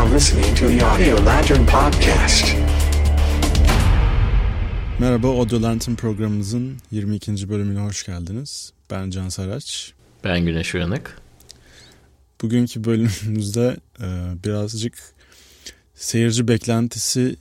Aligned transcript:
are 0.00 0.14
listening 0.14 0.56
to 0.56 0.68
the 0.68 0.84
Audio 0.86 1.24
Lantern 1.26 1.66
Podcast. 1.66 2.56
Merhaba 4.98 5.28
Audio 5.28 5.62
Lantern 5.62 5.94
programımızın 5.94 6.78
22. 6.90 7.48
bölümüne 7.48 7.80
hoş 7.80 8.06
geldiniz. 8.06 8.72
Ben 8.90 9.10
Can 9.10 9.28
Saraç. 9.28 9.92
Ben 10.24 10.44
Güneş 10.44 10.74
Uyanık. 10.74 11.18
Bugünkü 12.42 12.84
bölümümüzde 12.84 13.76
e, 14.00 14.06
birazcık 14.44 14.94
seyirci 15.94 16.48
beklentisi 16.48 17.36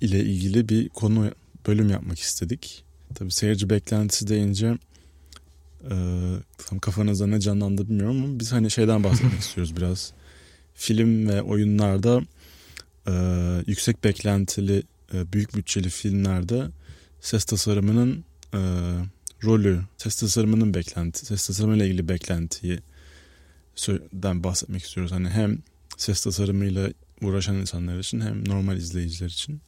ile 0.00 0.20
ilgili 0.20 0.68
bir 0.68 0.88
konu 0.88 1.30
bölüm 1.66 1.90
yapmak 1.90 2.18
istedik. 2.18 2.84
Tabii 3.14 3.32
seyirci 3.32 3.70
beklentisi 3.70 4.28
deyince 4.28 4.78
e, 5.90 5.94
tam 6.68 6.78
kafanızda 6.78 7.26
ne 7.26 7.40
canlandı 7.40 7.88
bilmiyorum 7.88 8.24
ama 8.24 8.40
biz 8.40 8.52
hani 8.52 8.70
şeyden 8.70 9.04
bahsetmek 9.04 9.40
istiyoruz 9.40 9.76
biraz. 9.76 10.12
Film 10.74 11.28
ve 11.28 11.42
oyunlarda 11.42 12.20
e, 13.06 13.12
yüksek 13.66 14.04
beklentili 14.04 14.82
e, 15.14 15.32
büyük 15.32 15.54
bütçeli 15.54 15.88
filmlerde 15.90 16.68
ses 17.20 17.44
tasarımının 17.44 18.24
e, 18.54 18.60
rolü, 19.44 19.80
ses 19.98 20.16
tasarımının 20.16 20.74
beklenti, 20.74 21.26
ses 21.26 21.46
tasarımıyla 21.46 21.86
ilgili 21.86 22.08
beklentiyi 22.08 22.78
den 24.12 24.44
bahsetmek 24.44 24.82
istiyoruz. 24.82 25.12
Hani 25.12 25.28
hem 25.28 25.58
ses 25.96 26.24
tasarımıyla 26.24 26.90
uğraşan 27.22 27.56
insanlar 27.56 27.98
için 27.98 28.20
hem 28.20 28.48
normal 28.48 28.76
izleyiciler 28.76 29.28
için. 29.28 29.60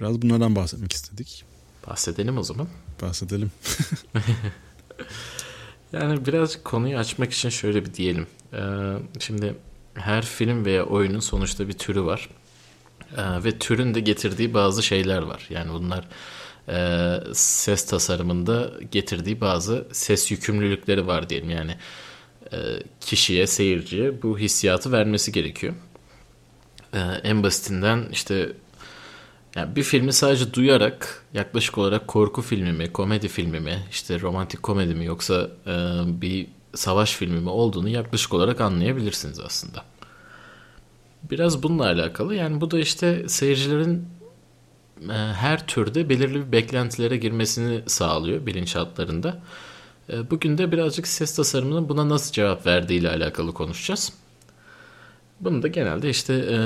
Biraz 0.00 0.22
bunlardan 0.22 0.56
bahsetmek 0.56 0.92
istedik. 0.92 1.44
Bahsedelim 1.86 2.38
o 2.38 2.42
zaman. 2.42 2.68
Bahsedelim. 3.02 3.50
yani 5.92 6.26
birazcık 6.26 6.64
konuyu 6.64 6.98
açmak 6.98 7.32
için 7.32 7.48
şöyle 7.48 7.84
bir 7.84 7.94
diyelim. 7.94 8.26
Ee, 8.52 8.58
şimdi 9.18 9.54
her 9.96 10.24
film 10.24 10.64
veya 10.64 10.84
oyunun 10.84 11.20
sonuçta 11.20 11.68
bir 11.68 11.72
türü 11.72 12.04
var. 12.04 12.28
Ee, 13.16 13.44
ve 13.44 13.58
türün 13.58 13.94
de 13.94 14.00
getirdiği 14.00 14.54
bazı 14.54 14.82
şeyler 14.82 15.22
var. 15.22 15.46
Yani 15.50 15.72
bunlar 15.72 16.08
e, 16.68 17.16
ses 17.32 17.86
tasarımında 17.86 18.70
getirdiği 18.90 19.40
bazı 19.40 19.86
ses 19.92 20.30
yükümlülükleri 20.30 21.06
var 21.06 21.28
diyelim. 21.28 21.50
Yani 21.50 21.76
e, 22.52 22.56
kişiye, 23.00 23.46
seyirciye 23.46 24.22
bu 24.22 24.38
hissiyatı 24.38 24.92
vermesi 24.92 25.32
gerekiyor. 25.32 25.74
E, 26.94 26.98
en 26.98 27.42
basitinden 27.42 28.08
işte 28.12 28.52
yani 29.56 29.76
bir 29.76 29.82
filmi 29.82 30.12
sadece 30.12 30.54
duyarak 30.54 31.24
yaklaşık 31.34 31.78
olarak 31.78 32.08
korku 32.08 32.42
filmi 32.42 32.72
mi, 32.72 32.92
komedi 32.92 33.28
filmi 33.28 33.60
mi, 33.60 33.82
işte 33.90 34.20
romantik 34.20 34.62
komedi 34.62 34.94
mi 34.94 35.04
yoksa 35.04 35.50
e, 35.66 35.72
bir 36.06 36.46
savaş 36.76 37.12
filmi 37.12 37.40
mi 37.40 37.48
olduğunu 37.48 37.88
yaklaşık 37.88 38.34
olarak 38.34 38.60
anlayabilirsiniz 38.60 39.40
aslında. 39.40 39.84
Biraz 41.30 41.62
bununla 41.62 41.84
alakalı. 41.84 42.34
Yani 42.34 42.60
bu 42.60 42.70
da 42.70 42.78
işte 42.78 43.28
seyircilerin 43.28 44.08
e, 45.02 45.12
her 45.12 45.66
türde 45.66 46.08
belirli 46.08 46.46
bir 46.46 46.52
beklentilere 46.52 47.16
girmesini 47.16 47.82
sağlıyor 47.86 48.46
bilinçaltlarında. 48.46 49.42
E, 50.12 50.30
bugün 50.30 50.58
de 50.58 50.72
birazcık 50.72 51.06
ses 51.06 51.36
tasarımının 51.36 51.88
buna 51.88 52.08
nasıl 52.08 52.32
cevap 52.32 52.66
verdiği 52.66 53.00
ile 53.00 53.10
alakalı 53.10 53.54
konuşacağız. 53.54 54.12
Bunu 55.40 55.62
da 55.62 55.68
genelde 55.68 56.10
işte 56.10 56.34
e, 56.34 56.58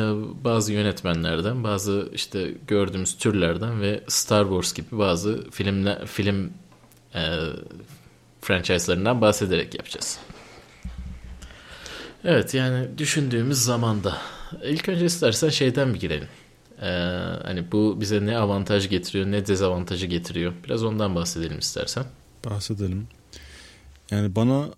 bazı 0.44 0.72
yönetmenlerden, 0.72 1.64
bazı 1.64 2.08
işte 2.12 2.54
gördüğümüz 2.66 3.16
türlerden 3.16 3.80
ve 3.80 4.04
Star 4.08 4.44
Wars 4.44 4.72
gibi 4.72 4.98
bazı 4.98 5.50
filmler, 5.50 6.06
film 6.06 6.50
e, 7.14 7.20
franchise'larından 8.40 9.20
bahsederek 9.20 9.74
yapacağız. 9.74 10.18
Evet 12.24 12.54
yani 12.54 12.98
düşündüğümüz 12.98 13.58
zamanda 13.58 14.18
ilk 14.64 14.88
önce 14.88 15.04
istersen 15.04 15.48
şeyden 15.48 15.94
bir 15.94 16.00
girelim. 16.00 16.28
Ee, 16.82 16.86
hani 17.42 17.72
bu 17.72 18.00
bize 18.00 18.26
ne 18.26 18.38
avantaj 18.38 18.88
getiriyor 18.88 19.26
ne 19.26 19.46
dezavantajı 19.46 20.06
getiriyor. 20.06 20.52
Biraz 20.64 20.84
ondan 20.84 21.14
bahsedelim 21.14 21.58
istersen. 21.58 22.04
Bahsedelim. 22.44 23.08
Yani 24.10 24.34
bana 24.36 24.68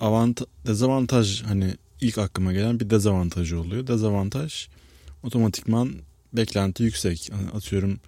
avantaj, 0.00 0.46
dezavantaj 0.66 1.42
hani 1.42 1.74
ilk 2.00 2.18
aklıma 2.18 2.52
gelen 2.52 2.80
bir 2.80 2.90
dezavantajı 2.90 3.60
oluyor. 3.60 3.86
Dezavantaj 3.86 4.68
otomatikman 5.22 5.92
beklenti 6.32 6.82
yüksek. 6.82 7.30
Yani 7.30 7.50
atıyorum 7.50 8.00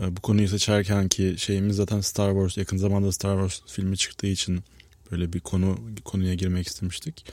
bu 0.00 0.20
konuyu 0.20 0.48
seçerken 0.48 1.08
ki 1.08 1.34
şeyimiz 1.38 1.76
zaten 1.76 2.00
Star 2.00 2.30
Wars 2.30 2.56
yakın 2.56 2.76
zamanda 2.76 3.12
Star 3.12 3.48
Wars 3.48 3.72
filmi 3.74 3.96
çıktığı 3.96 4.26
için 4.26 4.60
böyle 5.12 5.32
bir 5.32 5.40
konu 5.40 5.78
konuya 6.04 6.34
girmek 6.34 6.66
istemiştik. 6.66 7.24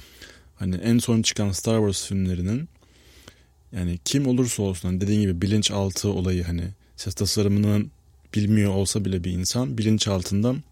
Hani 0.55 0.75
en 0.75 0.97
son 0.97 1.21
çıkan 1.21 1.51
Star 1.51 1.77
Wars 1.77 2.07
filmlerinin 2.07 2.69
yani 3.71 3.99
kim 4.05 4.27
olursa 4.27 4.63
olsun 4.63 4.89
hani 4.89 5.01
dediğin 5.01 5.21
gibi 5.21 5.41
bilinçaltı 5.41 6.09
olayı 6.09 6.43
hani 6.43 6.63
ses 6.95 7.13
tasarımını 7.13 7.85
bilmiyor 8.35 8.73
olsa 8.73 9.05
bile 9.05 9.23
bir 9.23 9.31
insan 9.31 9.77
bilinç 9.77 10.07
altından 10.07 10.63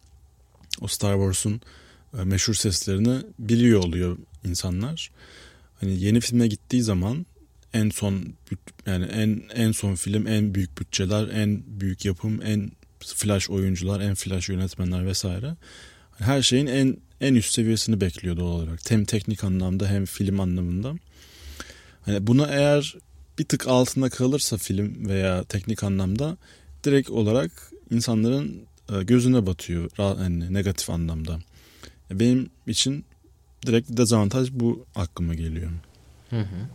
o 0.81 0.87
Star 0.87 1.13
Wars'un 1.13 1.61
e, 2.19 2.23
meşhur 2.23 2.53
seslerini 2.53 3.21
biliyor 3.39 3.83
oluyor 3.83 4.17
insanlar. 4.43 5.11
Hani 5.81 5.99
yeni 6.03 6.19
filme 6.19 6.47
gittiği 6.47 6.83
zaman 6.83 7.25
en 7.75 7.89
son 7.89 8.33
yani 8.85 9.05
en 9.05 9.43
en 9.55 9.71
son 9.71 9.95
film 9.95 10.27
en 10.27 10.55
büyük 10.55 10.79
bütçeler, 10.79 11.27
en 11.27 11.63
büyük 11.67 12.05
yapım, 12.05 12.41
en 12.41 12.71
flash 12.99 13.49
oyuncular, 13.49 14.01
en 14.01 14.15
flash 14.15 14.49
yönetmenler 14.49 15.05
vesaire. 15.05 15.55
Her 16.17 16.41
şeyin 16.41 16.67
en 16.67 16.97
en 17.21 17.35
üst 17.35 17.53
seviyesini 17.53 18.01
bekliyor 18.01 18.37
doğal 18.37 18.51
olarak. 18.51 18.91
Hem 18.91 19.05
teknik 19.05 19.43
anlamda 19.43 19.87
hem 19.87 20.05
film 20.05 20.39
anlamında. 20.39 20.93
Hani 22.01 22.27
buna 22.27 22.47
eğer 22.47 22.95
bir 23.39 23.43
tık 23.43 23.67
altında 23.67 24.09
kalırsa 24.09 24.57
film 24.57 25.09
veya 25.09 25.43
teknik 25.43 25.83
anlamda 25.83 26.37
direkt 26.83 27.09
olarak 27.09 27.51
insanların 27.91 28.61
e, 28.93 29.03
gözüne 29.03 29.45
batıyor 29.45 29.91
yani 29.97 30.53
negatif 30.53 30.89
anlamda. 30.89 31.39
Benim 32.11 32.49
için 32.67 33.05
direkt 33.65 33.97
dezavantaj 33.97 34.51
bu 34.51 34.85
aklıma 34.95 35.33
geliyor. 35.33 35.71
Hı 36.29 36.39
hı. 36.39 36.69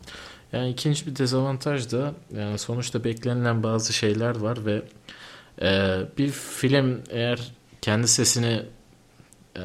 Yani 0.52 0.70
ikinci 0.70 1.06
bir 1.06 1.16
dezavantaj 1.16 1.92
da 1.92 2.14
yani 2.36 2.58
sonuçta 2.58 3.04
beklenilen 3.04 3.62
bazı 3.62 3.92
şeyler 3.92 4.36
var 4.36 4.66
ve 4.66 4.82
e, 5.62 5.98
bir 6.18 6.30
film 6.30 7.02
eğer 7.10 7.52
kendi 7.82 8.08
sesini 8.08 8.62
e, 9.56 9.62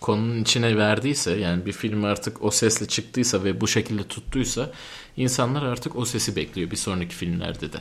konunun 0.00 0.42
içine 0.42 0.76
verdiyse 0.76 1.30
yani 1.32 1.66
bir 1.66 1.72
film 1.72 2.04
artık 2.04 2.44
o 2.44 2.50
sesle 2.50 2.88
çıktıysa 2.88 3.44
ve 3.44 3.60
bu 3.60 3.68
şekilde 3.68 4.04
tuttuysa 4.04 4.70
insanlar 5.16 5.62
artık 5.62 5.96
o 5.96 6.04
sesi 6.04 6.36
bekliyor 6.36 6.70
bir 6.70 6.76
sonraki 6.76 7.14
filmlerde 7.14 7.72
de. 7.72 7.78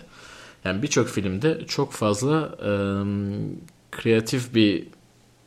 Yani 0.66 0.82
birçok 0.82 1.10
filmde 1.10 1.66
çok 1.68 1.94
fazla 1.94 2.56
e, 2.64 2.72
kreatif 3.92 4.56
bir 4.56 4.88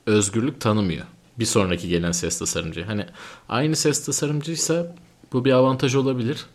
özgürlük 0.06 0.61
tanımıyor. 0.61 1.05
Bir 1.39 1.44
sonraki 1.44 1.89
gelen 1.89 2.12
ses 2.12 2.39
tasarımcı. 2.39 2.84
Hani 2.84 3.06
aynı 3.49 3.77
ses 3.77 4.05
tasarımcıysa 4.05 4.94
bu 5.33 5.45
bir 5.45 5.53
avantaj 5.53 5.95
olabilir. 5.95 6.47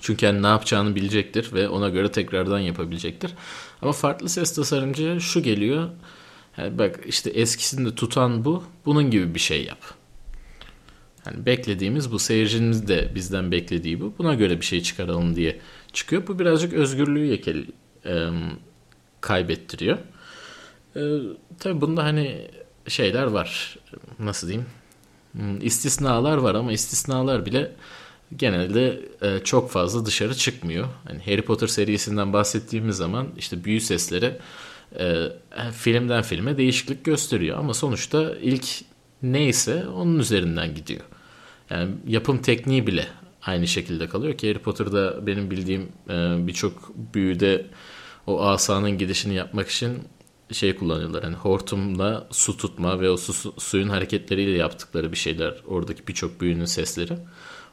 Çünkü 0.00 0.26
yani 0.26 0.42
ne 0.42 0.46
yapacağını 0.46 0.94
bilecektir 0.94 1.52
ve 1.52 1.68
ona 1.68 1.88
göre 1.88 2.12
tekrardan 2.12 2.58
yapabilecektir. 2.58 3.34
Ama 3.82 3.92
farklı 3.92 4.28
ses 4.28 4.54
tasarımcıya 4.54 5.20
şu 5.20 5.42
geliyor. 5.42 5.88
Yani 6.56 6.78
bak 6.78 7.00
işte 7.06 7.30
eskisinde 7.30 7.94
tutan 7.94 8.44
bu. 8.44 8.64
Bunun 8.86 9.10
gibi 9.10 9.34
bir 9.34 9.40
şey 9.40 9.64
yap. 9.64 9.78
Yani 11.26 11.46
beklediğimiz 11.46 12.12
bu 12.12 12.18
seyircinin 12.18 12.88
de 12.88 13.12
bizden 13.14 13.52
beklediği 13.52 14.00
bu. 14.00 14.14
Buna 14.18 14.34
göre 14.34 14.60
bir 14.60 14.66
şey 14.66 14.82
çıkaralım 14.82 15.36
diye 15.36 15.60
çıkıyor. 15.92 16.26
Bu 16.26 16.38
birazcık 16.38 16.72
özgürlüğü 16.72 17.26
yekel, 17.26 17.64
e, 18.06 18.28
kaybettiriyor. 19.20 19.98
E, 20.96 21.00
tabii 21.58 21.80
bunda 21.80 22.04
hani 22.04 22.48
şeyler 22.88 23.24
var. 23.24 23.78
Nasıl 24.18 24.48
diyeyim? 24.48 24.66
Hmm, 25.32 25.66
istisnalar 25.66 26.36
var 26.36 26.54
ama 26.54 26.72
istisnalar 26.72 27.46
bile 27.46 27.72
genelde 28.36 29.00
e, 29.22 29.38
çok 29.44 29.70
fazla 29.70 30.06
dışarı 30.06 30.34
çıkmıyor. 30.34 30.88
Hani 31.04 31.18
Harry 31.26 31.42
Potter 31.42 31.66
serisinden 31.66 32.32
bahsettiğimiz 32.32 32.96
zaman 32.96 33.28
işte 33.36 33.64
büyü 33.64 33.80
sesleri 33.80 34.38
e, 34.98 35.26
filmden 35.72 36.22
filme 36.22 36.56
değişiklik 36.56 37.04
gösteriyor 37.04 37.58
ama 37.58 37.74
sonuçta 37.74 38.34
ilk 38.42 38.66
neyse 39.22 39.88
onun 39.88 40.18
üzerinden 40.18 40.74
gidiyor. 40.74 41.04
Yani 41.70 41.90
yapım 42.06 42.42
tekniği 42.42 42.86
bile 42.86 43.06
aynı 43.42 43.66
şekilde 43.66 44.08
kalıyor 44.08 44.38
ki 44.38 44.48
Harry 44.48 44.58
Potter'da 44.58 45.26
benim 45.26 45.50
bildiğim 45.50 45.88
e, 46.10 46.46
birçok 46.46 46.92
büyüde 47.14 47.66
o 48.26 48.42
asanın 48.42 48.98
gidişini 48.98 49.34
yapmak 49.34 49.68
için 49.68 49.98
şey 50.52 50.76
kullanıyorlar. 50.76 51.24
Hani 51.24 51.36
hortumla 51.36 52.28
su 52.30 52.56
tutma 52.56 53.00
ve 53.00 53.10
o 53.10 53.16
su, 53.16 53.54
suyun 53.58 53.88
hareketleriyle 53.88 54.56
yaptıkları 54.56 55.12
bir 55.12 55.16
şeyler. 55.16 55.54
Oradaki 55.66 56.06
birçok 56.06 56.40
büyünün 56.40 56.64
sesleri. 56.64 57.18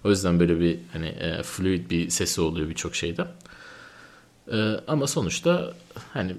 O 0.04 0.10
yüzden 0.10 0.40
böyle 0.40 0.60
bir 0.60 0.80
hani 0.94 1.08
e, 1.08 1.44
fluid 1.44 1.90
bir 1.90 2.10
sesi 2.10 2.42
oluyor 2.42 2.70
birçok 2.70 2.96
şeyde. 2.96 3.28
E, 4.52 4.58
ama 4.88 5.08
sonuçta 5.08 5.74
hani 6.14 6.36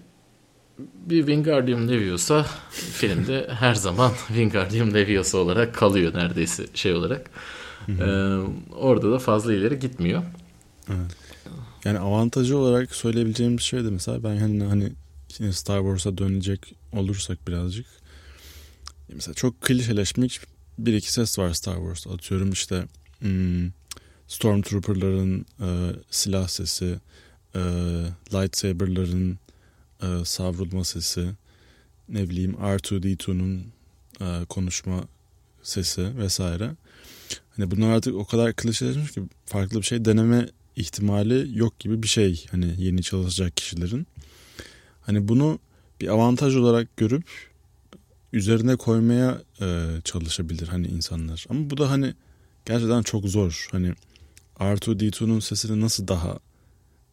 bir 0.79 1.19
Wingardium 1.19 1.88
Leviosa 1.88 2.46
filmde 2.70 3.49
her 3.58 3.75
zaman 3.75 4.12
Wingardium 4.26 4.94
Leviosa 4.94 5.38
olarak 5.38 5.75
kalıyor 5.75 6.14
neredeyse 6.14 6.67
şey 6.75 6.94
olarak. 6.94 7.31
Ee, 7.88 8.38
orada 8.76 9.12
da 9.12 9.19
fazla 9.19 9.55
ileri 9.55 9.79
gitmiyor. 9.79 10.23
Evet. 10.88 11.17
Yani 11.85 11.99
avantajı 11.99 12.58
olarak 12.58 12.94
söyleyebileceğim 12.94 13.56
bir 13.56 13.62
şey 13.62 13.85
de 13.85 13.90
mesela 13.90 14.25
ben 14.25 14.37
hani 14.37 14.64
hani 14.64 14.93
yine 15.39 15.53
Star 15.53 15.79
Wars'a 15.79 16.19
dönecek 16.19 16.75
olursak 16.93 17.49
birazcık 17.49 17.87
mesela 19.09 19.35
çok 19.35 19.61
klişeleşmiş 19.61 20.41
bir 20.79 20.95
iki 20.95 21.13
ses 21.13 21.39
var 21.39 21.53
Star 21.53 21.77
Wars'ta. 21.77 22.11
Atıyorum 22.11 22.53
işte 22.53 22.85
hmm, 23.19 23.69
Stormtrooper'ların 24.29 25.47
e, 25.61 25.69
silah 26.11 26.49
sesi, 26.49 26.99
e, 27.55 27.61
lightsaber'ların 28.33 29.39
e, 30.03 30.25
savrulma 30.25 30.85
sesi, 30.85 31.31
ne 32.09 32.31
bileyim 32.31 32.53
R2D2'nun 32.53 33.63
e, 34.21 34.45
konuşma 34.45 35.05
sesi 35.63 36.19
vesaire. 36.19 36.71
Hani 37.57 37.71
bunlar 37.71 37.91
artık 37.91 38.15
o 38.15 38.25
kadar 38.25 38.55
klişeleşmiş 38.55 39.11
ki 39.11 39.23
farklı 39.47 39.79
bir 39.79 39.87
şey 39.87 40.05
deneme 40.05 40.49
ihtimali 40.77 41.59
yok 41.59 41.79
gibi 41.79 42.03
bir 42.03 42.09
şey. 42.09 42.47
Hani 42.51 42.75
yeni 42.79 43.03
çalışacak 43.03 43.57
kişilerin. 43.57 44.07
Hani 45.09 45.29
bunu 45.29 45.59
bir 46.01 46.09
avantaj 46.09 46.57
olarak 46.57 46.97
görüp 46.97 47.25
üzerine 48.33 48.77
koymaya 48.77 49.43
e, 49.61 49.87
çalışabilir 50.05 50.69
hani 50.69 50.87
insanlar. 50.87 51.47
Ama 51.49 51.71
bu 51.71 51.79
da 51.79 51.91
hani 51.91 52.15
gerçekten 52.65 53.03
çok 53.03 53.25
zor. 53.25 53.69
Hani 53.73 53.93
R2D2'nun 54.59 55.41
sesini 55.41 55.81
nasıl 55.81 56.09
daha 56.09 56.39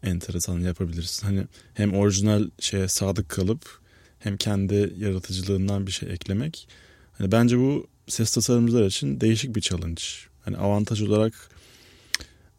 enteresan 0.04 0.60
yapabilirsin? 0.60 1.28
Hani 1.28 1.44
hem 1.74 1.94
orijinal 1.94 2.50
şeye 2.60 2.88
sadık 2.88 3.30
kalıp 3.30 3.80
hem 4.20 4.38
kendi 4.38 4.94
yaratıcılığından 4.98 5.88
bir 5.88 5.92
şey 5.92 6.14
eklemek. 6.14 6.68
Hani 7.18 7.32
bence 7.32 7.60
bu 7.60 7.88
ses 8.08 8.34
tasarımcılar 8.34 8.86
için 8.86 9.22
değişik 9.22 9.56
bir 9.56 9.62
challenge. 9.62 10.02
Hani 10.42 10.58
avantaj 10.58 11.02
olarak 11.02 11.34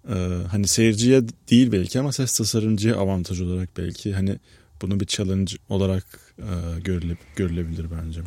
e, 0.09 0.15
hani 0.51 0.67
seyirciye 0.67 1.23
değil 1.51 1.73
belki 1.73 2.01
ama 2.01 2.13
ses 2.13 2.39
tasarımcıya 2.39 2.97
avantaj 2.97 3.41
olarak 3.41 3.77
belki 3.77 4.15
hani 4.15 4.39
bunu 4.83 5.01
bir 5.01 5.07
challenge 5.07 5.53
olarak 5.69 6.05
e, 6.39 6.81
görüle, 6.81 7.17
görülebilir 7.37 7.87
bence. 7.99 8.21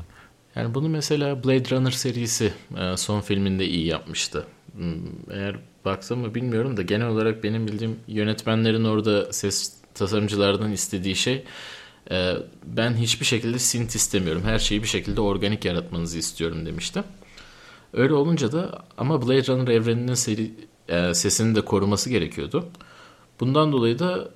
Yani 0.55 0.73
bunu 0.73 0.89
mesela 0.89 1.43
Blade 1.43 1.75
Runner 1.75 1.91
serisi 1.91 2.53
e, 2.77 2.97
son 2.97 3.21
filminde 3.21 3.67
iyi 3.67 3.85
yapmıştı. 3.85 4.45
Hmm, 4.73 5.31
eğer 5.31 5.59
baktım 5.85 6.19
mı 6.19 6.35
bilmiyorum 6.35 6.77
da 6.77 6.81
genel 6.81 7.07
olarak 7.07 7.43
benim 7.43 7.67
bildiğim 7.67 7.99
yönetmenlerin 8.07 8.83
orada 8.83 9.33
ses 9.33 9.73
tasarımcılardan 9.93 10.71
istediği 10.71 11.15
şey 11.15 11.43
e, 12.11 12.33
ben 12.65 12.93
hiçbir 12.93 13.25
şekilde 13.25 13.59
synth 13.59 13.95
istemiyorum. 13.95 14.41
Her 14.45 14.59
şeyi 14.59 14.83
bir 14.83 14.87
şekilde 14.87 15.21
organik 15.21 15.65
yaratmanızı 15.65 16.17
istiyorum 16.17 16.65
demişti. 16.65 17.03
Öyle 17.93 18.13
olunca 18.13 18.51
da 18.51 18.85
ama 18.97 19.21
Blade 19.21 19.47
Runner 19.47 19.67
evreninin 19.67 20.13
seri, 20.13 20.51
sesini 21.13 21.55
de 21.55 21.61
koruması 21.61 22.09
gerekiyordu. 22.09 22.69
Bundan 23.39 23.71
dolayı 23.71 23.99
da 23.99 24.29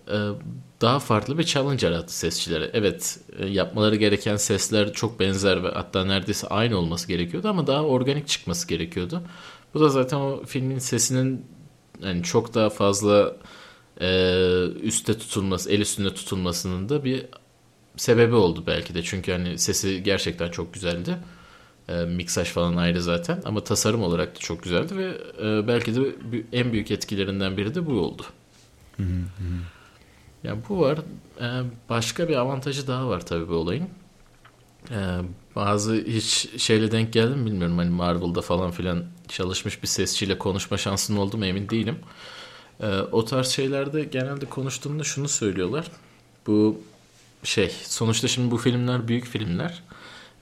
daha 0.83 0.99
farklı 0.99 1.37
bir 1.37 1.43
challenge 1.43 1.87
yarattı 1.87 2.17
sesçilere. 2.17 2.69
Evet 2.73 3.19
e, 3.39 3.45
yapmaları 3.45 3.95
gereken 3.95 4.35
sesler 4.35 4.93
çok 4.93 5.19
benzer 5.19 5.63
ve 5.63 5.69
hatta 5.69 6.05
neredeyse 6.05 6.47
aynı 6.47 6.77
olması 6.77 7.07
gerekiyordu 7.07 7.49
ama 7.49 7.67
daha 7.67 7.83
organik 7.83 8.27
çıkması 8.27 8.67
gerekiyordu. 8.67 9.21
Bu 9.73 9.79
da 9.79 9.89
zaten 9.89 10.17
o 10.17 10.43
filmin 10.45 10.79
sesinin 10.79 11.45
yani 12.03 12.23
çok 12.23 12.53
daha 12.53 12.69
fazla 12.69 13.35
e, 14.01 14.07
üstte 14.81 15.17
tutulması, 15.17 15.71
el 15.71 15.79
üstünde 15.79 16.13
tutulmasının 16.13 16.89
da 16.89 17.03
bir 17.03 17.25
sebebi 17.97 18.35
oldu 18.35 18.63
belki 18.67 18.95
de. 18.95 19.03
Çünkü 19.03 19.31
hani 19.31 19.57
sesi 19.57 20.03
gerçekten 20.03 20.51
çok 20.51 20.73
güzeldi. 20.73 21.17
E, 21.89 21.93
miksaj 21.93 22.47
falan 22.47 22.75
ayrı 22.75 23.01
zaten 23.01 23.41
ama 23.45 23.63
tasarım 23.63 24.03
olarak 24.03 24.35
da 24.35 24.39
çok 24.39 24.63
güzeldi 24.63 24.97
ve 24.97 25.17
e, 25.43 25.67
belki 25.67 25.95
de 25.95 26.15
en 26.53 26.73
büyük 26.73 26.91
etkilerinden 26.91 27.57
biri 27.57 27.75
de 27.75 27.85
bu 27.85 27.91
oldu. 27.91 28.23
Hı 28.97 29.03
hı. 29.03 29.82
Yani 30.43 30.61
bu 30.69 30.79
var. 30.79 30.99
E, 31.41 31.47
başka 31.89 32.29
bir 32.29 32.35
avantajı 32.35 32.87
daha 32.87 33.09
var 33.09 33.25
tabii 33.25 33.49
bu 33.49 33.53
olayın. 33.53 33.89
E, 34.91 34.99
bazı 35.55 35.95
hiç 35.95 36.49
şeyle 36.61 36.91
denk 36.91 37.13
geldim 37.13 37.45
bilmiyorum. 37.45 37.77
Hani 37.77 37.89
Marvel'da 37.89 38.41
falan 38.41 38.71
filan 38.71 39.03
çalışmış 39.27 39.83
bir 39.83 39.87
sesçiyle 39.87 40.37
konuşma 40.37 40.77
şansın 40.77 41.17
oldu 41.17 41.37
mu 41.37 41.45
emin 41.45 41.69
değilim. 41.69 41.99
E, 42.79 42.87
o 42.99 43.25
tarz 43.25 43.47
şeylerde 43.47 44.03
genelde 44.03 44.45
konuştuğumda 44.45 45.03
şunu 45.03 45.27
söylüyorlar. 45.27 45.91
Bu 46.47 46.81
şey 47.43 47.71
sonuçta 47.83 48.27
şimdi 48.27 48.51
bu 48.51 48.57
filmler 48.57 49.07
büyük 49.07 49.25
filmler 49.25 49.83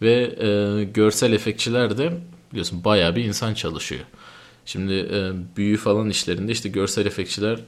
ve 0.02 0.36
e, 0.40 0.84
görsel 0.84 1.34
efektçiler 1.34 1.98
de 1.98 2.18
biliyorsun 2.52 2.84
bayağı 2.84 3.16
bir 3.16 3.24
insan 3.24 3.54
çalışıyor. 3.54 4.02
Şimdi 4.66 4.94
e, 4.94 5.32
büyü 5.58 5.78
falan 5.78 6.10
işlerinde 6.10 6.52
işte 6.52 6.70
görsel 6.70 7.06
efektçiler 7.06 7.60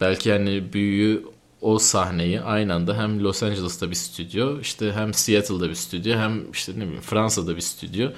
belki 0.00 0.28
yani 0.28 0.72
büyüyü 0.72 1.24
o 1.60 1.78
sahneyi 1.78 2.40
aynı 2.40 2.74
anda 2.74 2.98
hem 2.98 3.24
Los 3.24 3.42
Angeles'ta 3.42 3.90
bir 3.90 3.94
stüdyo, 3.94 4.60
işte 4.60 4.92
hem 4.92 5.14
Seattle'da 5.14 5.68
bir 5.68 5.74
stüdyo, 5.74 6.18
hem 6.18 6.50
işte 6.50 6.72
ne 6.72 6.82
bileyim 6.82 7.00
Fransa'da 7.00 7.56
bir 7.56 7.60
stüdyo, 7.60 8.10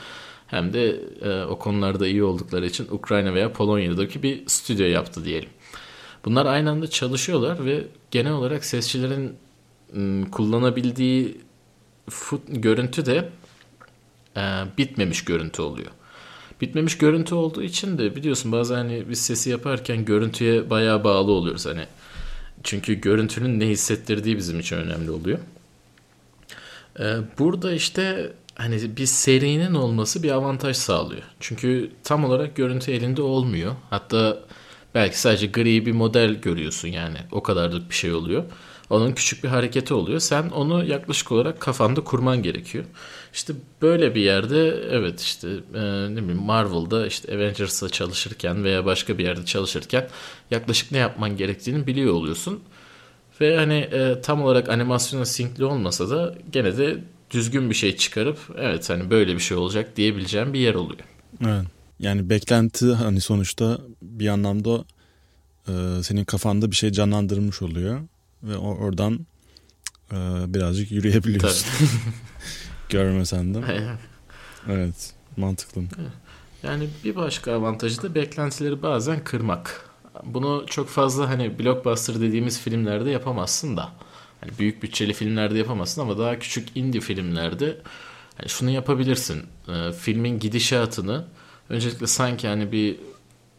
hem 0.47 0.73
de 0.73 1.01
e, 1.23 1.45
o 1.45 1.59
konularda 1.59 2.07
iyi 2.07 2.25
oldukları 2.25 2.67
için 2.67 2.89
Ukrayna 2.91 3.35
veya 3.35 3.53
Polonya'daki 3.53 4.23
bir 4.23 4.47
stüdyo 4.47 4.87
yaptı 4.87 5.25
diyelim. 5.25 5.49
Bunlar 6.25 6.47
aynı 6.47 6.71
anda 6.71 6.91
çalışıyorlar 6.91 7.65
ve 7.65 7.85
genel 8.11 8.33
olarak 8.33 8.65
sesçilerin 8.65 9.37
kullanabildiği 10.33 11.41
fut, 12.11 12.43
görüntü 12.49 13.07
de 13.07 13.29
e, 14.37 14.41
bitmemiş 14.79 15.25
görüntü 15.25 15.63
oluyor. 15.63 15.91
Bitmemiş 16.61 16.99
görüntü 16.99 17.35
olduğu 17.35 17.63
için 17.63 17.99
de 17.99 18.17
biliyorsun 18.17 18.53
bazen 18.53 18.77
hani 18.77 19.05
biz 19.11 19.21
sesi 19.21 19.51
yaparken 19.51 20.05
görüntüye 20.05 20.71
bayağı 20.71 21.05
bağlı 21.05 21.33
oluyoruz. 21.33 21.67
Hani 21.67 21.87
çünkü 22.65 22.95
görüntünün 22.95 23.61
ne 23.61 23.69
hissettirdiği 23.69 24.37
bizim 24.37 24.61
için 24.61 24.77
önemli 24.77 25.11
oluyor. 25.11 25.39
Ee, 27.01 27.17
burada 27.39 27.73
işte 27.73 28.33
hani 28.55 28.97
bir 28.97 29.07
serinin 29.07 29.75
olması 29.75 30.23
bir 30.23 30.31
avantaj 30.31 30.77
sağlıyor. 30.77 31.23
Çünkü 31.41 31.91
tam 32.05 32.25
olarak 32.25 32.57
görüntü 32.57 32.93
elinde 32.93 33.23
olmuyor. 33.23 33.75
Hatta 33.91 34.39
belki 34.95 35.21
sadece 35.21 35.47
gri 35.47 35.87
bir 35.87 35.93
model 35.93 36.35
görüyorsun 36.35 36.89
yani. 36.89 37.19
O 37.33 37.43
kadarlık 37.43 37.91
bir 37.91 37.95
şey 37.95 38.13
oluyor. 38.13 38.45
Onun 38.93 39.13
küçük 39.13 39.45
bir 39.45 39.49
hareketi 39.49 39.95
oluyor. 39.95 40.21
Sen 40.21 40.49
onu 40.49 40.85
yaklaşık 40.85 41.33
olarak 41.33 41.61
kafanda 41.61 42.05
kurman 42.05 42.43
gerekiyor. 42.43 42.85
İşte 43.35 43.53
böyle 43.83 44.15
bir 44.15 44.21
yerde 44.21 44.69
evet 44.91 45.21
işte 45.21 45.49
e, 45.75 45.81
ne 46.15 46.17
bileyim 46.17 46.43
Marvel'da 46.43 47.07
işte 47.07 47.35
Avengers'a 47.35 47.89
çalışırken 47.89 48.65
veya 48.65 48.85
başka 48.85 49.19
bir 49.19 49.25
yerde 49.25 49.45
çalışırken 49.45 50.09
yaklaşık 50.51 50.93
ne 50.93 50.99
yapman 50.99 51.37
gerektiğini 51.37 51.87
biliyor 51.87 52.15
oluyorsun. 52.15 52.61
Ve 53.41 53.57
hani 53.57 53.75
e, 53.75 54.21
tam 54.21 54.43
olarak 54.43 54.69
animasyona 54.69 55.25
sinkli 55.25 55.65
olmasa 55.65 56.11
da 56.11 56.35
gene 56.53 56.77
de 56.79 56.99
düzgün 57.31 57.71
bir 57.71 57.75
şey 57.75 57.97
çıkarıp 57.97 58.39
evet 58.59 58.91
hani 58.91 59.11
böyle 59.11 59.35
bir 59.35 59.41
şey 59.41 59.57
olacak 59.57 59.97
diyebileceğim 59.97 60.53
bir 60.53 60.61
yer 60.61 60.75
oluyor. 60.75 61.01
Evet. 61.45 61.65
Yani 61.99 62.31
beklenti 62.31 62.87
hani 62.87 63.21
sonuçta 63.21 63.79
bir 64.03 64.29
anlamda 64.29 64.85
e, 65.69 66.03
senin 66.03 66.25
kafanda 66.25 66.71
bir 66.71 66.77
şey 66.77 66.93
canlandırmış 66.93 67.63
oluyor 67.63 68.01
ve 68.43 68.57
oradan 68.57 69.27
e, 70.13 70.17
birazcık 70.55 70.91
yürüyebiliyorsun. 70.91 71.89
Görmesen 72.89 73.55
de. 73.55 73.61
evet, 74.69 75.15
mantıklı. 75.37 75.83
Yani 76.63 76.89
bir 77.05 77.17
başka 77.17 77.53
avantajı 77.53 78.03
da 78.03 78.15
beklentileri 78.15 78.83
bazen 78.83 79.25
kırmak. 79.25 79.91
Bunu 80.25 80.65
çok 80.67 80.89
fazla 80.89 81.29
hani 81.29 81.59
blockbuster 81.59 82.21
dediğimiz 82.21 82.61
filmlerde 82.61 83.11
yapamazsın 83.11 83.77
da. 83.77 83.93
Hani 84.41 84.59
büyük 84.59 84.83
bütçeli 84.83 85.13
filmlerde 85.13 85.59
yapamazsın 85.59 86.03
ama 86.03 86.19
daha 86.19 86.39
küçük 86.39 86.77
indie 86.77 87.01
filmlerde 87.01 87.79
hani 88.37 88.49
şunu 88.49 88.71
yapabilirsin. 88.71 89.43
E, 89.69 89.93
filmin 89.93 90.39
gidişatını 90.39 91.25
öncelikle 91.69 92.07
sanki 92.07 92.49
hani 92.49 92.73
bir 92.73 92.97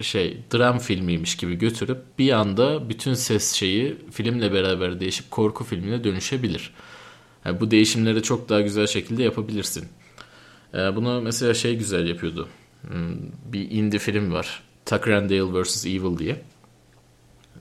şey 0.04 0.38
dram 0.54 0.80
filmiymiş 0.80 1.38
gibi 1.38 1.56
götürüp 1.56 1.98
bir 2.20 2.32
anda 2.32 2.90
bütün 2.90 3.14
ses 3.14 3.54
şeyi 3.54 3.98
filmle 4.12 4.54
beraber 4.54 5.00
değişip 5.00 5.32
korku 5.32 5.64
filmine 5.64 6.04
dönüşebilir. 6.04 6.74
Yani 7.46 7.60
bu 7.60 7.72
değişimleri 7.72 8.24
çok 8.24 8.50
daha 8.50 8.62
güzel 8.62 8.88
şekilde 8.88 9.24
yapabilirsin. 9.24 9.86
Ee, 10.74 10.96
bunu 10.96 11.22
mesela 11.22 11.54
şey 11.54 11.76
güzel 11.76 12.08
yapıyordu. 12.08 12.48
Hmm, 12.82 13.16
bir 13.46 13.72
indie 13.72 14.00
film 14.00 14.34
var. 14.34 14.64
Tucker 14.86 15.12
and 15.12 15.30
Dale 15.30 15.64
vs. 15.64 15.86
Evil 15.86 16.18
diye. 16.18 16.42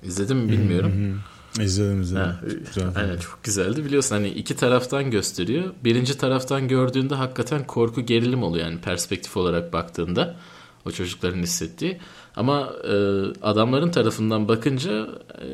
İzledim 0.03 0.39
mi 0.39 0.53
bilmiyorum. 0.53 1.21
İzledim 1.61 2.01
izledim. 2.03 2.23
Ha, 2.23 2.41
Güzel 2.67 2.89
aynen 2.97 3.19
çok 3.19 3.45
güzeldi. 3.45 3.85
Biliyorsun 3.85 4.17
hani 4.17 4.29
iki 4.29 4.57
taraftan 4.57 5.11
gösteriyor. 5.11 5.65
Birinci 5.85 6.19
taraftan 6.19 6.69
gördüğünde 6.69 7.15
hakikaten 7.15 7.67
korku 7.67 8.07
gerilim 8.07 8.43
oluyor 8.43 8.67
yani 8.67 8.81
perspektif 8.81 9.37
olarak 9.37 9.73
baktığında. 9.73 10.37
O 10.87 10.91
çocukların 10.91 11.43
hissettiği. 11.43 12.01
Ama 12.37 12.73
e, 12.85 12.95
adamların 13.43 13.91
tarafından 13.91 14.49
bakınca 14.49 15.09
e, 15.41 15.47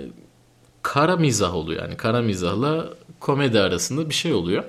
kara 0.82 1.16
mizah 1.16 1.54
oluyor 1.54 1.82
yani. 1.82 1.96
Kara 1.96 2.22
mizahla 2.22 2.88
komedi 3.20 3.60
arasında 3.60 4.08
bir 4.08 4.14
şey 4.14 4.32
oluyor. 4.32 4.64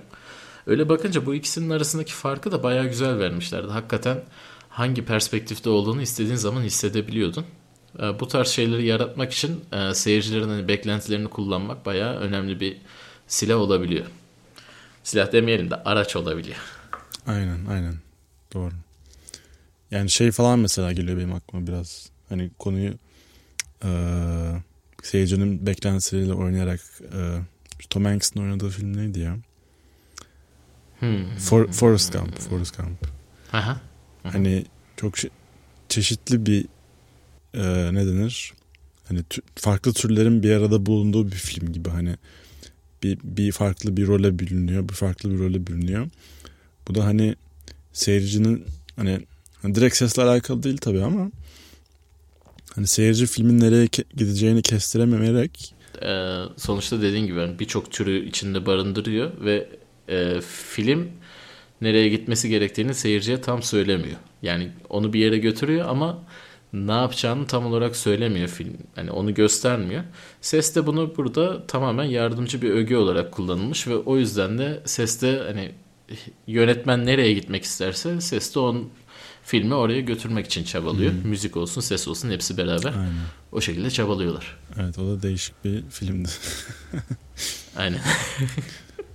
Öyle 0.67 0.89
bakınca 0.89 1.25
bu 1.25 1.35
ikisinin 1.35 1.69
arasındaki 1.69 2.13
farkı 2.13 2.51
da 2.51 2.63
bayağı 2.63 2.85
güzel 2.85 3.19
vermişlerdi. 3.19 3.67
Hakikaten 3.67 4.23
hangi 4.69 5.05
perspektifte 5.05 5.69
olduğunu 5.69 6.01
istediğin 6.01 6.35
zaman 6.35 6.61
hissedebiliyordun. 6.61 7.45
E, 7.99 8.19
bu 8.19 8.27
tarz 8.27 8.47
şeyleri 8.47 8.85
yaratmak 8.85 9.33
için 9.33 9.61
e, 9.71 9.93
seyircilerin 9.93 10.49
hani 10.49 10.67
beklentilerini 10.67 11.27
kullanmak 11.27 11.85
bayağı 11.85 12.15
önemli 12.15 12.59
bir 12.59 12.77
silah 13.27 13.57
olabiliyor. 13.57 14.05
Silah 15.03 15.31
demeyelim 15.31 15.71
de 15.71 15.75
araç 15.75 16.15
olabiliyor. 16.15 16.57
Aynen 17.27 17.65
aynen. 17.65 17.95
Doğru. 18.53 18.73
Yani 19.91 20.09
şey 20.09 20.31
falan 20.31 20.59
mesela 20.59 20.93
geliyor 20.93 21.17
benim 21.17 21.33
aklıma 21.33 21.67
biraz. 21.67 22.09
Hani 22.29 22.51
konuyu 22.59 22.93
e, 23.83 23.89
seyircinin 25.03 25.65
beklentileriyle 25.65 26.33
oynayarak 26.33 26.79
e, 27.13 27.19
Tom 27.89 28.05
Hanks'in 28.05 28.39
oynadığı 28.39 28.69
film 28.69 28.97
neydi 28.97 29.19
ya? 29.19 29.37
Hmm. 30.99 31.35
For, 31.37 31.71
Forrest 31.71 32.13
Gump. 32.13 32.39
Forrest 32.39 32.77
Gump. 32.77 33.07
Aha. 33.53 33.81
Hani 34.23 34.65
çok 34.97 35.17
şey- 35.17 35.29
çeşitli 35.89 36.45
bir 36.45 36.65
e, 37.53 37.93
ne 37.93 38.07
denir? 38.07 38.53
Hani 39.07 39.19
tü- 39.19 39.41
farklı 39.55 39.93
türlerin 39.93 40.43
bir 40.43 40.51
arada 40.51 40.85
bulunduğu 40.85 41.27
bir 41.27 41.35
film 41.35 41.73
gibi 41.73 41.89
hani 41.89 42.15
bir, 43.03 43.19
bir 43.23 43.51
farklı 43.51 43.97
bir 43.97 44.07
role 44.07 44.39
bürünüyor, 44.39 44.89
bir 44.89 44.93
farklı 44.93 45.31
bir 45.31 45.39
role 45.39 45.67
bürünüyor. 45.67 46.09
Bu 46.87 46.95
da 46.95 47.05
hani 47.05 47.35
seyircinin 47.93 48.65
hani, 48.95 49.19
hani 49.61 49.75
direkt 49.75 49.95
sesle 49.95 50.23
alakalı 50.23 50.63
değil 50.63 50.77
tabii 50.77 51.03
ama 51.03 51.31
hani 52.75 52.87
seyirci 52.87 53.25
filmin 53.25 53.59
nereye 53.59 53.85
ke- 53.85 54.17
gideceğini 54.17 54.61
kestiremeyerek 54.61 55.75
E, 56.01 56.35
sonuçta 56.57 57.01
dediğin 57.01 57.25
gibi 57.25 57.39
yani 57.39 57.59
birçok 57.59 57.91
türü 57.91 58.25
içinde 58.25 58.65
barındırıyor 58.65 59.31
ve 59.45 59.69
e, 60.09 60.41
film 60.71 61.07
nereye 61.81 62.09
gitmesi 62.09 62.49
gerektiğini 62.49 62.93
seyirciye 62.93 63.41
tam 63.41 63.63
söylemiyor. 63.63 64.17
Yani 64.41 64.71
onu 64.89 65.13
bir 65.13 65.19
yere 65.19 65.37
götürüyor 65.37 65.85
ama 65.89 66.23
ne 66.73 66.91
yapacağını 66.91 67.47
tam 67.47 67.65
olarak 67.65 67.95
söylemiyor 67.95 68.47
film. 68.47 68.77
Hani 68.95 69.11
onu 69.11 69.33
göstermiyor. 69.33 70.03
Ses 70.41 70.75
de 70.75 70.87
bunu 70.87 71.17
burada 71.17 71.67
tamamen 71.67 72.03
yardımcı 72.03 72.61
bir 72.61 72.69
öge 72.69 72.97
olarak 72.97 73.31
kullanılmış 73.31 73.87
ve 73.87 73.95
o 73.95 74.17
yüzden 74.17 74.57
de 74.57 74.81
seste 74.85 75.41
hani 75.47 75.71
yönetmen 76.47 77.05
nereye 77.05 77.33
gitmek 77.33 77.63
isterse 77.63 78.21
ses 78.21 78.55
de 78.55 78.59
onun 78.59 78.89
filmi 79.49 79.73
oraya 79.73 80.01
götürmek 80.01 80.45
için 80.45 80.63
çabalıyor. 80.63 81.13
Müzik 81.23 81.57
olsun, 81.57 81.81
ses 81.81 82.07
olsun 82.07 82.29
hepsi 82.29 82.57
beraber 82.57 82.93
aynen. 82.93 83.13
o 83.51 83.61
şekilde 83.61 83.91
çabalıyorlar. 83.91 84.57
Evet 84.79 84.99
o 84.99 85.07
da 85.07 85.21
değişik 85.21 85.65
bir 85.65 85.83
filmdi. 85.89 86.29
Aynen. 87.75 87.99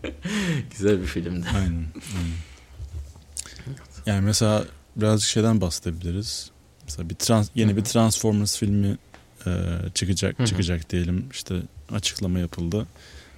Güzel 0.71 1.01
bir 1.01 1.07
filmdi. 1.07 1.47
Aynen. 1.55 1.65
aynen. 2.17 2.37
Yani 4.07 4.21
mesela 4.21 4.65
birazcık 4.97 5.29
şeyden 5.29 5.61
bahsedebiliriz. 5.61 6.51
Mesela 6.85 7.11
bir 7.11 7.15
trans, 7.15 7.51
yeni 7.55 7.77
bir 7.77 7.85
Transformers 7.85 8.59
filmi 8.59 8.97
e, 9.47 9.51
çıkacak 9.95 10.39
Hı 10.39 10.43
hı. 10.43 10.47
çıkacak 10.47 10.91
diyelim. 10.91 11.27
İşte 11.33 11.55
açıklama 11.93 12.39
yapıldı. 12.39 12.87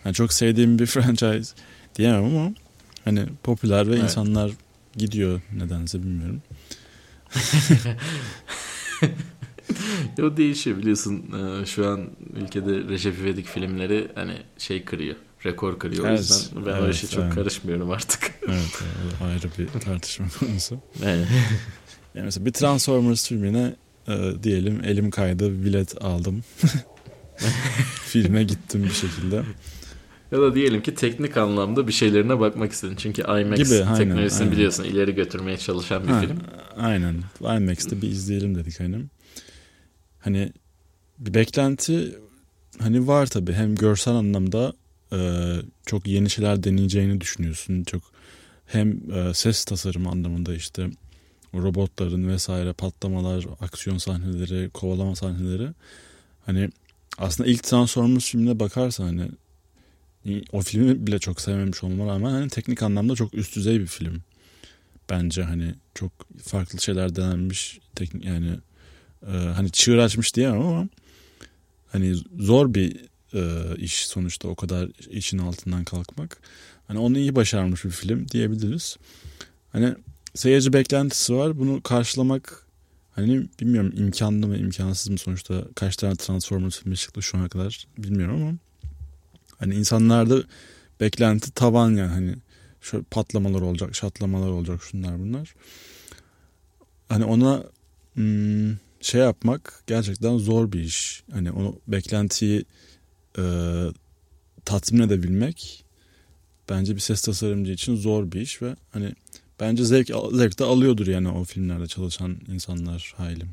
Yani 0.05 0.15
çok 0.15 0.33
sevdiğim 0.33 0.79
bir 0.79 0.87
franchise 0.87 1.55
diyemem 1.99 2.25
ama 2.25 2.51
hani 3.05 3.27
popüler 3.43 3.87
ve 3.89 3.93
Evet. 3.95 4.05
insanlar 4.05 4.51
gidiyor 4.97 5.41
nedense 5.53 6.03
bilmiyorum. 6.03 6.43
O 10.23 10.37
değişiyor 10.37 10.79
biliyorsun. 10.79 11.25
Ee, 11.63 11.67
Şu 11.67 11.89
an 11.89 12.11
ülkede 12.37 12.79
Recep 12.89 13.19
İvedik 13.19 13.47
filmleri 13.47 14.09
hani 14.15 14.37
şey 14.59 14.85
kırıyor. 14.85 15.17
Rekor 15.47 15.79
kırıyor. 15.79 16.05
O 16.05 16.09
Evet, 16.09 16.19
yüzden 16.19 16.67
ben 16.67 16.73
o 16.73 16.77
evet, 16.85 16.95
işe 16.95 17.09
çok 17.09 17.23
aynen. 17.23 17.35
karışmıyorum 17.35 17.91
artık. 17.91 18.33
Evet 18.49 18.83
o 19.21 19.25
ayrı 19.25 19.49
bir 19.59 19.81
tartışma 19.81 20.27
konusu. 20.41 20.79
Yani, 21.05 21.27
Yani 22.15 22.25
mesela 22.25 22.47
bir 22.47 22.53
Transformers 22.53 23.29
filmine 23.29 23.77
e, 24.09 24.33
diyelim 24.43 24.85
elim 24.85 25.11
kaydı 25.11 25.65
bilet 25.65 26.03
aldım. 26.05 26.45
Filme 28.07 28.45
gittim 28.45 28.85
bir 28.85 28.93
şekilde. 28.95 29.43
Ya 30.33 30.39
da 30.41 30.55
diyelim 30.55 30.83
ki 30.83 30.95
teknik 30.95 31.37
anlamda 31.37 31.89
bir 31.89 31.93
şeylerine 31.93 32.41
bakmak 32.41 32.73
istedin. 32.73 32.97
Çünkü 32.97 33.23
IMAX 33.23 33.59
Gibi, 33.59 33.85
aynen, 33.85 33.97
teknolojisini 33.97 34.41
aynen. 34.43 34.53
biliyorsun. 34.53 34.85
ileri 34.85 35.15
götürmeye 35.15 35.57
çalışan 35.57 36.03
bir 36.03 36.09
Ha, 36.09 36.21
film. 36.21 36.39
Aynen. 36.77 37.15
IMAX'te 37.41 38.03
bir 38.03 38.09
izleyelim 38.09 38.55
dedik 38.55 38.81
hani. 38.81 39.05
Hani 40.19 40.53
bir 41.19 41.35
beklenti 41.35 42.15
hani 42.79 43.07
var 43.07 43.27
tabii. 43.27 43.53
Hem 43.53 43.75
görsel 43.75 44.15
anlamda 44.15 44.73
e, 45.13 45.19
çok 45.87 46.07
yeni 46.07 46.31
şeyler 46.31 46.63
deneyeceğini 46.63 47.21
düşünüyorsun. 47.21 47.85
Çok 47.85 48.03
hem 48.67 49.11
e, 49.13 49.35
ses 49.35 49.65
tasarımı 49.65 50.09
anlamında 50.11 50.55
işte 50.55 50.91
robotların 51.55 52.29
vesaire 52.29 52.73
patlamalar, 52.73 53.45
aksiyon 53.61 53.99
sahneleri, 53.99 54.71
kovalama 54.71 55.17
sahneleri. 55.17 55.69
Hani 56.47 56.71
aslında 57.19 57.51
ilk 57.51 57.63
Transformers 57.63 58.31
filmine 58.31 58.61
bakarsan 58.61 59.05
hani 59.05 59.29
o 60.53 60.63
filmi 60.63 61.07
bile 61.07 61.19
çok 61.19 61.41
sevmemiş 61.41 61.85
olmama 61.85 62.13
rağmen 62.13 62.31
hani 62.31 62.49
teknik 62.49 62.83
anlamda 62.83 63.15
çok 63.15 63.35
üst 63.35 63.57
düzey 63.57 63.81
bir 63.81 63.87
film 63.87 64.23
bence 65.11 65.43
hani 65.43 65.75
çok 65.95 66.13
farklı 66.43 66.81
şeyler 66.81 67.17
denenmiş 67.17 67.79
teknik 67.95 68.25
yani 68.25 68.51
e, 69.27 69.31
hani 69.31 69.71
çığır 69.71 69.99
açmış 69.99 70.35
diyemem 70.35 70.61
ama 70.61 70.89
hani 71.93 72.15
zor 72.39 72.75
bir 72.75 72.97
e, 73.35 73.77
iş 73.77 74.07
sonuçta 74.07 74.49
o 74.49 74.55
kadar 74.55 74.89
işin 75.11 75.39
altından 75.39 75.85
kalkmak. 75.85 76.39
Hani 76.89 76.99
onu 76.99 77.19
iyi 77.19 77.37
başarmış 77.37 77.85
bir 77.85 77.91
film 77.91 78.29
diyebiliriz. 78.29 78.97
Hani 79.73 79.95
seyirci 80.35 80.73
beklentisi 80.73 81.35
var. 81.35 81.59
Bunu 81.59 81.83
karşılamak 81.83 82.67
hani 83.11 83.47
bilmiyorum 83.61 83.93
imkanlı 83.97 84.47
mı 84.47 84.57
imkansız 84.57 85.09
mı 85.09 85.19
sonuçta 85.19 85.65
kaç 85.75 85.97
tane 85.97 86.17
Transformers 86.17 86.79
filmi 86.79 86.97
çıktı 86.97 87.23
şu 87.23 87.39
ana 87.39 87.49
kadar 87.49 87.87
bilmiyorum 87.99 88.43
ama 88.43 88.53
hani 89.59 89.75
insanlarda 89.75 90.43
beklenti 91.01 91.51
tavan 91.51 91.91
yani 91.91 92.11
hani 92.13 92.35
şöyle 92.81 93.05
patlamalar 93.05 93.61
olacak, 93.61 93.95
şatlamalar 93.95 94.49
olacak 94.49 94.83
şunlar 94.83 95.19
bunlar. 95.19 95.55
Hani 97.09 97.25
ona 97.25 97.65
hmm, 98.15 98.77
şey 99.01 99.21
yapmak 99.21 99.83
gerçekten 99.87 100.39
zor 100.39 100.73
bir 100.73 100.81
iş. 100.81 101.23
Hani 101.33 101.53
o 101.53 101.79
beklentiyi 101.89 102.65
e, 103.39 103.43
tatmin 104.65 105.01
edebilmek 105.01 105.85
bence 106.69 106.95
bir 106.95 107.01
ses 107.01 107.23
tasarımcı 107.23 107.73
için 107.73 107.97
zor 107.97 108.33
bir 108.33 108.41
iş 108.41 108.63
ve 108.63 108.77
hani 108.93 109.13
bence 109.61 109.85
zevk 109.85 110.11
zevk 110.33 110.59
de 110.59 110.65
alıyordur 110.65 111.07
yani 111.07 111.29
o 111.29 111.45
filmlerde 111.45 111.87
çalışan 111.87 112.37
insanlar 112.49 113.15
haylim. 113.17 113.51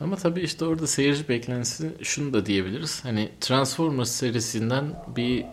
Ama 0.00 0.16
tabii 0.16 0.40
işte 0.40 0.64
orada 0.64 0.86
seyirci 0.86 1.28
beklentisi 1.28 1.92
şunu 2.02 2.32
da 2.32 2.46
diyebiliriz. 2.46 3.04
Hani 3.04 3.30
Transformers 3.40 4.10
serisinden 4.10 5.04
bir 5.16 5.44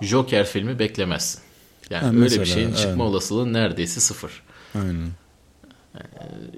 Joker 0.00 0.46
filmi 0.46 0.78
beklemezsin. 0.78 1.42
Yani 1.90 2.02
Ha, 2.02 2.08
öyle 2.08 2.18
mesela, 2.18 2.42
bir 2.42 2.46
şeyin 2.46 2.72
çıkma 2.72 2.90
evet. 2.90 3.00
olasılığı 3.00 3.52
neredeyse 3.52 4.00
sıfır. 4.00 4.42
Aynen. 4.74 5.08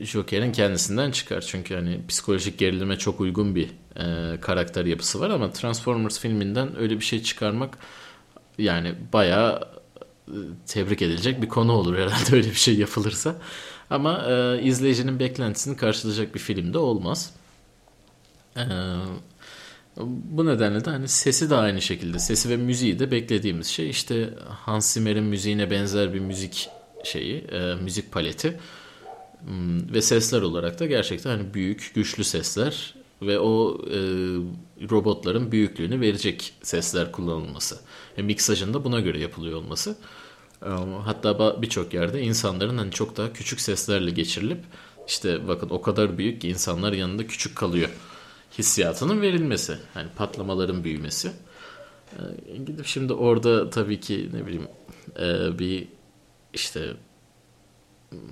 Joker'in 0.01 0.53
kendisinden 0.53 1.11
çıkar. 1.11 1.41
Çünkü 1.41 1.75
hani 1.75 2.01
psikolojik 2.09 2.59
gerilime 2.59 2.99
çok 2.99 3.21
uygun 3.21 3.55
bir 3.55 3.69
e, 3.97 4.41
karakter 4.41 4.85
yapısı 4.85 5.21
var 5.21 5.31
ama 5.31 5.53
Transformers 5.53 6.19
filminden 6.19 6.79
öyle 6.79 6.95
bir 6.99 7.05
şey 7.05 7.23
çıkarmak 7.23 7.79
yani 8.59 8.95
bayağı 9.13 9.69
e, 10.29 10.37
tebrik 10.67 11.03
edilecek 11.03 11.43
bir 11.43 11.49
konu 11.49 11.73
olur 11.73 11.99
herhalde 11.99 12.33
öyle 12.37 12.49
bir 12.49 12.55
şey 12.55 12.75
yapılırsa. 12.75 13.37
Ama 13.91 14.25
e, 14.29 14.63
izleyicinin 14.63 15.19
beklentisini 15.19 15.77
karşılayacak 15.77 16.35
bir 16.35 16.41
film 16.41 16.75
de 16.75 16.79
olmaz. 16.79 17.35
E, 18.57 18.65
bu 20.05 20.47
nedenle 20.47 20.85
de 20.85 20.91
hani 20.91 21.09
sesi 21.09 21.51
de 21.51 21.55
aynı 21.55 21.83
şekilde. 21.83 22.19
Sesi 22.19 22.49
ve 22.49 22.57
müziği 22.57 22.99
de 22.99 23.11
beklediğimiz 23.11 23.67
şey 23.67 23.91
işte 23.91 24.31
Hans 24.49 24.93
Zimmer'in 24.93 25.25
müziğine 25.25 25.71
benzer 25.71 26.15
bir 26.15 26.21
müzik 26.21 26.69
şeyi, 27.05 27.39
e, 27.39 27.75
müzik 27.75 28.13
paleti. 28.13 28.59
Hmm, 29.47 29.95
ve 29.95 30.03
sesler 30.03 30.43
olarak 30.43 30.81
da 30.81 30.87
gerçekten 30.87 31.31
hani 31.31 31.55
büyük, 31.55 31.93
güçlü 31.95 32.25
sesler 32.25 32.95
ve 33.23 33.39
o 33.39 33.79
e, 33.91 33.99
robotların 34.91 35.53
büyüklüğünü 35.53 36.01
verecek 36.01 36.53
sesler 36.63 37.13
kullanılması. 37.13 37.79
Ve 38.19 38.23
miksajın 38.23 38.75
da 38.75 38.85
buna 38.85 39.01
göre 39.01 39.21
yapılıyor 39.21 39.59
olması. 39.59 39.97
Hatta 41.05 41.63
birçok 41.63 41.95
yerde 41.95 42.23
insanların 42.23 42.79
hani 42.79 42.91
çok 42.91 43.17
daha 43.17 43.33
küçük 43.33 43.61
seslerle 43.61 44.11
geçirilip 44.11 44.59
işte 45.07 45.49
bakın 45.49 45.71
o 45.71 45.83
kadar 45.83 46.19
büyük 46.19 46.41
ki 46.41 46.49
insanlar 46.49 46.93
yanında 46.93 47.27
küçük 47.27 47.57
kalıyor 47.57 47.89
hissiyatının 48.59 49.21
verilmesi. 49.21 49.79
Hani 49.95 50.09
patlamaların 50.17 50.85
büyümesi. 50.85 51.33
E, 52.13 52.57
gidip 52.57 52.87
şimdi 52.87 53.13
orada 53.13 53.71
tabii 53.71 54.01
ki 54.01 54.31
ne 54.33 54.47
bileyim 54.47 54.69
e, 55.19 55.59
bir 55.59 55.89
işte 56.53 56.93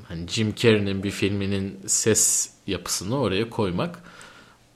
hani 0.09 0.29
Jim 0.29 0.55
Carrey'nin 0.55 1.03
bir 1.03 1.11
filminin 1.11 1.81
ses 1.87 2.51
yapısını 2.67 3.21
oraya 3.21 3.51
koymak 3.51 3.99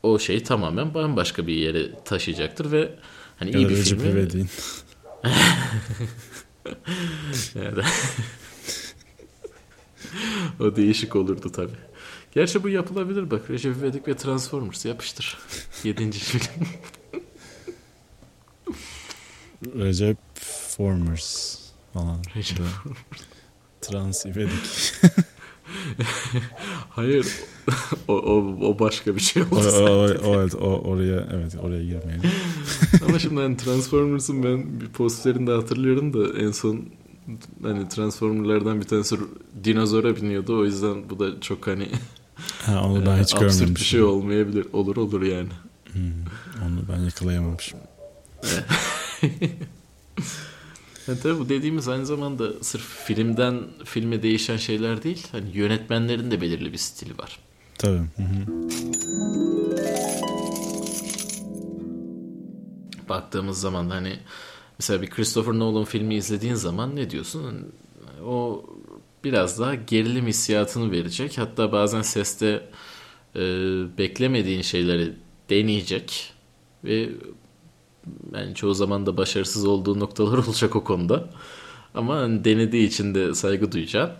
o 0.02 0.19
şeyi 0.19 0.43
tamamen 0.43 0.95
bambaşka 0.95 1.47
bir 1.47 1.55
yere 1.55 2.05
taşıyacaktır 2.05 2.73
ve 2.73 2.95
hani 3.38 3.50
iyi 3.50 3.62
Ya 3.62 3.69
da 3.69 3.73
bir 3.73 3.76
Recep 3.76 4.00
filmi 4.00 4.47
Evet. 7.57 7.85
o 10.61 10.77
değişik 10.77 11.17
olurdu 11.17 11.53
tabii. 11.53 11.89
Gerçi 12.33 12.63
bu 12.63 12.69
yapılabilir 12.69 13.31
bak. 13.31 13.51
Recep 13.51 13.77
İvedik 13.77 14.09
ve 14.09 14.17
Transformers 14.17 14.85
yapıştır. 14.85 15.39
Yedinci 15.85 16.19
film. 16.19 16.67
Recep 19.75 20.19
Formers 20.77 21.59
falan. 21.93 22.23
Recep 22.37 22.59
Trans 23.81 24.27
İvedik. 24.27 24.95
Hayır. 26.91 27.27
o, 28.09 28.13
o, 28.13 28.59
o 28.67 28.79
başka 28.79 29.15
bir 29.17 29.21
şey 29.21 29.43
o, 29.43 29.47
oldu. 29.57 29.69
o, 29.69 30.29
o, 30.29 30.41
evet, 30.41 30.55
o, 30.55 30.81
oraya 30.81 31.29
evet 31.33 31.55
oraya 31.63 31.85
girmeyelim. 31.85 32.31
Ama 33.09 33.19
şimdi 33.19 33.41
hani 33.41 33.57
Transformers'ın 33.57 34.43
ben 34.43 34.81
bir 34.81 34.89
posterini 34.89 35.47
de 35.47 35.51
hatırlıyorum 35.53 36.13
da 36.15 36.39
en 36.39 36.51
son 36.51 36.85
hani 37.63 37.89
Transformer'lardan 37.89 38.81
bir 38.81 38.87
tanesi 38.87 39.17
dinozora 39.65 40.17
biniyordu. 40.17 40.59
O 40.59 40.65
yüzden 40.65 41.11
bu 41.11 41.19
da 41.19 41.41
çok 41.41 41.67
hani 41.67 41.89
Ha, 42.67 42.83
onu 42.85 43.07
ben 43.07 43.19
e, 43.19 43.21
hiç 43.23 43.35
absürt 43.35 43.41
görmemişim. 43.41 43.75
bir 43.75 43.81
şey 43.81 44.03
olmayabilir. 44.03 44.67
Olur 44.73 44.97
olur 44.97 45.23
yani. 45.23 45.49
Hmm, 45.93 46.03
onu 46.67 46.81
ben 46.93 47.05
yakalayamamışım. 47.05 47.79
Yani 51.09 51.21
tabii 51.21 51.39
bu 51.39 51.49
dediğimiz 51.49 51.89
aynı 51.89 52.07
zamanda 52.07 52.53
sırf 52.63 52.83
filmden 53.05 53.61
filme 53.85 54.23
değişen 54.23 54.57
şeyler 54.57 55.03
değil. 55.03 55.27
Hani 55.33 55.45
yönetmenlerin 55.57 56.31
de 56.31 56.41
belirli 56.41 56.73
bir 56.73 56.79
stili 56.79 57.19
var. 57.19 57.39
Tabii. 57.79 57.99
Hı 58.17 58.23
hı. 58.23 58.69
Baktığımız 63.09 63.61
zaman 63.61 63.91
hani 63.91 64.19
mesela 64.79 65.03
bir 65.03 65.11
Christopher 65.11 65.53
Nolan 65.53 65.85
filmi 65.85 66.15
izlediğin 66.15 66.55
zaman 66.55 66.97
ne 66.97 67.11
diyorsun? 67.11 67.73
O 68.27 68.65
biraz 69.25 69.61
daha 69.61 69.75
gerilim 69.75 70.27
hissiyatını 70.27 70.93
verecek. 70.93 71.38
Hatta 71.38 71.73
bazen 71.73 72.03
seste 72.03 72.71
e, 73.37 73.41
beklemediğin 73.99 74.62
şeyleri 74.62 75.12
deneyecek 75.50 76.33
ve 76.85 77.11
yani 78.35 78.55
çoğu 78.55 78.75
zaman 78.75 79.07
da 79.07 79.17
başarısız 79.17 79.65
olduğu 79.65 80.00
noktalar 80.00 80.38
olacak 80.47 80.77
o 80.77 80.85
konuda. 80.85 81.31
Ama 81.95 82.17
hani 82.17 82.45
denediği 82.45 82.87
için 82.88 83.15
de 83.15 83.35
saygı 83.35 83.73
duyacağın 83.73 84.11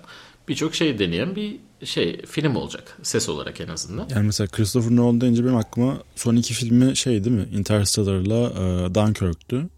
birçok 0.49 0.75
şey 0.75 0.99
deneyen 0.99 1.37
bir 1.37 1.57
şey 1.85 2.23
film 2.27 2.57
olacak 2.57 2.99
ses 3.03 3.29
olarak 3.29 3.61
en 3.61 3.69
azından. 3.69 4.09
Yani 4.09 4.27
mesela 4.27 4.49
Christopher 4.49 4.97
Nolan 4.97 5.21
deyince 5.21 5.45
benim 5.45 5.57
aklıma 5.57 6.03
son 6.17 6.37
iki 6.37 6.55
filmi 6.55 6.97
şey 6.97 7.25
değil 7.25 7.37
mi? 7.37 7.49
Interstellar'la 7.53 8.51
e, 8.51 8.95
Dunkirk'tü. 8.95 9.69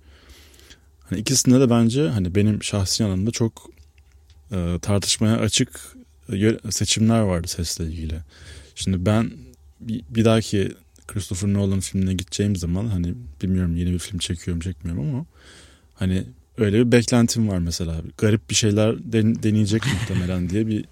Hani 1.11 1.21
ikisinde 1.21 1.61
de 1.61 1.71
bence 1.71 2.09
hani 2.09 2.35
benim 2.35 2.63
şahsi 2.63 3.03
yanımda 3.03 3.31
çok 3.31 3.71
e, 4.53 4.79
tartışmaya 4.83 5.37
açık 5.37 5.81
e, 6.33 6.71
seçimler 6.71 7.21
vardı 7.21 7.49
sesle 7.49 7.85
ilgili. 7.85 8.21
Şimdi 8.75 9.07
ben 9.07 9.33
bir 9.81 10.25
dahaki 10.25 10.73
Christopher 11.07 11.55
Nolan 11.55 11.81
filmine 11.81 12.15
gideceğim 12.15 12.57
zaman 12.57 12.87
hani 12.87 13.15
bilmiyorum 13.43 13.77
yeni 13.77 13.93
bir 13.93 13.99
film 13.99 14.19
çekiyorum 14.19 14.61
çekmiyorum 14.61 15.15
ama 15.15 15.27
hani 15.95 16.25
öyle 16.61 16.87
bir 16.87 16.93
beklentim 16.93 17.49
var 17.49 17.59
mesela. 17.59 17.95
Garip 18.19 18.51
bir 18.51 18.55
şeyler 18.55 19.13
den- 19.13 19.43
deneyecek 19.43 19.83
muhtemelen 19.87 20.51
diye 20.51 20.67
bir 20.67 20.85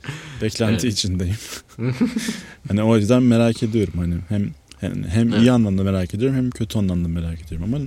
beklenti 0.43 0.87
Evet. 0.87 0.95
içindeyim. 0.99 1.37
hani 2.69 2.83
o 2.83 2.97
yüzden 2.97 3.23
merak 3.23 3.63
ediyorum 3.63 3.95
hani 3.97 4.15
hem 4.29 4.51
hem, 4.81 5.05
hem 5.05 5.29
Evet. 5.33 5.43
iyi 5.43 5.53
anlamda 5.53 5.83
merak 5.83 6.15
ediyorum 6.15 6.37
hem 6.37 6.51
kötü 6.51 6.79
anlamda 6.79 7.09
merak 7.09 7.43
ediyorum 7.43 7.75
ama 7.75 7.85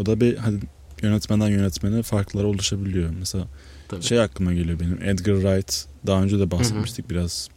o 0.00 0.06
da 0.06 0.20
bir 0.20 0.36
hani 0.36 0.58
yönetmenden 1.02 1.48
yönetmene 1.48 2.02
farklar 2.02 2.44
oluşabiliyor. 2.44 3.10
Mesela 3.18 3.46
Tabii. 3.88 4.02
şey 4.02 4.20
aklıma 4.20 4.52
geliyor 4.52 4.80
benim 4.80 5.02
Edgar 5.02 5.34
Wright 5.34 5.86
daha 6.06 6.22
önce 6.22 6.38
de 6.38 6.50
bahsetmiştik 6.50 7.10
biraz 7.10 7.48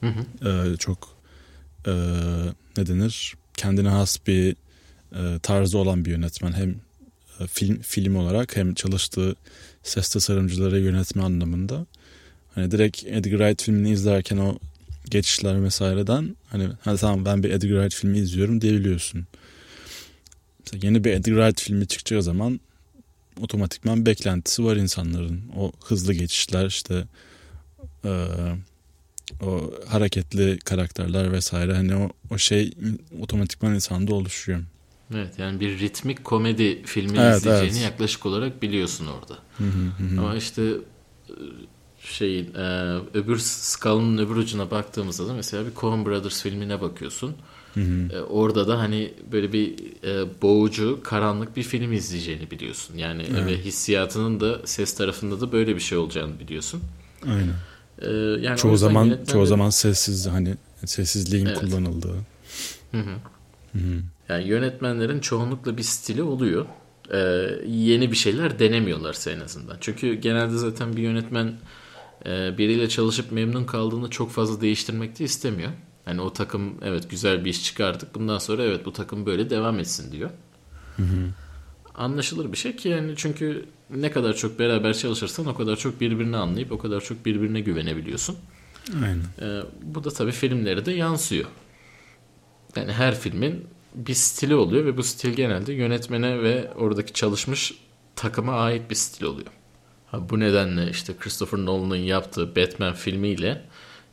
Hı 0.00 0.06
hı. 0.40 0.48
e, 0.72 0.76
çok 0.76 1.08
e, 1.86 1.92
ne 2.76 2.86
denir 2.86 3.34
kendine 3.56 3.88
has 3.88 4.18
bir 4.26 4.56
e, 5.12 5.38
tarzı 5.42 5.78
olan 5.78 6.04
bir 6.04 6.10
yönetmen 6.10 6.52
hem 6.52 6.74
film 7.46 7.80
film 7.82 8.16
olarak 8.16 8.56
hem 8.56 8.74
çalıştığı 8.74 9.34
ses 9.82 10.08
tasarımcıları 10.08 10.80
yönetme 10.80 11.22
anlamında 11.22 11.86
hani 12.54 12.70
direkt 12.70 13.04
Edgar 13.06 13.38
Wright 13.38 13.62
filmini 13.62 13.90
izlerken 13.90 14.36
o 14.36 14.58
geçişler 15.10 15.64
vesaireden 15.64 16.36
hani 16.50 16.68
ha, 16.80 16.96
tamam 16.96 17.24
ben 17.24 17.42
bir 17.42 17.50
Edgar 17.50 17.68
Wright 17.68 17.94
filmi 17.94 18.18
izliyorum 18.18 18.60
diyebiliyorsun. 18.60 19.26
Mesela 20.60 20.86
yeni 20.86 21.04
bir 21.04 21.10
Edgar 21.10 21.34
Wright 21.34 21.60
filmi 21.60 21.86
çıkacağı 21.86 22.22
zaman 22.22 22.60
otomatikman 23.40 24.06
beklentisi 24.06 24.64
var 24.64 24.76
insanların. 24.76 25.42
O 25.56 25.72
hızlı 25.84 26.12
geçişler 26.14 26.66
işte 26.66 27.04
e, 28.04 28.26
o 29.42 29.70
hareketli 29.86 30.58
karakterler 30.58 31.32
vesaire 31.32 31.74
hani 31.74 31.96
o, 31.96 32.10
o 32.30 32.38
şey 32.38 32.72
otomatikman 33.20 33.74
insanda 33.74 34.14
oluşuyor. 34.14 34.62
Evet 35.14 35.38
yani 35.38 35.60
bir 35.60 35.78
ritmik 35.78 36.24
komedi 36.24 36.82
filmi 36.84 37.18
Evet, 37.18 37.36
izleyeceğini 37.36 37.76
evet. 37.78 37.84
yaklaşık 37.90 38.26
olarak 38.26 38.62
biliyorsun 38.62 39.06
orada. 39.06 39.38
Hı 39.58 39.64
hı 39.64 40.04
hı. 40.14 40.20
Ama 40.20 40.36
işte 40.36 40.62
e, 41.28 41.32
şeyin 42.00 42.54
e, 42.54 42.96
öbür 43.14 43.38
skalın 43.38 44.18
öbür 44.18 44.36
ucuna 44.36 44.70
baktığımızda 44.70 45.28
da 45.28 45.32
mesela 45.34 45.66
bir 45.66 45.74
Coen 45.74 46.04
Brothers 46.06 46.42
filmine 46.42 46.80
bakıyorsun. 46.80 47.34
Hı 47.74 47.80
hı. 47.80 48.12
E, 48.12 48.20
orada 48.20 48.68
da 48.68 48.78
hani 48.78 49.14
böyle 49.32 49.52
bir 49.52 49.74
e, 50.04 50.42
boğucu, 50.42 51.00
karanlık 51.04 51.56
bir 51.56 51.62
film 51.62 51.92
izleyeceğini 51.92 52.50
biliyorsun. 52.50 52.96
Yani 52.96 53.22
Evet. 53.30 53.46
ve 53.46 53.58
hissiyatının 53.64 54.40
da 54.40 54.60
ses 54.66 54.94
tarafında 54.94 55.40
da 55.40 55.52
böyle 55.52 55.74
bir 55.74 55.80
şey 55.80 55.98
olacağını 55.98 56.40
biliyorsun. 56.40 56.82
Aynen. 57.26 57.54
E, 57.98 58.10
yani 58.46 58.56
Çoğu 58.58 58.76
zaman 58.76 59.06
yönetmenler- 59.06 59.32
çoğu 59.32 59.46
zaman 59.46 59.70
sessiz 59.70 60.26
hani 60.26 60.54
sessizliğin 60.84 61.46
Evet. 61.46 61.58
kullanıldığı. 61.60 62.14
Hı 62.92 62.98
hı. 62.98 63.14
Hı 63.72 63.78
hı. 63.78 64.02
Yani 64.28 64.48
yönetmenlerin 64.48 65.20
çoğunlukla 65.20 65.76
bir 65.76 65.82
stili 65.82 66.22
oluyor. 66.22 66.66
Ee, 67.12 67.18
yeni 67.66 68.10
bir 68.10 68.16
şeyler 68.16 68.58
denemiyorlarsa 68.58 69.30
en 69.30 69.40
azından. 69.40 69.76
Çünkü 69.80 70.14
genelde 70.14 70.56
zaten 70.56 70.96
bir 70.96 71.02
yönetmen 71.02 71.54
e, 72.26 72.58
biriyle 72.58 72.88
çalışıp 72.88 73.32
memnun 73.32 73.64
kaldığını 73.64 74.10
çok 74.10 74.30
fazla 74.30 74.60
değiştirmek 74.60 75.18
de 75.18 75.24
istemiyor. 75.24 75.70
Hani 76.04 76.20
o 76.20 76.32
takım 76.32 76.74
evet 76.82 77.10
güzel 77.10 77.44
bir 77.44 77.50
iş 77.50 77.64
çıkardık. 77.64 78.14
Bundan 78.14 78.38
sonra 78.38 78.62
evet 78.62 78.84
bu 78.84 78.92
takım 78.92 79.26
böyle 79.26 79.50
devam 79.50 79.78
etsin 79.78 80.12
diyor. 80.12 80.30
Anlaşılır 81.94 82.52
bir 82.52 82.56
şey 82.56 82.76
ki 82.76 82.88
yani 82.88 83.12
çünkü 83.16 83.64
ne 83.90 84.10
kadar 84.10 84.36
çok 84.36 84.58
beraber 84.58 84.94
çalışırsan 84.94 85.46
o 85.46 85.54
kadar 85.54 85.76
çok 85.76 86.00
birbirini 86.00 86.36
anlayıp 86.36 86.72
o 86.72 86.78
kadar 86.78 87.00
çok 87.00 87.26
birbirine 87.26 87.60
güvenebiliyorsun. 87.60 88.36
Aynen. 89.04 89.22
Ee, 89.40 89.62
bu 89.82 90.04
da 90.04 90.10
tabii 90.10 90.32
filmlere 90.32 90.86
de 90.86 90.92
yansıyor. 90.92 91.46
Yani 92.76 92.92
her 92.92 93.18
filmin 93.18 93.66
bir 94.06 94.14
stili 94.14 94.54
oluyor 94.54 94.84
ve 94.84 94.96
bu 94.96 95.02
stil 95.02 95.32
genelde 95.32 95.72
yönetmene 95.72 96.42
ve 96.42 96.70
oradaki 96.76 97.12
çalışmış 97.12 97.74
takıma 98.16 98.52
ait 98.52 98.90
bir 98.90 98.94
stil 98.94 99.24
oluyor. 99.24 99.48
Ha, 100.06 100.28
bu 100.30 100.40
nedenle 100.40 100.90
işte 100.90 101.12
Christopher 101.20 101.58
Nolan'ın 101.58 101.96
yaptığı 101.96 102.56
Batman 102.56 102.94
filmiyle 102.94 103.64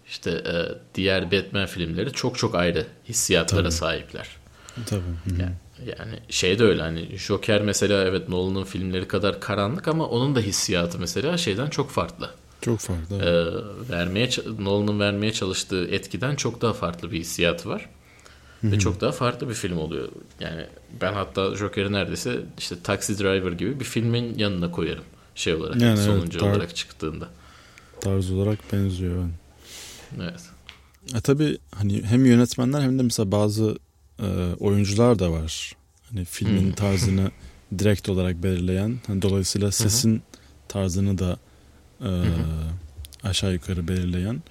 işte 0.07 0.31
e, 0.31 0.53
diğer 0.95 1.31
Batman 1.31 1.65
filmleri 1.65 2.11
çok 2.11 2.37
çok 2.37 2.55
ayrı 2.55 2.87
hissiyatlara 3.09 3.61
Tabii. 3.63 3.71
sahipler. 3.71 4.27
Tabii. 4.85 5.01
Yani, 5.39 5.53
yani 5.99 6.19
şey 6.29 6.59
de 6.59 6.63
öyle 6.63 6.81
hani 6.81 7.17
Joker 7.17 7.61
mesela 7.61 8.03
evet 8.03 8.29
Nolan'ın 8.29 8.63
filmleri 8.63 9.07
kadar 9.07 9.39
karanlık 9.39 9.87
ama 9.87 10.05
onun 10.07 10.35
da 10.35 10.39
hissiyatı 10.39 10.99
mesela 10.99 11.37
şeyden 11.37 11.69
çok 11.69 11.89
farklı 11.89 12.29
Çok 12.61 12.79
farklı. 12.79 13.15
e, 13.15 13.91
vermeye 13.93 14.29
Nolan'ın 14.59 14.99
vermeye 14.99 15.33
çalıştığı 15.33 15.87
etkiden 15.87 16.35
çok 16.35 16.61
daha 16.61 16.73
farklı 16.73 17.11
bir 17.11 17.19
hissiyatı 17.19 17.69
var. 17.69 17.89
Ve 18.71 18.79
çok 18.79 19.01
daha 19.01 19.11
farklı 19.11 19.49
bir 19.49 19.53
film 19.53 19.77
oluyor. 19.77 20.09
Yani 20.39 20.65
ben 21.01 21.13
hatta 21.13 21.55
Joker'i 21.55 21.91
neredeyse 21.91 22.39
işte 22.57 22.75
Taxi 22.83 23.19
Driver 23.19 23.51
gibi 23.51 23.79
bir 23.79 23.85
filmin 23.85 24.37
yanına 24.37 24.71
koyarım. 24.71 25.03
Şey 25.35 25.53
olarak 25.53 25.81
Yani 25.81 25.99
evet, 25.99 26.05
sonuncu 26.05 26.39
tar- 26.39 26.49
olarak 26.49 26.75
çıktığında. 26.75 27.29
Tarz 28.01 28.31
olarak 28.31 28.59
benziyor. 28.73 29.15
yani. 29.19 29.31
Evet. 30.21 30.41
E 31.15 31.21
tabii 31.21 31.57
hani 31.75 32.03
hem 32.03 32.25
yönetmenler 32.25 32.81
hem 32.81 32.99
de 32.99 33.03
mesela 33.03 33.31
bazı 33.31 33.77
e, 34.19 34.25
oyuncular 34.59 35.19
da 35.19 35.31
var. 35.31 35.75
Hani 36.09 36.25
filmin 36.25 36.71
tarzını 36.71 37.31
direkt 37.79 38.09
olarak 38.09 38.43
belirleyen. 38.43 38.97
Hani 39.07 39.21
dolayısıyla 39.21 39.71
sesin 39.71 40.21
tarzını 40.67 41.17
da 41.17 41.37
e, 42.01 42.09
aşağı 43.23 43.53
yukarı 43.53 43.87
belirleyen. 43.87 44.43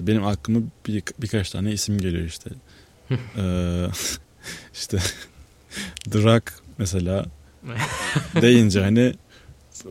Benim 0.00 0.26
aklıma 0.26 0.60
bir, 0.86 1.02
birkaç 1.18 1.50
tane 1.50 1.72
isim 1.72 1.98
geliyor 1.98 2.24
işte. 2.24 2.50
E, 3.10 3.44
işte 4.74 4.98
The 6.10 6.22
Rock 6.22 6.52
mesela 6.78 7.26
deyince 8.42 8.80
hani 8.80 9.14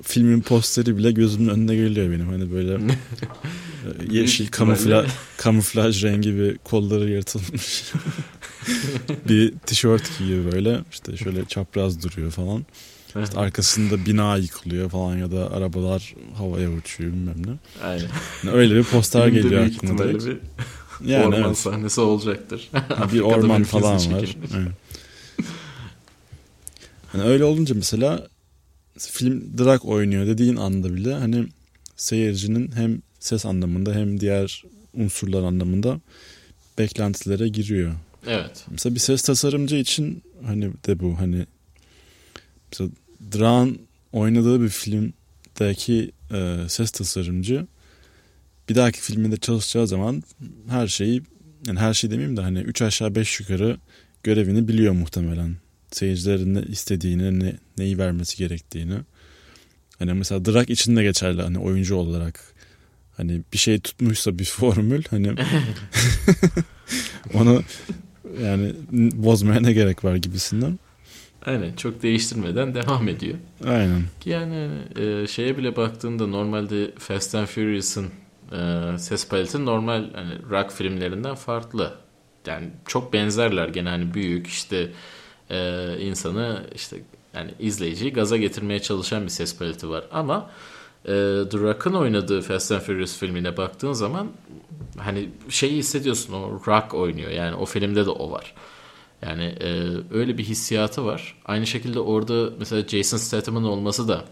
filmin 0.04 0.42
posteri 0.42 0.98
bile 0.98 1.12
gözümün 1.12 1.50
önüne 1.50 1.76
geliyor 1.76 2.12
benim. 2.12 2.28
Hani 2.28 2.52
böyle 2.52 2.74
e, 2.76 4.18
yeşil 4.18 4.48
kamufla, 4.48 5.06
kamuflaj 5.38 6.04
rengi 6.04 6.36
bir 6.36 6.58
kolları 6.58 7.10
yırtılmış 7.10 7.84
bir 9.30 9.54
tişört 9.66 10.18
giyiyor 10.18 10.52
böyle 10.52 10.80
işte 10.92 11.18
şöyle 11.18 11.46
çapraz 11.46 12.04
duruyor 12.04 12.32
falan 12.32 12.66
İşte 13.24 13.40
arkasında 13.40 14.06
bina 14.06 14.38
yıkılıyor 14.38 14.90
falan 14.90 15.18
ya 15.18 15.32
da 15.32 15.52
arabalar 15.52 16.16
havaya 16.38 16.72
uçuyor 16.72 17.14
bilmem 17.14 17.48
ne 17.48 17.84
Aynen. 17.88 18.08
Yani 18.44 18.56
öyle 18.56 18.76
bir 18.76 18.84
poster 18.84 19.28
geliyor 19.28 19.66
ihtimalle 19.66 20.04
direkt. 20.04 20.26
bir 20.26 20.38
Yani 21.06 21.26
orman 21.26 21.44
evet. 21.48 21.58
sahnesi 21.58 22.02
olacaktır. 22.02 22.70
bir 23.14 23.20
orman 23.32 23.64
falan 23.64 23.96
var. 23.96 24.38
Evet. 24.56 24.72
Hani 27.12 27.24
öyle 27.24 27.44
olunca 27.44 27.76
mesela 27.76 28.28
film 28.98 29.58
drag 29.58 29.86
oynuyor 29.86 30.28
dediğin 30.28 30.56
anda 30.56 30.94
bile 30.96 31.14
hani 31.14 31.48
seyircinin 31.96 32.72
hem 32.72 33.02
ses 33.20 33.46
anlamında 33.46 33.94
hem 33.94 34.20
diğer 34.20 34.64
unsurlar 34.94 35.44
anlamında 35.44 36.00
beklentilere 36.78 37.48
giriyor. 37.48 37.94
Evet. 38.28 38.66
Mesela 38.72 38.96
bir 38.96 39.00
ses 39.00 39.22
tasarımcı 39.22 39.76
için 39.76 40.24
hani 40.46 40.72
de 40.88 41.00
bu 41.00 41.20
hani 41.20 41.46
mesela 42.72 42.90
Drak'ın 43.34 43.80
oynadığı 44.14 44.62
bir 44.62 44.70
filmdeki 44.70 46.12
e, 46.34 46.58
ses 46.68 46.92
tasarımcı 46.92 47.68
bir 48.70 48.76
dahaki 48.76 49.02
filminde 49.02 49.38
çalışacağı 49.38 49.88
zaman 49.88 50.24
her 50.70 50.88
şeyi 50.88 51.22
yani 51.68 51.80
her 51.80 51.94
şey 51.94 52.12
demeyeyim 52.12 52.38
de 52.38 52.42
hani 52.42 52.60
3 52.60 52.82
aşağı 52.82 53.16
5 53.16 53.40
yukarı 53.40 53.78
görevini 54.24 54.68
biliyor 54.68 54.94
muhtemelen. 54.94 55.56
Seyircilerin 55.92 56.56
ne 56.56 56.62
istediğini, 56.62 57.40
ne, 57.40 57.56
neyi 57.78 57.98
vermesi 57.98 58.38
gerektiğini. 58.38 58.96
Hani 60.00 60.14
mesela 60.14 60.46
Drak 60.46 60.70
için 60.70 60.96
de 60.96 61.04
geçerli 61.04 61.42
hani 61.42 61.60
oyuncu 61.60 61.96
olarak. 61.96 62.40
Hani 63.18 63.42
bir 63.54 63.58
şey 63.58 63.80
tutmuşsa 63.80 64.40
bir 64.40 64.46
formül 64.46 65.04
hani 65.10 65.30
onu 67.34 67.64
yani 68.44 68.74
bozmaya 68.92 69.60
ne 69.60 69.74
gerek 69.74 70.04
var 70.04 70.16
gibisinden. 70.16 70.80
Aynen 71.46 71.74
çok 71.74 72.04
değiştirmeden 72.04 72.76
devam 72.76 73.08
ediyor. 73.08 73.38
Aynen. 73.66 74.04
Yani 74.26 74.70
e, 74.96 75.28
şeye 75.28 75.58
bile 75.58 75.76
baktığında 75.76 76.28
normalde 76.28 76.92
Fast 76.98 77.36
and 77.36 77.48
Furious'ın 77.48 78.08
e, 78.52 78.98
ses 78.98 79.28
paleti 79.28 79.66
normal 79.66 80.14
hani 80.14 80.34
rock 80.50 80.72
filmlerinden 80.72 81.36
farklı. 81.36 81.94
Yani 82.48 82.70
çok 82.88 83.14
benzerler 83.14 83.68
gene 83.68 83.90
hani 83.90 84.14
büyük 84.14 84.48
işte 84.48 84.92
e, 85.50 85.90
insanı 86.00 86.66
işte 86.76 86.98
yani 87.34 87.52
izleyiciyi 87.60 88.14
gaza 88.14 88.38
getirmeye 88.38 88.80
çalışan 88.80 89.24
bir 89.24 89.30
ses 89.30 89.58
paleti 89.58 89.90
var. 89.90 90.04
Ama 90.12 90.50
e, 91.06 91.12
The 91.52 91.58
Rock'ın 91.58 91.94
oynadığı 91.94 92.42
Fast 92.42 92.72
and 92.72 92.82
Furious 92.82 93.18
filmine 93.18 93.58
baktığın 93.58 93.94
zaman 93.94 94.28
hani 94.98 95.30
şeyi 95.50 95.78
hissediyorsun 95.78 96.34
o 96.34 96.62
rock 96.68 96.94
oynuyor 96.94 97.32
yani 97.32 97.56
o 97.56 97.66
filmde 97.66 98.06
de 98.06 98.10
o 98.10 98.32
var. 98.32 98.54
Yani 99.22 99.44
e, 99.44 99.88
öyle 100.12 100.38
bir 100.38 100.44
hissiyatı 100.44 101.06
var. 101.06 101.38
Aynı 101.46 101.68
şekilde 101.68 102.00
orada 102.00 102.50
mesela 102.60 102.88
Jason 102.88 103.18
Statham'ın 103.18 103.64
olması 103.64 104.08
da 104.08 104.26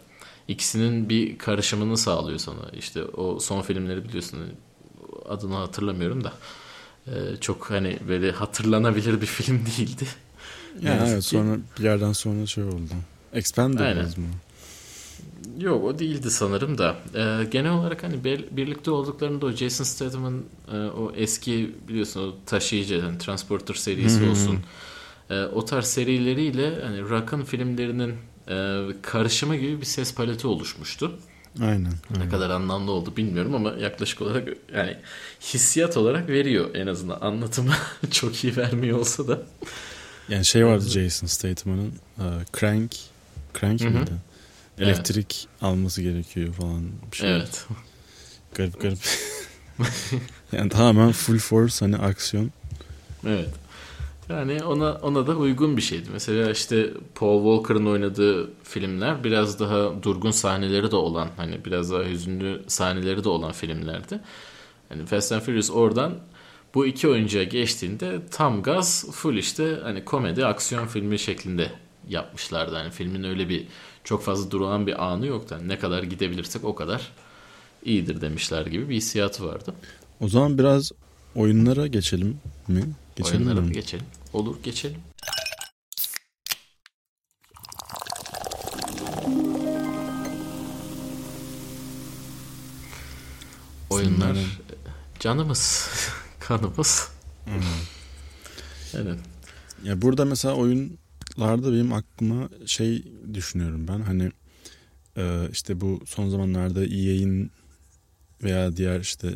ikisinin 0.48 1.10
bir 1.10 1.38
karışımını 1.38 1.98
sağlıyor 1.98 2.40
sana. 2.40 2.70
İşte 2.78 3.04
o 3.06 3.40
son 3.40 3.62
filmleri 3.62 4.04
biliyorsun 4.04 4.40
adını 5.30 5.56
hatırlamıyorum 5.56 6.24
da 6.24 6.34
e, 7.08 7.12
çok 7.42 7.70
hani 7.72 7.98
böyle 8.08 8.32
hatırlanabilir 8.32 9.22
bir 9.22 9.26
film 9.26 9.66
değildi. 9.66 10.06
Yani 10.82 11.02
evet 11.02 11.24
ki- 11.24 11.30
sonra 11.30 11.58
bir 11.80 11.84
yerden 11.84 12.14
sonra 12.14 12.46
şey 12.46 12.64
oldu. 12.64 12.92
Expendables 13.34 14.18
mı? 14.18 14.26
Yok 15.60 15.84
o 15.84 16.00
değildi 16.00 16.32
sanırım 16.32 16.78
da. 16.78 16.96
Ee, 17.16 17.44
genel 17.52 17.72
olarak 17.72 18.04
hani 18.04 18.24
bir- 18.24 18.46
birlikte 18.52 18.92
olduklarında 18.92 19.46
o 19.46 19.52
Jason 19.52 19.84
Statham'ın 19.84 20.46
e, 20.74 20.78
o 20.78 21.12
eski 21.16 21.76
biliyorsun 21.88 22.28
o 22.30 22.36
taşıyıcı 22.46 23.02
hani 23.02 23.18
Transporter 23.18 23.74
serisi 23.74 24.24
olsun. 24.24 24.60
E, 25.30 25.44
o 25.44 25.66
tarz 25.66 25.86
serileriyle 25.86 26.82
hani 26.84 27.02
Rock'ın 27.02 27.44
filmlerinin 27.44 28.16
e, 28.50 28.86
karışımı 29.02 29.56
gibi 29.56 29.82
bir 29.82 29.86
ses 29.86 30.16
paleti 30.16 30.48
oluşmuştu. 30.48 31.20
Aynen. 31.62 31.94
Ne 32.18 32.30
kadar 32.30 32.50
anlamlı 32.50 32.92
oldu 32.92 33.18
bilmiyorum 33.18 33.56
ama 33.56 33.74
yaklaşık 33.80 34.22
olarak 34.22 34.48
yani 34.76 34.98
hissiyat 35.42 35.98
olarak 35.98 36.30
veriyor 36.30 36.76
en 36.76 36.88
azından 36.88 37.22
anlatımı 37.22 37.74
çok 38.12 38.44
iyi 38.44 38.58
vermiyor 38.58 39.00
olsa 39.00 39.28
da. 39.28 39.42
Yani 40.30 40.46
şey 40.46 40.66
vardı 40.66 40.86
Jason 40.90 41.28
Statham'ın 41.28 41.94
e, 42.20 42.26
Crank 42.60 42.92
Crank 43.60 43.82
Hı 43.82 43.86
hı. 43.86 43.90
miydi? 43.90 44.12
Evet. 44.78 44.88
Elektrik 44.88 45.48
alması 45.62 46.02
gerekiyor 46.02 46.54
falan 46.54 46.84
bir 47.12 47.18
şey. 47.18 47.32
Evet. 47.32 47.66
Garip 48.56 48.82
garip. 48.82 49.00
yani 50.52 50.70
tamamen 50.70 51.12
full 51.12 51.40
force 51.40 51.76
hani 51.80 51.98
aksiyon. 51.98 52.52
Evet. 53.28 53.50
Yani 54.30 54.64
ona 54.64 54.94
ona 54.94 55.28
da 55.28 55.36
uygun 55.36 55.78
bir 55.78 55.82
şeydi. 55.82 56.10
Mesela 56.14 56.52
işte 56.52 56.90
Paul 57.16 57.44
Walker'ın 57.44 57.86
oynadığı 57.86 58.50
filmler 58.64 59.24
biraz 59.24 59.60
daha 59.60 60.04
durgun 60.04 60.32
sahneleri 60.32 60.92
de 60.92 60.96
olan, 60.96 61.30
hani 61.38 61.66
biraz 61.66 61.92
daha 61.92 62.04
hüzünlü 62.04 62.64
sahneleri 62.68 63.24
de 63.24 63.30
olan 63.30 63.52
filmlerdi. 63.52 64.20
Hani 64.90 65.06
Fast 65.06 65.32
and 65.32 65.42
Furious 65.42 65.72
oradan 65.72 66.14
bu 66.74 66.86
iki 66.86 67.08
oyuncuya 67.08 67.44
geçtiğinde 67.44 68.22
tam 68.32 68.64
gaz 68.64 69.12
full 69.12 69.38
işte 69.38 69.80
hani 69.84 70.06
komedi 70.06 70.46
aksiyon 70.46 70.88
filmi 70.88 71.20
şeklinde 71.20 71.72
yapmışlardı. 72.10 72.76
Hani 72.76 72.92
filmin 72.92 73.24
öyle 73.24 73.50
bir 73.50 73.68
çok 74.04 74.24
fazla 74.24 74.52
durağan 74.52 74.88
bir 74.88 75.06
anı 75.06 75.28
yoktu. 75.28 75.56
Hani 75.60 75.68
ne 75.68 75.80
kadar 75.80 76.04
gidebilirsek 76.04 76.64
o 76.64 76.76
kadar 76.76 77.12
iyidir 77.86 78.22
demişler 78.22 78.66
gibi 78.66 78.90
bir 78.90 78.96
hissiyatı 78.96 79.46
vardı. 79.46 79.74
O 80.22 80.28
zaman 80.28 80.58
biraz 80.58 80.92
oyunlara 81.36 81.88
geçelim 81.88 82.40
mi? 82.68 82.84
Geçelim 83.16 83.48
Oyunlara 83.48 83.62
mi? 83.66 83.74
geçelim? 83.74 84.06
Olur 84.34 84.64
geçelim. 84.64 85.02
Oyunlar 93.90 94.36
Filmlerin- 94.36 94.48
canımız, 95.20 95.90
kanımız. 96.40 97.10
Evet. 98.94 99.20
Ya 99.84 100.02
burada 100.02 100.26
mesela 100.26 100.54
oyunlarda 100.56 101.74
benim 101.74 101.94
aklıma 101.94 102.50
şey 102.66 103.04
düşünüyorum 103.34 103.88
ben 103.88 104.02
hani 104.02 104.32
e, 105.18 105.50
işte 105.52 105.82
bu 105.82 106.02
son 106.06 106.30
zamanlarda 106.30 106.84
EA'in 106.86 107.52
veya 108.44 108.78
diğer 108.78 109.00
işte 109.00 109.28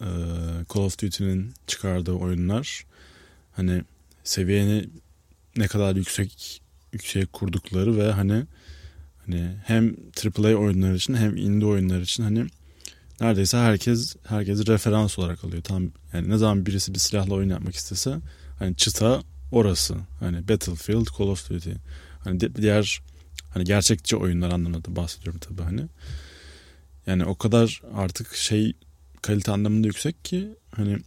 e, 0.00 0.06
Call 0.74 0.80
of 0.82 0.98
Duty'nin 1.02 1.54
çıkardığı 1.66 2.12
oyunlar 2.12 2.86
hani 3.58 3.82
seviyeni 4.24 4.88
ne 5.56 5.66
kadar 5.66 5.96
yüksek 5.96 6.62
yüksek 6.92 7.32
kurdukları 7.32 7.98
ve 7.98 8.12
hani 8.12 8.44
hani 9.26 9.56
hem 9.64 9.96
AAA 10.26 10.54
oyunlar 10.54 10.94
için 10.94 11.14
hem 11.14 11.36
indie 11.36 11.68
oyunlar 11.68 12.00
için 12.00 12.22
hani 12.22 12.46
neredeyse 13.20 13.56
herkes 13.56 14.16
herkesi 14.28 14.66
referans 14.66 15.18
olarak 15.18 15.44
alıyor. 15.44 15.62
Tam 15.62 15.82
yani 16.12 16.28
ne 16.28 16.36
zaman 16.38 16.66
birisi 16.66 16.94
bir 16.94 16.98
silahla 16.98 17.34
oyun 17.34 17.50
yapmak 17.50 17.74
istese 17.74 18.18
hani 18.58 18.76
çıta 18.76 19.22
orası. 19.52 19.96
Hani 20.20 20.48
Battlefield, 20.48 21.06
Call 21.18 21.26
of 21.26 21.50
Duty. 21.50 21.70
Hani 22.24 22.40
di- 22.40 22.54
diğer 22.54 23.00
hani 23.50 23.64
gerçekçi 23.64 24.16
oyunlar 24.16 24.50
anlamında 24.52 24.96
bahsediyorum 24.96 25.40
tabii 25.40 25.62
hani. 25.62 25.86
Yani 27.06 27.24
o 27.24 27.34
kadar 27.34 27.82
artık 27.94 28.34
şey 28.34 28.72
kalite 29.22 29.52
anlamında 29.52 29.86
yüksek 29.86 30.24
ki 30.24 30.48
hani 30.76 30.98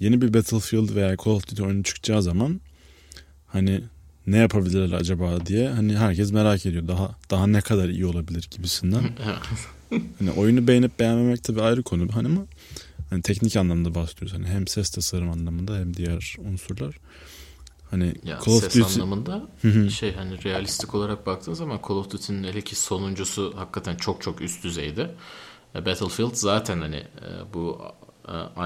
yeni 0.00 0.20
bir 0.20 0.34
Battlefield 0.34 0.94
veya 0.94 1.16
Call 1.16 1.32
of 1.32 1.48
Duty 1.48 1.62
oyunu 1.62 1.82
çıkacağı 1.82 2.22
zaman 2.22 2.60
hani 3.46 3.84
ne 4.26 4.36
yapabilirler 4.36 4.96
acaba 4.96 5.46
diye 5.46 5.68
hani 5.68 5.96
herkes 5.96 6.32
merak 6.32 6.66
ediyor. 6.66 6.88
Daha 6.88 7.14
daha 7.30 7.46
ne 7.46 7.60
kadar 7.60 7.88
iyi 7.88 8.06
olabilir 8.06 8.48
gibisinden. 8.50 9.02
Hani 10.18 10.30
oyunu 10.30 10.68
beğenip 10.68 10.98
beğenmemek 10.98 11.44
tabii 11.44 11.62
ayrı 11.62 11.82
konu 11.82 12.08
hani 12.12 12.28
ama 12.28 12.40
hani 13.10 13.22
teknik 13.22 13.56
anlamda 13.56 13.94
bahsediyoruz. 13.94 14.34
Hani 14.34 14.46
hem 14.46 14.66
ses 14.66 14.90
tasarım 14.90 15.30
anlamında 15.30 15.76
hem 15.76 15.96
diğer 15.96 16.36
unsurlar. 16.52 16.94
Hani 17.90 18.14
Ya 18.24 18.38
Call 18.46 18.52
of 18.52 18.62
ses 18.62 18.74
Duty 18.74 19.02
anlamında 19.02 19.48
şey 19.90 20.14
hani 20.14 20.44
realistik 20.44 20.94
olarak 20.94 21.26
baktığın 21.26 21.54
zaman 21.54 21.80
Call 21.88 21.94
of 21.96 22.10
Duty'nin 22.10 22.44
hele 22.44 22.60
ki 22.60 22.76
sonuncusu 22.76 23.52
hakikaten 23.56 23.96
çok 23.96 24.22
çok 24.22 24.40
üst 24.40 24.64
düzeydi. 24.64 25.10
E, 25.74 25.86
Battlefield 25.86 26.34
zaten 26.34 26.80
hani 26.80 26.96
e, 26.96 27.54
bu 27.54 27.82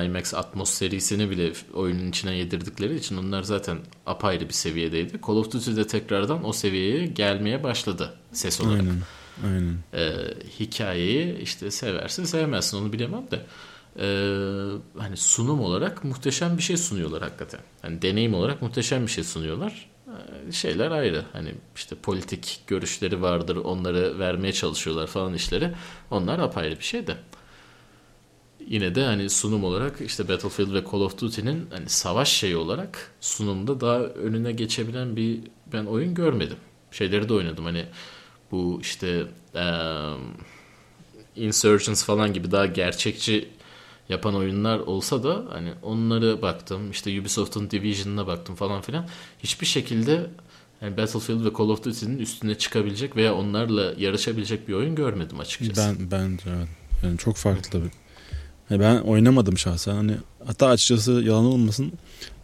IMAX 0.05 0.35
Atmos 0.35 0.71
serisini 0.71 1.31
bile 1.31 1.53
oyunun 1.75 2.09
içine 2.09 2.37
yedirdikleri 2.37 2.97
için 2.97 3.17
onlar 3.17 3.43
zaten 3.43 3.79
apayrı 4.07 4.49
bir 4.49 4.55
seviyedeydi. 4.55 5.21
Call 5.27 5.37
of 5.37 5.53
Duty 5.53 5.77
de 5.77 5.87
tekrardan 5.87 6.49
o 6.49 6.53
seviyeye 6.53 7.07
gelmeye 7.07 7.65
başladı 7.65 8.15
ses 8.33 8.61
olarak. 8.61 8.81
aynen 8.81 9.03
aynen. 9.45 9.77
E, 9.95 10.15
hikayeyi 10.61 11.39
işte 11.39 11.71
seversin 11.71 12.25
sevmezsin 12.25 12.79
onu 12.79 12.93
bilemem 12.93 13.25
de 13.31 13.47
e, 13.99 14.07
hani 14.99 15.17
sunum 15.17 15.61
olarak 15.61 16.05
muhteşem 16.05 16.57
bir 16.57 16.63
şey 16.63 16.77
sunuyorlar 16.77 17.23
hakikaten. 17.23 17.61
Hani 17.83 18.03
deneyim 18.03 18.35
olarak 18.35 18.63
muhteşem 18.63 19.07
bir 19.07 19.11
şey 19.11 19.25
sunuyorlar. 19.25 19.91
E, 20.49 20.53
şeyler 20.53 20.91
ayrı. 20.91 21.25
Hani 21.33 21.55
işte 21.77 21.97
politik 21.97 22.61
görüşleri 22.67 23.23
vardır. 23.23 23.57
Onları 23.57 24.19
vermeye 24.19 24.53
çalışıyorlar 24.53 25.07
falan 25.07 25.35
işleri. 25.35 25.73
Onlar 26.11 26.39
apayrı 26.39 26.79
bir 26.79 26.85
şey 26.85 27.07
de. 27.07 27.17
Yine 28.67 28.95
de 28.95 29.05
hani 29.05 29.31
sunum 29.31 29.65
olarak 29.65 30.01
işte 30.01 30.29
Battlefield 30.29 30.73
ve 30.75 30.85
Call 30.93 31.01
of 31.01 31.19
Duty'nin 31.21 31.67
hani 31.71 31.89
savaş 31.89 32.29
şeyi 32.33 32.57
olarak 32.57 33.13
sunumda 33.21 33.81
daha 33.81 33.99
önüne 33.99 34.53
geçebilen 34.53 35.17
bir 35.17 35.41
ben 35.73 35.85
oyun 35.85 36.15
görmedim. 36.15 36.57
Şeyleri 36.91 37.29
de 37.29 37.35
oynadım 37.35 37.65
hani 37.65 37.85
bu 38.51 38.79
işte 38.83 39.25
eee 39.55 40.13
Insurgents 41.37 42.05
falan 42.05 42.33
gibi 42.33 42.51
daha 42.51 42.67
gerçekçi 42.67 43.49
yapan 44.09 44.35
oyunlar 44.35 44.79
olsa 44.79 45.23
da 45.23 45.45
hani 45.51 45.73
onları 45.83 46.43
baktım. 46.43 46.91
işte 46.91 47.21
Ubisoft'un 47.21 47.71
Division'ına 47.71 48.27
baktım 48.27 48.55
falan 48.55 48.81
filan. 48.83 49.09
Hiçbir 49.43 49.67
şekilde 49.67 50.27
yani 50.83 50.97
Battlefield 50.97 51.45
ve 51.45 51.51
Call 51.59 51.69
of 51.69 51.85
Duty'nin 51.85 52.19
üstüne 52.19 52.55
çıkabilecek 52.59 53.17
veya 53.17 53.35
onlarla 53.35 53.95
yarışabilecek 53.99 54.69
bir 54.69 54.75
oyun 54.75 54.95
görmedim 54.95 55.41
açıkçası. 55.41 55.97
Ben 55.99 56.11
ben. 56.11 56.39
Yani 57.05 57.19
çok 57.19 57.37
farklı 57.37 57.83
bir. 57.85 57.91
Ben 58.71 58.99
oynamadım 58.99 59.59
şahsen. 59.59 59.95
Hani 59.95 60.13
hatta 60.47 60.67
açıkçası 60.67 61.13
yalan 61.13 61.45
olmasın. 61.45 61.93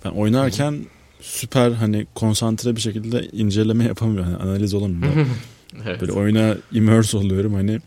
Ben 0.05 0.11
oynarken 0.11 0.87
süper 1.21 1.71
hani 1.71 2.07
konsantre 2.15 2.77
bir 2.77 2.81
şekilde 2.81 3.29
inceleme 3.33 3.85
yapamıyorum. 3.89 4.33
Yani 4.33 4.43
analiz 4.43 4.75
olamıyorum. 4.75 5.29
evet. 5.87 6.01
Böyle 6.01 6.13
oyuna 6.13 6.57
immerse 6.73 7.17
oluyorum. 7.17 7.55
Hani 7.55 7.81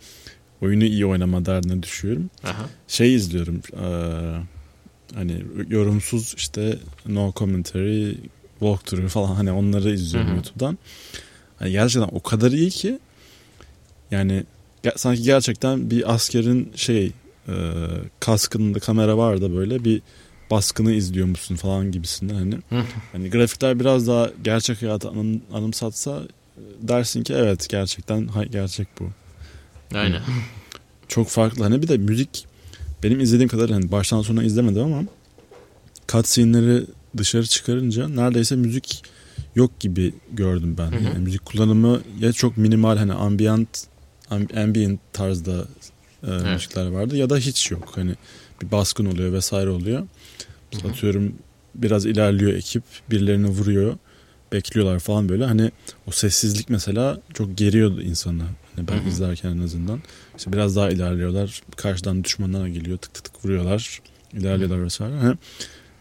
oyunu 0.61 0.83
iyi 0.83 1.05
oynama 1.05 1.45
derdine 1.45 1.83
düşüyorum. 1.83 2.29
Aha. 2.43 2.65
Şey 2.87 3.15
izliyorum. 3.15 3.61
eee, 3.73 4.41
hani 5.15 5.43
yorumsuz 5.69 6.33
işte 6.37 6.77
no 7.07 7.33
commentary 7.35 8.11
walkthrough 8.59 9.09
falan 9.09 9.35
hani 9.35 9.51
onları 9.51 9.93
izliyorum. 9.93 10.33
YouTube'dan. 10.35 10.77
Hani 11.59 11.71
gerçekten 11.71 12.09
o 12.15 12.19
kadar 12.23 12.51
iyi 12.51 12.69
ki 12.69 12.99
yani 14.11 14.43
sanki 14.95 15.21
gerçekten 15.23 15.91
bir 15.91 16.13
askerin 16.13 16.71
şey 16.75 17.11
eee 17.47 17.53
kaskında 18.19 18.79
kamera 18.79 19.17
var 19.17 19.41
da 19.41 19.55
böyle 19.55 19.83
bir 19.85 20.01
baskını 20.51 20.91
izliyor 20.91 21.27
musun 21.27 21.55
falan 21.55 21.91
gibisinden 21.91 22.35
hani. 22.35 22.55
Hani 23.11 23.29
grafikler 23.29 23.79
biraz 23.79 24.07
daha 24.07 24.29
gerçek 24.43 24.81
hayatı 24.81 25.09
anım, 25.09 25.41
anımsatsa 25.53 26.21
e, 26.57 26.87
dersin 26.87 27.23
ki 27.23 27.33
evet 27.33 27.69
gerçekten 27.69 28.29
gerçek 28.51 28.87
bu. 28.99 29.09
Aynen. 29.97 30.21
Çok 31.07 31.27
farklı. 31.27 31.63
Hani 31.63 31.81
bir 31.81 31.87
de 31.87 31.97
müzik 31.97 32.45
benim 33.03 33.19
izlediğim 33.19 33.49
kadar 33.49 33.69
hani 33.69 33.91
baştan 33.91 34.21
sona 34.21 34.43
izlemedim 34.43 34.81
ama 34.83 35.03
cutscene'leri 36.07 36.83
dışarı 37.17 37.47
çıkarınca 37.47 38.07
neredeyse 38.07 38.55
müzik 38.55 39.03
yok 39.55 39.79
gibi 39.79 40.13
gördüm 40.33 40.75
ben. 40.77 40.91
Hı 40.91 40.95
hı. 40.95 41.03
Yani 41.03 41.19
müzik 41.19 41.45
kullanımı 41.45 42.01
ya 42.19 42.33
çok 42.33 42.57
minimal 42.57 42.97
hani 42.97 43.13
ambient 43.13 43.83
am- 44.31 44.63
ambient 44.63 44.99
tarzda 45.13 45.65
e, 46.27 46.53
müzikler 46.53 46.87
vardı 46.87 47.17
ya 47.17 47.29
da 47.29 47.37
hiç 47.37 47.71
yok. 47.71 47.91
Hani 47.95 48.11
bir 48.61 48.71
baskın 48.71 49.05
oluyor 49.05 49.33
vesaire 49.33 49.69
oluyor. 49.69 49.99
Hı 50.73 50.87
hı. 50.87 50.91
Atıyorum 50.91 51.33
biraz 51.75 52.05
ilerliyor 52.05 52.53
ekip 52.53 52.83
birilerini 53.11 53.47
vuruyor 53.47 53.97
bekliyorlar 54.53 54.99
falan 54.99 55.29
böyle 55.29 55.45
hani 55.45 55.71
o 56.07 56.11
sessizlik 56.11 56.69
mesela 56.69 57.21
çok 57.33 57.57
geriyordu 57.57 58.01
insanı 58.01 58.43
hani 58.75 58.87
ben 58.87 58.97
Hı 58.97 59.03
hı. 59.03 59.09
izlerken 59.09 59.49
en 59.49 59.63
azından 59.63 60.01
işte 60.37 60.53
biraz 60.53 60.75
daha 60.75 60.89
ilerliyorlar 60.89 61.61
karşıdan 61.75 62.23
düşmanlar 62.23 62.67
geliyor 62.67 62.97
tık 62.97 63.13
tık 63.13 63.23
tık 63.23 63.45
vuruyorlar 63.45 64.01
ilerliyorlar 64.33 64.83
vesaire 64.83 65.15
hani 65.15 65.35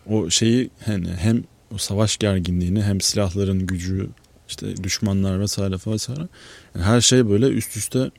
o 0.07 0.31
şeyi 0.31 0.71
hani 0.85 1.09
hem 1.09 1.45
o 1.75 1.79
savaş 1.79 2.17
gerginliğini 2.17 2.83
hem 2.83 3.01
silahların 3.01 3.67
gücü 3.67 4.09
işte 4.49 4.85
düşmanlar 4.85 5.41
vesaire 5.41 5.79
falan 5.79 5.95
vesaire 5.95 6.29
yani 6.75 6.85
her 6.85 7.01
şey 7.01 7.29
böyle 7.29 7.47
üst 7.47 7.77
üste 7.77 8.11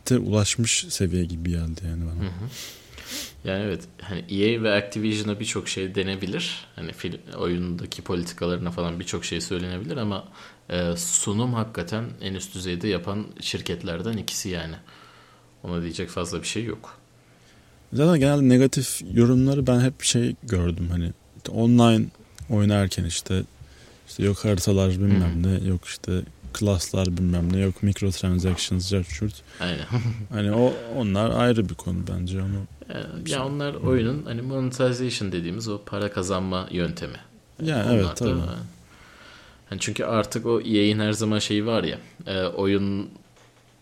mükemmeliyete 0.00 0.18
ulaşmış 0.18 0.86
seviye 0.88 1.24
gibi 1.24 1.50
geldi 1.50 1.80
yani 1.84 2.02
bana. 2.02 2.24
Hı 2.24 2.28
hı. 2.28 2.48
Yani 3.44 3.64
evet 3.64 3.82
hani 4.00 4.24
EA 4.28 4.62
ve 4.62 4.72
Activision'a 4.72 5.40
birçok 5.40 5.68
şey 5.68 5.94
denebilir. 5.94 6.66
Hani 6.76 6.92
film, 6.92 7.18
oyundaki 7.38 8.02
politikalarına 8.02 8.70
falan 8.70 9.00
birçok 9.00 9.24
şey 9.24 9.40
söylenebilir 9.40 9.96
ama 9.96 10.24
e, 10.70 10.96
sunum 10.96 11.54
hakikaten 11.54 12.04
en 12.20 12.34
üst 12.34 12.54
düzeyde 12.54 12.88
yapan 12.88 13.26
şirketlerden 13.40 14.16
ikisi 14.16 14.48
yani. 14.48 14.76
Ona 15.62 15.82
diyecek 15.82 16.08
fazla 16.08 16.42
bir 16.42 16.46
şey 16.46 16.64
yok. 16.64 16.98
Zaten 17.92 18.20
genelde 18.20 18.48
negatif 18.48 19.02
yorumları 19.14 19.66
ben 19.66 19.80
hep 19.80 20.02
şey 20.02 20.36
gördüm 20.42 20.88
hani 20.90 21.12
online 21.50 22.06
oynarken 22.50 23.04
işte 23.04 23.42
işte 24.08 24.22
yok 24.22 24.44
haritalar 24.44 24.90
bilmem 24.90 25.42
ne 25.42 25.68
yok 25.68 25.84
işte 25.84 26.22
klaslar 26.52 27.06
bilmem 27.16 27.52
ne 27.52 27.58
yok 27.60 27.82
microtransactions 27.82 28.90
cart 28.90 29.42
Aynen. 29.60 29.86
hani 30.32 30.52
o 30.52 30.72
onlar 30.96 31.30
ayrı 31.30 31.68
bir 31.68 31.74
konu 31.74 31.98
bence 32.12 32.40
ama 32.42 32.58
E, 32.90 33.32
ya 33.32 33.46
onlar 33.46 33.74
oyunun 33.74 34.22
hani 34.24 34.42
monetization 34.42 35.32
dediğimiz 35.32 35.68
o 35.68 35.82
para 35.86 36.12
kazanma 36.12 36.68
yöntemi. 36.70 37.16
ya 37.62 37.76
Onlar 37.84 37.94
evet 37.96 38.06
da- 38.06 38.14
tabii. 38.14 38.40
Hani 39.70 39.80
çünkü 39.80 40.04
artık 40.04 40.46
o 40.46 40.60
EA'in 40.60 40.98
her 41.00 41.12
zaman 41.12 41.38
şeyi 41.38 41.66
var 41.66 41.84
ya 41.84 41.98
e, 42.26 42.42
oyun 42.42 43.08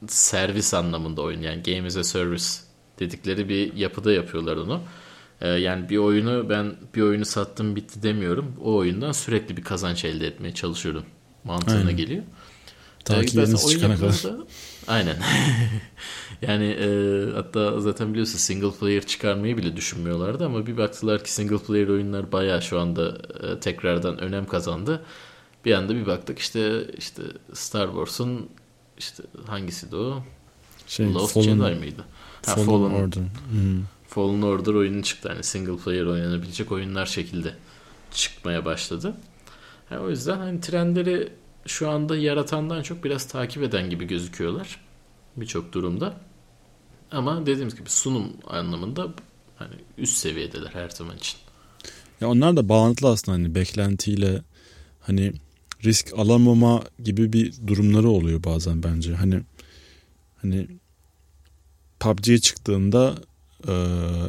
servis 0.07 0.75
anlamında 0.75 1.23
oyun 1.23 1.41
yani 1.43 1.63
game 1.63 1.87
as 1.87 1.97
a 1.97 2.05
service 2.05 2.45
dedikleri 3.01 3.49
bir 3.49 3.75
yapıda 3.77 4.13
yapıyorlar 4.13 4.57
onu. 4.57 4.81
E, 5.41 5.49
yani 5.49 5.89
bir 5.89 5.97
oyunu 5.97 6.49
ben 6.49 6.75
bir 6.95 7.03
oyunu 7.03 7.25
sattım 7.25 7.77
bitti 7.77 8.03
demiyorum. 8.03 8.53
O 8.65 8.75
oyundan 8.77 9.13
sürekli 9.13 9.57
bir 9.57 9.63
kazanç 9.65 10.05
elde 10.05 10.27
etmeye 10.27 10.55
çalışıyorum 10.55 11.05
mantığına 11.45 11.79
Aynen. 11.79 11.97
geliyor. 11.97 12.23
Ta 13.05 13.21
ki 13.21 13.31
zaten 13.31 13.47
yenisi 13.47 13.67
oyun 13.67 13.79
çıkana 13.79 13.97
kadar. 13.97 14.37
Aynen. 14.89 15.17
yani 16.43 16.65
e, 16.65 16.89
hatta 17.35 17.81
zaten 17.81 18.13
biliyorsun 18.13 18.39
single 18.39 18.71
player 18.71 19.03
çıkarmayı 19.03 19.57
bile 19.57 19.77
düşünmüyorlardı 19.77 20.47
ama 20.47 20.67
bir 20.67 20.77
baktılar 20.77 21.25
ki 21.25 21.33
single 21.33 21.59
player 21.59 21.89
oyunlar 21.89 22.33
bayağı 22.33 22.63
şu 22.63 22.81
anda 22.81 23.19
e, 23.43 23.61
tekrardan 23.61 24.19
önem 24.19 24.47
kazandı. 24.47 25.03
Bir 25.65 25.73
anda 25.73 25.95
bir 25.95 26.07
baktık 26.07 26.39
işte 26.39 26.87
işte 26.99 27.23
Star 27.53 27.87
Wars'un 27.87 28.49
işte 28.99 29.23
hangisi 29.47 29.93
de 29.93 29.97
o? 29.97 30.23
Şey, 30.87 31.15
Lost 31.15 31.35
Fallen, 31.35 31.45
Jedi 31.45 31.81
miydi? 31.81 32.03
Ha, 32.47 32.55
Fallen, 32.55 32.67
Fallen, 32.67 32.95
Order. 32.95 33.21
Hı. 33.21 33.27
Fallen 34.09 34.43
Order 34.43 34.75
oyunu 34.75 35.03
çıktı. 35.03 35.29
Hani 35.29 35.43
single 35.43 35.77
player 35.77 36.05
oynanabilecek 36.05 36.73
oyunlar 36.73 37.07
şekilde 37.07 37.55
çıkmaya 38.11 38.65
başladı. 38.65 39.15
Yani 39.91 40.01
o 40.01 40.11
yüzden 40.11 40.39
hani 40.39 40.61
trendleri 40.61 41.33
şu 41.67 41.91
anda 41.91 42.17
yaratandan 42.17 42.83
çok 42.83 43.05
biraz 43.05 43.29
takip 43.29 43.63
eden 43.63 43.91
gibi 43.91 44.07
gözüküyorlar. 44.07 44.81
Birçok 45.37 45.73
durumda. 45.73 46.21
Ama 47.11 47.47
dediğimiz 47.47 47.77
gibi 47.77 47.91
sunum 47.91 48.33
anlamında 48.47 49.09
hani 49.57 49.75
üst 49.99 50.17
seviyedeler 50.17 50.71
her 50.73 50.89
zaman 50.91 51.17
için. 51.17 51.39
Ya 52.21 52.29
onlar 52.29 52.57
da 52.57 52.69
bağlantılı 52.69 53.11
aslında 53.11 53.39
hani 53.39 53.55
beklentiyle 53.55 54.43
hani 55.01 55.33
risk 55.85 56.13
alamama 56.17 56.83
gibi 57.05 57.33
bir 57.33 57.67
durumları 57.67 58.09
oluyor 58.09 58.45
bazen 58.45 58.83
bence. 58.83 59.15
Hani 59.15 59.43
hani 60.43 60.67
PUBG 62.01 62.41
çıktığında 62.41 63.15
e, 63.69 63.73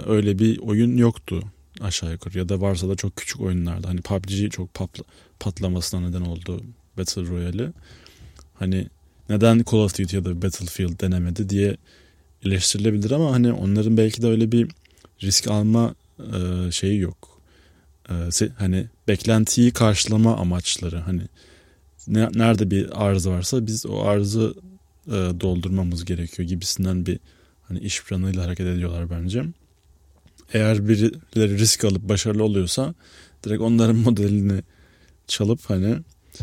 öyle 0.08 0.39
bir 0.39 0.60
oyun 0.60 0.98
yoktu 0.98 1.44
aşağı 1.82 2.12
yukarı 2.12 2.38
ya 2.38 2.50
da 2.50 2.62
varsa 2.62 2.89
da 2.89 2.96
çok 2.96 3.15
küçük 3.15 3.42
oyunlarda. 3.42 3.89
Hani 3.89 4.02
PUBG 4.02 4.52
çok 4.52 4.74
patla, 4.74 5.04
patlamasına 5.39 6.00
neden 6.10 6.22
oldu 6.22 6.63
Battle 6.97 7.28
Royale'i. 7.28 7.69
Hani 8.54 8.88
neden 9.30 9.63
Call 9.71 9.80
of 9.80 9.99
Duty 9.99 10.15
ya 10.15 10.25
da 10.25 10.41
Battlefield 10.41 11.02
denemedi 11.02 11.49
diye 11.49 11.78
eleştirilebilir 12.45 13.12
ama 13.12 13.32
hani 13.32 13.54
onların 13.54 13.97
belki 13.97 14.21
de 14.21 14.28
öyle 14.28 14.52
bir 14.52 14.71
risk 15.23 15.47
alma 15.47 15.95
e, 16.19 16.71
şeyi 16.71 16.99
yok. 16.99 17.41
E, 18.10 18.13
hani 18.58 18.88
beklentiyi 19.08 19.71
karşılama 19.71 20.38
amaçları 20.38 20.97
hani 20.99 21.21
ne, 22.08 22.30
nerede 22.34 22.71
bir 22.71 23.06
arz 23.06 23.28
varsa 23.28 23.67
biz 23.67 23.86
o 23.86 24.02
arzı 24.02 24.54
e, 25.08 25.12
doldurmamız 25.12 26.06
gerekiyor 26.06 26.49
gibisinden 26.49 27.06
bir 27.06 27.19
hani 27.67 27.80
iş 27.80 28.04
planıyla 28.04 28.43
hareket 28.43 28.67
ediyorlar 28.67 29.10
bence. 29.10 29.43
Eğer 30.54 30.88
birileri 30.88 31.58
risk 31.60 31.86
alıp 31.86 32.10
başarılı 32.10 32.43
oluyorsa 32.43 32.93
direkt 33.43 33.62
onların 33.62 33.95
modelini 33.95 34.63
çalıp 35.28 35.60
hani 35.69 35.97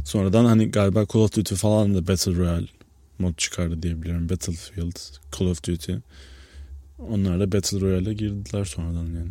sonradan 0.04 0.44
hani 0.44 0.70
galiba 0.70 1.06
Call 1.12 1.20
of 1.20 1.36
Duty 1.36 1.54
falan 1.54 1.94
da 1.94 2.08
Battle 2.08 2.36
Royale 2.36 2.66
mod 3.18 3.34
çıkardı 3.36 3.82
diye 3.82 4.02
biliyorum. 4.02 4.28
Battlefield, 4.28 4.96
Call 5.38 5.46
of 5.46 5.64
Duty. 5.64 5.92
Onlar 6.98 7.40
da 7.40 7.52
Battle 7.52 7.80
Royale'e 7.80 8.14
girdiler 8.14 8.64
sonradan 8.64 9.04
yani. 9.06 9.30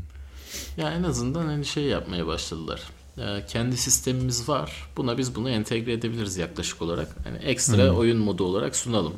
Ya 0.78 0.91
en 0.91 1.04
azından 1.04 1.45
hani 1.45 1.65
şey 1.65 1.84
yapmaya 1.84 2.28
başladılar. 2.28 2.82
Ee, 3.17 3.43
kendi 3.47 3.78
sistemimiz 3.78 4.49
var. 4.49 4.89
Buna 4.97 5.17
biz 5.17 5.36
bunu 5.36 5.49
entegre 5.49 5.93
edebiliriz 5.93 6.38
yaklaşık 6.38 6.82
olarak. 6.82 7.15
Hani 7.23 7.38
ekstra 7.38 7.91
oyun 7.91 8.17
modu 8.17 8.43
olarak 8.43 8.75
sunalım. 8.75 9.13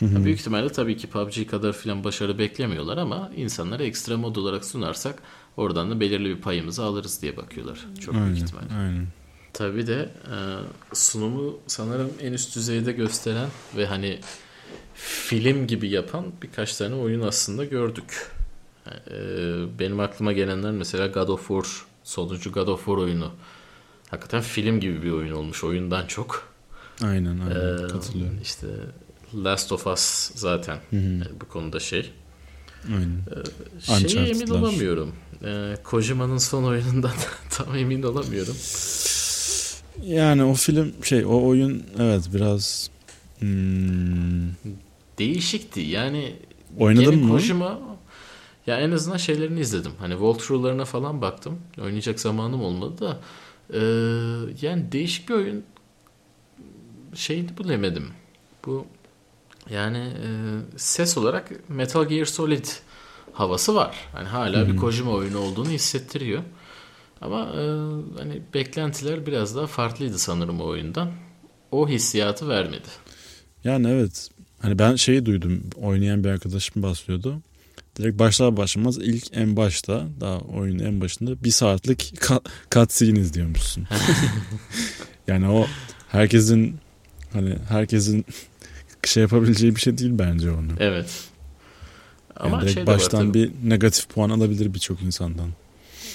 Ya 0.00 0.24
büyük 0.24 0.40
ihtimalle 0.40 0.68
tabii 0.68 0.96
ki 0.96 1.06
PUBG 1.06 1.46
kadar 1.46 1.72
filan 1.72 2.04
başarı 2.04 2.38
beklemiyorlar 2.38 2.96
ama 2.96 3.30
insanlara 3.36 3.82
ekstra 3.82 4.16
mod 4.16 4.36
olarak 4.36 4.64
sunarsak 4.64 5.22
oradan 5.56 5.90
da 5.90 6.00
belirli 6.00 6.28
bir 6.28 6.40
payımızı 6.40 6.84
alırız 6.84 7.22
diye 7.22 7.36
bakıyorlar. 7.36 7.86
Çok 8.00 8.14
büyük 8.14 8.26
Aynen, 8.26 8.36
ihtimalle. 8.44 8.74
aynen. 8.74 9.06
Tabii 9.58 9.86
de 9.86 10.08
e, 10.24 10.36
sunumu 10.92 11.58
sanırım 11.66 12.10
en 12.22 12.32
üst 12.32 12.56
düzeyde 12.56 12.92
gösteren 12.92 13.48
ve 13.76 13.86
hani 13.86 14.20
film 14.94 15.66
gibi 15.66 15.88
yapan 15.88 16.24
birkaç 16.42 16.76
tane 16.76 16.94
oyun 16.94 17.20
aslında 17.20 17.64
gördük. 17.64 18.30
E, 18.86 19.14
benim 19.78 20.00
aklıma 20.00 20.32
gelenler 20.32 20.70
mesela 20.70 21.06
God 21.06 21.28
of 21.28 21.48
War, 21.48 21.66
sonuncu 22.04 22.52
God 22.52 22.68
of 22.68 22.78
War 22.78 22.96
oyunu. 22.96 23.30
Hakikaten 24.10 24.40
film 24.40 24.80
gibi 24.80 25.02
bir 25.02 25.10
oyun 25.10 25.32
olmuş 25.32 25.64
oyundan 25.64 26.06
çok. 26.06 26.54
Aynen, 27.02 27.38
aynen. 27.40 27.84
Ee, 27.84 27.88
Katılıyorum. 27.88 28.38
İşte 28.42 28.66
Last 29.34 29.72
of 29.72 29.86
Us 29.86 30.30
zaten 30.34 30.78
hı. 30.90 30.96
e, 30.96 31.40
bu 31.40 31.48
konuda 31.48 31.80
şey. 31.80 32.12
Aynen. 32.88 34.08
Şeye 34.08 34.28
emin 34.28 34.48
olamıyorum. 34.48 35.12
Ee, 35.44 35.76
Kojima'nın 35.84 36.38
son 36.38 36.64
oyunundan 36.64 37.12
tam 37.50 37.76
emin 37.76 38.02
olamıyorum. 38.02 38.56
Yani 40.02 40.44
o 40.44 40.54
film 40.54 40.92
şey 41.04 41.24
o 41.24 41.46
oyun 41.46 41.82
evet 41.98 42.28
biraz 42.34 42.90
hmm, 43.38 44.48
Değişikti. 45.18 45.80
Yani 45.80 46.36
Oynadın 46.78 47.24
mı? 47.24 47.30
Kojima 47.30 47.78
ya 48.66 48.80
en 48.80 48.90
azından 48.90 49.16
şeylerini 49.16 49.60
izledim. 49.60 49.92
Hani 49.98 50.12
walkthrough'larına 50.12 50.84
falan 50.84 51.20
baktım. 51.22 51.58
Oynayacak 51.82 52.20
zamanım 52.20 52.62
olmadı 52.62 53.00
da 53.00 53.18
ee, 53.74 53.78
yani 54.62 54.92
değişik 54.92 55.28
bir 55.28 55.34
oyun 55.34 55.64
şeyini 57.14 57.58
bilemedim. 57.58 58.08
Bu 58.66 58.86
yani 59.70 59.98
e, 59.98 60.28
ses 60.76 61.18
olarak 61.18 61.68
Metal 61.68 62.04
Gear 62.04 62.24
Solid 62.24 62.66
havası 63.32 63.74
var. 63.74 63.96
Hani 64.12 64.28
hala 64.28 64.68
bir 64.68 64.76
Kojima 64.76 65.10
oyunu 65.10 65.38
olduğunu 65.38 65.68
hissettiriyor. 65.68 66.42
Ama 67.20 67.40
e, 67.40 67.62
hani 68.18 68.42
beklentiler 68.54 69.26
biraz 69.26 69.56
daha 69.56 69.66
farklıydı 69.66 70.18
sanırım 70.18 70.60
o 70.60 70.64
oyundan. 70.66 71.10
O 71.72 71.88
hissiyatı 71.88 72.48
vermedi. 72.48 72.88
yani 73.64 73.88
evet 73.88 74.28
hani 74.62 74.78
ben 74.78 74.96
şeyi 74.96 75.26
duydum 75.26 75.62
oynayan 75.76 76.24
bir 76.24 76.28
arkadaşım 76.28 76.82
bahsediyordu. 76.82 77.42
Direkt 77.96 78.18
başlar 78.18 78.56
başlamaz 78.56 78.98
ilk 78.98 79.24
en 79.32 79.56
başta 79.56 80.06
daha 80.20 80.38
oyunun 80.38 80.84
en 80.84 81.00
başında 81.00 81.44
bir 81.44 81.50
saatlik 81.50 82.14
cutscene 82.74 83.18
izliyormuşsun. 83.18 83.86
yani 85.26 85.48
o 85.48 85.66
herkesin 86.08 86.76
hani 87.32 87.56
herkesin 87.68 88.24
şey 89.04 89.20
yapabileceği 89.20 89.76
bir 89.76 89.80
şey 89.80 89.98
değil 89.98 90.10
bence 90.14 90.50
onu. 90.50 90.68
Evet. 90.80 91.24
Yani 92.40 92.52
Ama 92.52 92.60
direkt 92.60 92.74
şey 92.74 92.86
var 92.86 92.94
baştan 92.94 93.26
tabii. 93.28 93.34
bir 93.34 93.70
negatif 93.70 94.08
puan 94.08 94.30
alabilir 94.30 94.74
birçok 94.74 95.02
insandan. 95.02 95.48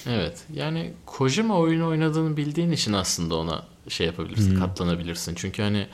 Evet. 0.08 0.44
Yani 0.54 0.94
Kojima 1.06 1.58
oyunu 1.60 1.88
oynadığını 1.88 2.38
bildiğin 2.38 2.72
için 2.72 2.94
aslında 2.94 3.36
ona 3.36 3.64
şey 3.90 4.08
yapabilirsin, 4.08 4.56
Hı. 4.56 4.60
katlanabilirsin. 4.60 5.36
Çünkü 5.36 5.62
hani 5.62 5.88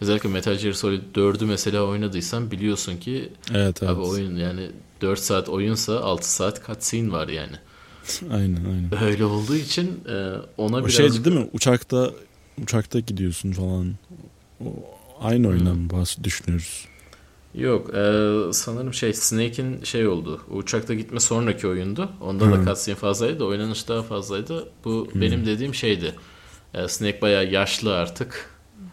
özellikle 0.00 0.28
Metal 0.28 0.54
Gear 0.54 0.72
Solid 0.72 1.02
4'ü 1.14 1.44
mesela 1.46 1.82
oynadıysan 1.82 2.50
biliyorsun 2.50 2.96
ki 2.96 3.32
Evet 3.50 3.82
evet. 3.82 3.92
abi 3.92 4.00
oyun 4.00 4.36
yani 4.36 4.70
4 5.00 5.18
saat 5.20 5.48
oyunsa 5.48 6.00
6 6.00 6.32
saat 6.32 6.66
cutscene 6.66 7.12
var 7.12 7.28
yani. 7.28 7.56
Aynen 8.32 8.64
aynen. 8.64 9.04
Öyle 9.04 9.24
olduğu 9.24 9.56
için 9.56 10.00
e, 10.08 10.32
ona 10.56 10.76
O 10.76 10.80
biraz 10.80 10.92
şeydi 10.92 11.24
değil 11.24 11.36
mi? 11.36 11.48
Uçakta 11.52 12.10
uçakta 12.62 13.00
gidiyorsun 13.00 13.52
falan. 13.52 13.94
O 14.64 14.66
aynı 15.20 15.48
oyundan 15.48 15.76
mı 15.76 15.88
bahs- 15.92 16.24
düşünüyoruz? 16.24 16.84
Yok, 17.58 17.94
e, 17.94 18.02
sanırım 18.52 18.94
şey 18.94 19.12
Snake'in 19.14 19.84
şey 19.84 20.06
oldu. 20.08 20.40
Uçakta 20.50 20.94
gitme 20.94 21.20
sonraki 21.20 21.66
oyundu. 21.66 22.08
Onda 22.20 22.44
Hı. 22.46 22.52
da 22.52 22.64
cutscene 22.64 22.96
fazlaydı, 22.96 23.44
oynanış 23.44 23.88
daha 23.88 24.02
fazlaydı. 24.02 24.68
Bu 24.84 25.08
benim 25.14 25.46
dediğim 25.46 25.74
şeydi. 25.74 26.14
E, 26.74 26.88
Snake 26.88 27.20
bayağı 27.20 27.46
yaşlı 27.50 27.94
artık. 27.96 28.50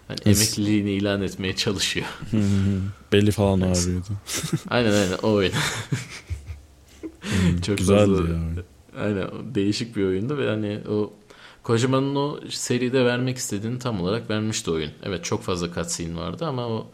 Hani 0.08 0.18
emekliliğini 0.26 0.92
ilan 0.92 1.22
etmeye 1.22 1.56
çalışıyor. 1.56 2.06
Belli 3.12 3.32
falan 3.32 3.62
ağrıyordu. 3.62 4.08
aynen 4.70 4.92
aynen 4.92 5.18
o 5.24 5.32
oyun. 5.34 5.54
Çok 7.66 7.78
Güzeldi 7.78 8.00
fazla- 8.00 8.30
ya. 8.30 8.40
Aynen 9.04 9.28
değişik 9.56 9.96
bir 9.96 10.04
oyundu 10.06 10.38
ve 10.38 10.50
hani 10.50 10.80
o 10.90 11.14
Kojima'nın 11.64 12.16
o 12.16 12.40
seride 12.50 13.06
vermek 13.06 13.38
istediğini 13.38 13.80
tam 13.80 14.02
olarak 14.02 14.30
vermişti 14.30 14.72
oyun. 14.72 14.92
Evet 15.04 15.24
çok 15.26 15.44
fazla 15.44 15.74
cutscene 15.74 16.16
vardı 16.16 16.46
ama 16.46 16.68
o 16.68 16.88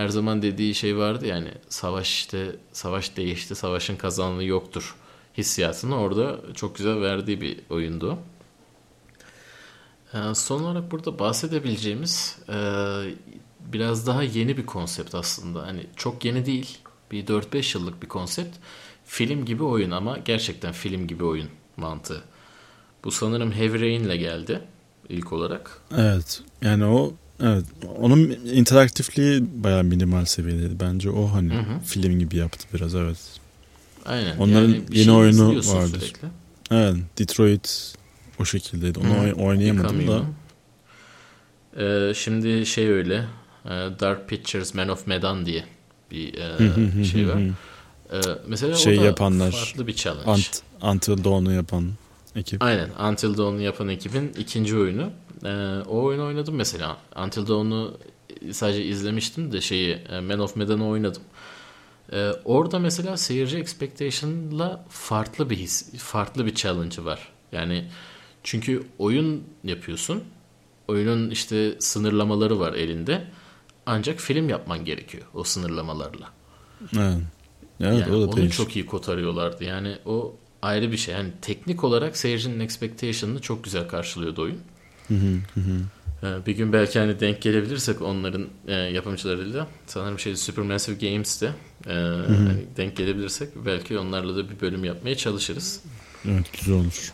her 0.00 0.08
zaman 0.08 0.42
dediği 0.42 0.74
şey 0.74 0.96
vardı 0.96 1.26
yani 1.26 1.52
savaş 1.68 2.14
işte 2.14 2.56
savaş 2.72 3.16
değişti 3.16 3.54
savaşın 3.54 3.96
kazananı 3.96 4.44
yoktur 4.44 4.96
hissiyatını 5.38 5.98
orada 5.98 6.40
çok 6.54 6.76
güzel 6.76 7.00
verdiği 7.00 7.40
bir 7.40 7.60
oyundu. 7.70 8.18
Ee, 10.14 10.34
son 10.34 10.62
olarak 10.62 10.90
burada 10.90 11.18
bahsedebileceğimiz 11.18 12.38
e, 12.48 12.56
biraz 13.60 14.06
daha 14.06 14.22
yeni 14.22 14.56
bir 14.56 14.66
konsept 14.66 15.14
aslında. 15.14 15.66
Hani 15.66 15.86
çok 15.96 16.24
yeni 16.24 16.46
değil. 16.46 16.78
Bir 17.12 17.26
4-5 17.26 17.78
yıllık 17.78 18.02
bir 18.02 18.08
konsept. 18.08 18.56
Film 19.04 19.44
gibi 19.44 19.62
oyun 19.62 19.90
ama 19.90 20.18
gerçekten 20.18 20.72
film 20.72 21.06
gibi 21.06 21.24
oyun 21.24 21.48
mantığı. 21.76 22.22
Bu 23.04 23.10
sanırım 23.10 23.52
Heavy 23.52 23.80
Rain 23.80 24.04
ile 24.04 24.16
geldi 24.16 24.60
ilk 25.08 25.32
olarak. 25.32 25.80
Evet. 25.96 26.42
Yani 26.62 26.84
o 26.84 27.12
evet 27.42 27.64
onun 27.98 28.18
interaktifliği 28.54 29.44
bayağı 29.64 29.84
minimal 29.84 30.24
seviyedeydi. 30.24 30.80
Bence 30.80 31.10
o 31.10 31.32
hani 31.32 31.54
Hı 31.54 31.58
hı. 31.58 31.80
film 31.86 32.18
gibi 32.18 32.36
yaptı 32.36 32.66
biraz 32.74 32.94
evet. 32.94 33.16
Aynen. 34.06 34.36
Onların 34.38 34.72
bir 34.72 34.94
yeni 34.96 35.04
şey 35.04 35.14
oyunu 35.14 35.48
vardır. 35.56 36.00
Sürekli. 36.00 36.28
Evet. 36.70 36.96
Detroit 37.18 37.94
o 38.40 38.44
şekildeydi. 38.44 38.98
Onu 38.98 39.14
Hı. 39.14 39.20
oy- 39.20 39.32
oynayamadım 39.46 40.06
da. 40.08 40.22
Ee, 41.78 42.14
şimdi 42.14 42.66
şey 42.66 42.88
öyle. 42.90 43.24
e, 43.64 43.68
Dark 43.70 44.28
Pictures 44.28 44.74
Man 44.74 44.88
of 44.88 45.06
Medan 45.06 45.46
diye 45.46 45.64
bir 46.10 46.34
e, 46.34 47.04
şey 47.04 47.28
var. 47.28 47.40
Ee, 48.12 48.16
mesela 48.46 48.74
Şey 48.74 48.98
o 48.98 49.00
da 49.02 49.04
yapanlar. 49.04 49.50
farklı 49.50 49.86
bir 49.86 49.92
challenge. 49.92 50.30
Ant, 50.30 50.62
Until 50.82 51.24
Dawn'u 51.24 51.52
yapan 51.52 51.90
ekip. 52.36 52.62
Aynen. 52.62 52.90
Until 53.10 53.36
Dawn'u 53.36 53.60
yapan 53.60 53.88
ekibin 53.88 54.32
ikinci 54.38 54.78
oyunu. 54.78 55.10
Ee, 55.44 55.48
o 55.88 56.02
oyunu 56.02 56.26
oynadım 56.26 56.54
mesela. 56.54 56.96
Until 57.16 57.46
Dawn'u 57.46 57.98
sadece 58.50 58.84
izlemiştim 58.84 59.52
de 59.52 59.60
şeyi 59.60 59.94
e, 59.94 60.20
Man 60.20 60.38
of 60.38 60.56
Medan'ı 60.56 60.88
oynadım. 60.88 61.22
Ee, 62.12 62.30
orada 62.44 62.78
mesela 62.78 63.16
seyirci 63.16 63.58
expectation'la 63.58 64.84
farklı 64.88 65.50
bir 65.50 65.56
his, 65.56 65.98
farklı 65.98 66.46
bir 66.46 66.54
challenge'ı 66.54 67.04
var. 67.04 67.28
Yani 67.52 67.84
çünkü 68.42 68.86
oyun 68.98 69.44
yapıyorsun. 69.64 70.24
Oyunun 70.88 71.30
işte 71.30 71.76
sınırlamaları 71.78 72.60
var 72.60 72.72
elinde. 72.72 73.26
Ancak 73.86 74.20
film 74.20 74.48
yapman 74.48 74.84
gerekiyor 74.84 75.24
o 75.34 75.44
sınırlamalarla. 75.44 76.30
Evet. 76.98 77.18
Evet 77.80 78.06
yani 78.06 78.16
o 78.16 78.20
da 78.20 78.28
onu 78.28 78.36
değişik. 78.36 78.56
çok 78.56 78.76
iyi 78.76 78.86
kotarıyorlardı. 78.86 79.64
Yani 79.64 79.96
o 80.06 80.36
ayrı 80.62 80.92
bir 80.92 80.96
şey. 80.96 81.14
Yani 81.14 81.30
teknik 81.42 81.84
olarak 81.84 82.16
seyircinin 82.16 82.60
expectation'ını 82.60 83.40
çok 83.40 83.64
güzel 83.64 83.88
karşılıyordu 83.88 84.42
oyun. 84.42 84.58
Hı 85.08 85.14
hı 85.14 85.34
hı 85.54 85.60
hı. 85.60 85.80
Ee, 86.22 86.46
Bir 86.46 86.52
gün 86.52 86.72
belki 86.72 86.98
hani 86.98 87.20
denk 87.20 87.42
gelebilirsek 87.42 88.02
onların 88.02 88.46
e, 88.68 88.72
yapımcılarıyla 88.74 89.68
sanırım 89.86 90.18
şey 90.18 90.36
Supermassive 90.36 91.10
Games'te 91.10 91.46
e, 91.86 91.92
hani 92.26 92.64
denk 92.76 92.96
gelebilirsek 92.96 93.48
belki 93.66 93.98
onlarla 93.98 94.36
da 94.36 94.50
bir 94.50 94.60
bölüm 94.60 94.84
yapmaya 94.84 95.14
çalışırız. 95.16 95.80
Evet 96.24 96.46
güzel 96.58 96.74
olur. 96.74 97.12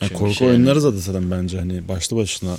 Yani 0.00 0.08
Çünkü 0.08 0.14
korku 0.14 0.34
şey- 0.34 0.48
oyunları 0.48 0.82
da 0.82 0.90
zaten 0.90 1.30
bence 1.30 1.58
hani 1.58 1.88
başlı 1.88 2.16
başına 2.16 2.58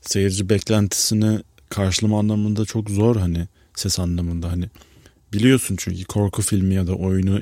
seyirci 0.00 0.48
beklentisini 0.48 1.40
karşılama 1.68 2.18
anlamında 2.18 2.64
çok 2.64 2.90
zor 2.90 3.16
hani 3.16 3.48
ses 3.74 3.98
anlamında 3.98 4.50
hani 4.52 4.64
biliyorsun 5.32 5.76
çünkü 5.78 6.04
korku 6.04 6.42
filmi 6.42 6.74
ya 6.74 6.86
da 6.86 6.94
oyununa 6.94 7.40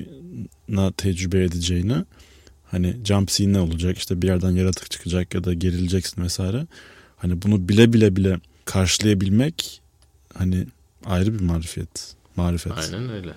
tecrübe 0.97 1.45
edeceğini 1.45 2.05
hani 2.71 2.97
jump 3.05 3.31
scene 3.31 3.53
ne 3.53 3.61
olacak 3.61 3.99
işte 3.99 4.23
bir 4.23 4.27
yerden 4.27 4.51
yaratık 4.51 4.91
çıkacak 4.91 5.35
ya 5.35 5.45
da 5.45 5.55
gerileceksin 5.55 6.23
vesaire 6.23 6.67
hani 7.17 7.43
bunu 7.43 7.69
bile 7.69 7.93
bile 7.93 8.17
bile 8.17 8.41
karşılayabilmek 8.65 9.81
hani 10.35 10.67
ayrı 11.05 11.35
bir 11.35 11.41
marifet 11.41 12.15
marifet. 12.37 12.73
Aynen 12.73 13.11
öyle. 13.11 13.35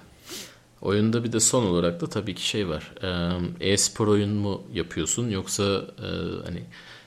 Oyunda 0.81 1.23
bir 1.23 1.31
de 1.31 1.39
son 1.39 1.65
olarak 1.65 2.01
da 2.01 2.07
tabii 2.07 2.35
ki 2.35 2.47
şey 2.47 2.69
var. 2.69 2.93
E-spor 3.59 4.07
oyun 4.07 4.29
mu 4.29 4.63
yapıyorsun 4.73 5.29
yoksa 5.29 5.85
e, 5.99 6.07
hani 6.45 6.63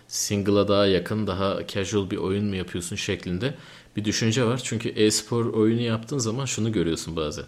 single'a 0.08 0.68
daha 0.68 0.86
yakın 0.86 1.26
daha 1.26 1.66
casual 1.66 2.10
bir 2.10 2.16
oyun 2.16 2.44
mu 2.44 2.56
yapıyorsun 2.56 2.96
şeklinde 2.96 3.54
bir 3.96 4.04
düşünce 4.04 4.44
var. 4.44 4.60
Çünkü 4.64 4.88
e-spor 4.88 5.46
oyunu 5.46 5.80
yaptığın 5.80 6.18
zaman 6.18 6.44
şunu 6.44 6.72
görüyorsun 6.72 7.16
bazen. 7.16 7.44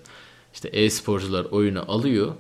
İşte 0.55 0.69
e-sporcular 0.69 1.45
oyunu 1.45 1.93
alıyor. 1.93 2.35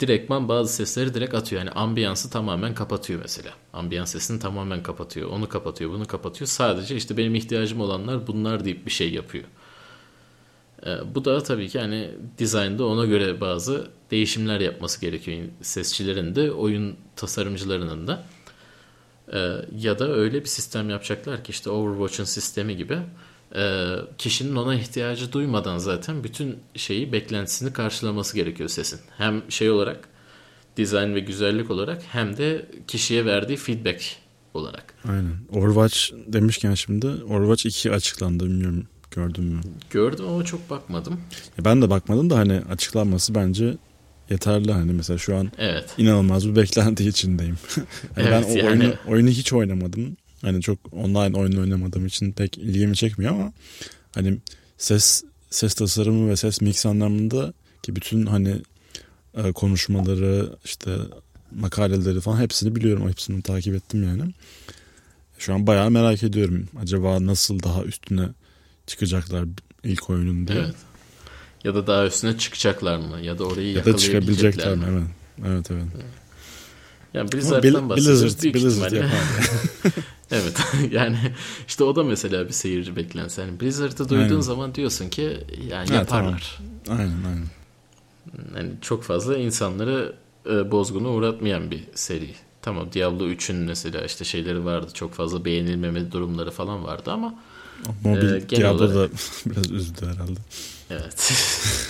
Direktman 0.00 0.48
bazı 0.48 0.72
sesleri 0.72 1.14
direkt 1.14 1.34
atıyor. 1.34 1.62
Yani 1.62 1.70
ambiyansı 1.70 2.30
tamamen 2.30 2.74
kapatıyor 2.74 3.20
mesela. 3.22 3.50
Ambiyans 3.72 4.12
sesini 4.12 4.40
tamamen 4.40 4.82
kapatıyor. 4.82 5.30
Onu 5.30 5.48
kapatıyor, 5.48 5.90
bunu 5.90 6.06
kapatıyor. 6.06 6.48
Sadece 6.48 6.96
işte 6.96 7.16
benim 7.16 7.34
ihtiyacım 7.34 7.80
olanlar 7.80 8.26
bunlar 8.26 8.64
deyip 8.64 8.86
bir 8.86 8.90
şey 8.90 9.12
yapıyor. 9.12 9.44
Ee, 10.86 11.14
bu 11.14 11.24
da 11.24 11.42
tabii 11.42 11.68
ki 11.68 11.78
hani 11.80 12.10
dizaynda 12.38 12.86
ona 12.86 13.04
göre 13.04 13.40
bazı 13.40 13.90
değişimler 14.10 14.60
yapması 14.60 15.00
gerekiyor 15.00 15.38
sesçilerin 15.62 16.34
de 16.34 16.52
oyun 16.52 16.96
tasarımcılarının 17.16 18.06
da. 18.06 18.24
Ee, 19.32 19.38
ya 19.78 19.98
da 19.98 20.12
öyle 20.12 20.40
bir 20.40 20.48
sistem 20.48 20.90
yapacaklar 20.90 21.44
ki 21.44 21.50
işte 21.50 21.70
Overwatch'un 21.70 22.24
sistemi 22.24 22.76
gibi 22.76 22.98
kişinin 24.18 24.56
ona 24.56 24.74
ihtiyacı 24.74 25.32
duymadan 25.32 25.78
zaten 25.78 26.24
bütün 26.24 26.56
şeyi 26.76 27.12
beklentisini 27.12 27.72
karşılaması 27.72 28.36
gerekiyor 28.36 28.68
sesin. 28.68 29.00
Hem 29.18 29.42
şey 29.48 29.70
olarak 29.70 30.08
dizayn 30.76 31.14
ve 31.14 31.20
güzellik 31.20 31.70
olarak 31.70 32.02
hem 32.12 32.36
de 32.36 32.66
kişiye 32.88 33.24
verdiği 33.26 33.56
feedback 33.56 34.02
olarak. 34.54 34.94
Aynen. 35.08 35.34
Overwatch 35.52 35.98
demişken 36.32 36.74
şimdi 36.74 37.06
Overwatch 37.06 37.66
2 37.66 37.90
açıklandı 37.92 38.44
bilmiyorum 38.44 38.86
gördün 39.10 39.44
mü? 39.44 39.60
Gördüm 39.90 40.26
ama 40.28 40.44
çok 40.44 40.70
bakmadım. 40.70 41.20
Ya 41.58 41.64
Ben 41.64 41.82
de 41.82 41.90
bakmadım 41.90 42.30
da 42.30 42.36
hani 42.38 42.60
açıklanması 42.70 43.34
bence 43.34 43.76
yeterli 44.30 44.72
hani 44.72 44.92
mesela 44.92 45.18
şu 45.18 45.36
an 45.36 45.52
Evet. 45.58 45.94
inanılmaz 45.98 46.48
bir 46.48 46.56
beklenti 46.56 47.08
içindeyim. 47.08 47.56
ben 48.16 48.22
Evet, 48.24 48.46
o 48.46 48.56
yani- 48.58 48.68
oyunu, 48.68 48.94
oyunu 49.08 49.28
hiç 49.30 49.52
oynamadım. 49.52 50.16
Hani 50.44 50.62
çok 50.62 50.78
online 50.92 51.38
oyun 51.38 51.56
oynamadığım 51.56 52.06
için 52.06 52.32
pek 52.32 52.58
ilgimi 52.58 52.96
çekmiyor 52.96 53.32
ama 53.32 53.52
hani 54.14 54.38
ses 54.78 55.24
ses 55.50 55.74
tasarımı 55.74 56.30
ve 56.30 56.36
ses 56.36 56.60
mix 56.60 56.86
anlamında 56.86 57.52
ki 57.82 57.96
bütün 57.96 58.26
hani 58.26 58.56
e, 59.34 59.52
konuşmaları 59.52 60.50
işte 60.64 60.90
makaleleri 61.56 62.20
falan 62.20 62.40
hepsini 62.40 62.76
biliyorum. 62.76 63.08
Hepsini 63.08 63.42
takip 63.42 63.74
ettim 63.74 64.02
yani. 64.02 64.32
Şu 65.38 65.54
an 65.54 65.66
bayağı 65.66 65.90
merak 65.90 66.22
ediyorum. 66.22 66.68
Acaba 66.80 67.26
nasıl 67.26 67.62
daha 67.62 67.82
üstüne 67.82 68.28
çıkacaklar 68.86 69.44
ilk 69.84 70.10
oyunun 70.10 70.48
diye. 70.48 70.58
Evet. 70.58 70.74
Ya 71.64 71.74
da 71.74 71.86
daha 71.86 72.06
üstüne 72.06 72.38
çıkacaklar 72.38 72.96
mı? 72.96 73.20
Ya 73.20 73.38
da 73.38 73.44
orayı 73.44 73.72
Ya 73.72 73.84
da 73.84 73.96
çıkabilecekler 73.96 74.76
mi? 74.76 74.86
mi? 74.86 75.06
Evet. 75.40 75.50
Evet 75.50 75.70
evet. 75.70 76.04
Yani 77.14 77.32
Blizzard'dan 77.32 77.88
bahsediyoruz. 77.88 78.42
Blizzard, 78.42 78.54
Blizzard 78.54 78.92
yapar. 78.92 79.10
Evet 80.34 80.60
yani 80.92 81.18
işte 81.68 81.84
o 81.84 81.96
da 81.96 82.04
mesela 82.04 82.48
bir 82.48 82.52
seyirci 82.52 82.96
beklentisi. 82.96 83.40
Yani 83.40 83.60
Blizzard'ı 83.60 84.08
duyduğun 84.08 84.22
Aynen. 84.24 84.40
zaman 84.40 84.74
diyorsun 84.74 85.08
ki 85.08 85.38
yani 85.70 85.88
Ha, 85.88 85.94
yaparlar. 85.94 86.58
aynen 86.88 87.02
aynen. 87.26 87.46
Yani 88.56 88.70
çok 88.80 89.02
fazla 89.04 89.36
insanları 89.38 90.14
e, 90.50 90.70
bozguna 90.70 91.08
uğratmayan 91.08 91.70
bir 91.70 91.84
seri. 91.94 92.30
Tamam 92.62 92.92
Diablo 92.92 93.24
3'ün 93.28 93.56
mesela 93.56 94.04
işte 94.04 94.24
şeyleri 94.24 94.64
vardı. 94.64 94.88
Çok 94.94 95.14
fazla 95.14 95.44
beğenilmeme 95.44 96.12
durumları 96.12 96.50
falan 96.50 96.84
vardı 96.84 97.10
ama 97.12 97.34
Mobil 98.04 98.40
genel 98.40 98.62
Diablo 98.62 98.84
olarak- 98.84 99.12
da 99.12 99.16
biraz 99.50 99.70
üzdü 99.70 100.06
herhalde. 100.06 100.40
evet. 100.90 101.32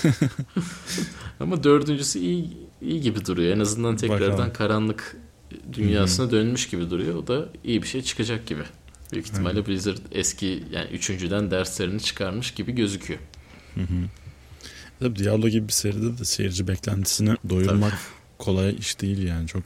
ama 1.41 1.65
dördüncüsü 1.65 2.19
iyi 2.19 2.57
iyi 2.83 3.01
gibi 3.01 3.27
duruyor. 3.27 3.57
En 3.57 3.61
azından 3.61 3.97
tekrardan 3.97 4.33
Bakalım. 4.33 4.53
karanlık 4.53 5.17
dünyasına 5.73 6.31
dönmüş 6.31 6.69
gibi 6.69 6.91
duruyor. 6.91 7.15
O 7.15 7.27
da 7.27 7.49
iyi 7.65 7.83
bir 7.83 7.87
şey 7.89 8.03
çıkacak 8.03 8.47
gibi. 8.47 8.63
Büyük 9.13 9.27
ihtimalle 9.27 9.67
Blizzard 9.67 9.99
eski 10.13 10.65
yani 10.73 10.91
üçüncüden 10.93 11.51
derslerini 11.51 12.01
çıkarmış 12.01 12.51
gibi 12.51 12.73
gözüküyor. 12.73 13.21
Tabii 15.01 15.19
Diablo 15.19 15.49
gibi 15.49 15.69
bir 15.69 15.73
seride 15.73 16.19
de 16.19 16.25
seyirci 16.25 16.69
beklentisini 16.69 17.37
doyurmak 17.49 17.99
kolay 18.39 18.77
iş 18.79 19.01
değil 19.01 19.23
yani. 19.23 19.49
Çok 19.49 19.63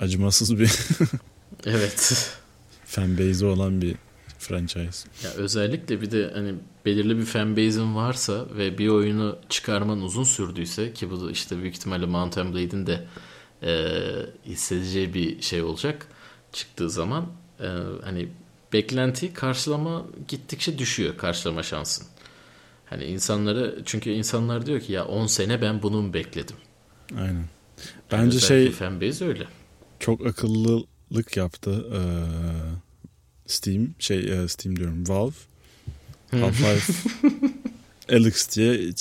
acımasız 0.00 0.58
bir 0.58 0.72
Evet. 1.66 2.30
fanbase'i 2.84 3.44
olan 3.46 3.82
bir 3.82 3.96
franchise. 4.38 5.08
Ya 5.24 5.30
özellikle 5.30 6.00
bir 6.00 6.10
de 6.10 6.30
hani 6.34 6.54
belirli 6.84 7.18
bir 7.18 7.24
fanbase'in 7.24 7.94
varsa 7.94 8.46
ve 8.56 8.78
bir 8.78 8.88
oyunu 8.88 9.38
çıkarman 9.48 10.00
uzun 10.02 10.24
sürdüyse 10.24 10.92
ki 10.92 11.10
bu 11.10 11.26
da 11.26 11.30
işte 11.30 11.58
büyük 11.58 11.76
ihtimalle 11.76 12.06
Mount 12.06 12.38
and 12.38 12.54
Blade'in 12.54 12.86
de 12.86 13.06
e, 13.62 13.92
hissedeceği 14.46 15.14
bir 15.14 15.42
şey 15.42 15.62
olacak 15.62 16.06
çıktığı 16.52 16.90
zaman 16.90 17.26
e, 17.60 17.66
hani 18.04 18.28
beklenti 18.72 19.32
karşılama 19.32 20.06
gittikçe 20.28 20.78
düşüyor 20.78 21.16
karşılama 21.18 21.62
şansın. 21.62 22.06
Hani 22.86 23.04
insanları 23.04 23.82
çünkü 23.84 24.10
insanlar 24.10 24.66
diyor 24.66 24.80
ki 24.80 24.92
ya 24.92 25.04
10 25.06 25.26
sene 25.26 25.62
ben 25.62 25.82
bunu 25.82 26.02
mu 26.02 26.14
bekledim? 26.14 26.56
Aynen. 27.18 27.44
Bence 28.12 28.40
şey 28.40 28.70
fanbase 28.70 29.24
öyle. 29.24 29.46
çok 30.00 30.26
akıllılık 30.26 31.36
yaptı 31.36 31.86
ee, 31.94 32.00
Steam 33.46 33.94
şey 33.98 34.18
e, 34.18 34.48
Steam 34.48 34.76
diyorum 34.76 35.08
Valve 35.08 35.34
Half-Life 36.32 36.92
Alyx 38.12 38.56
diye 38.56 38.92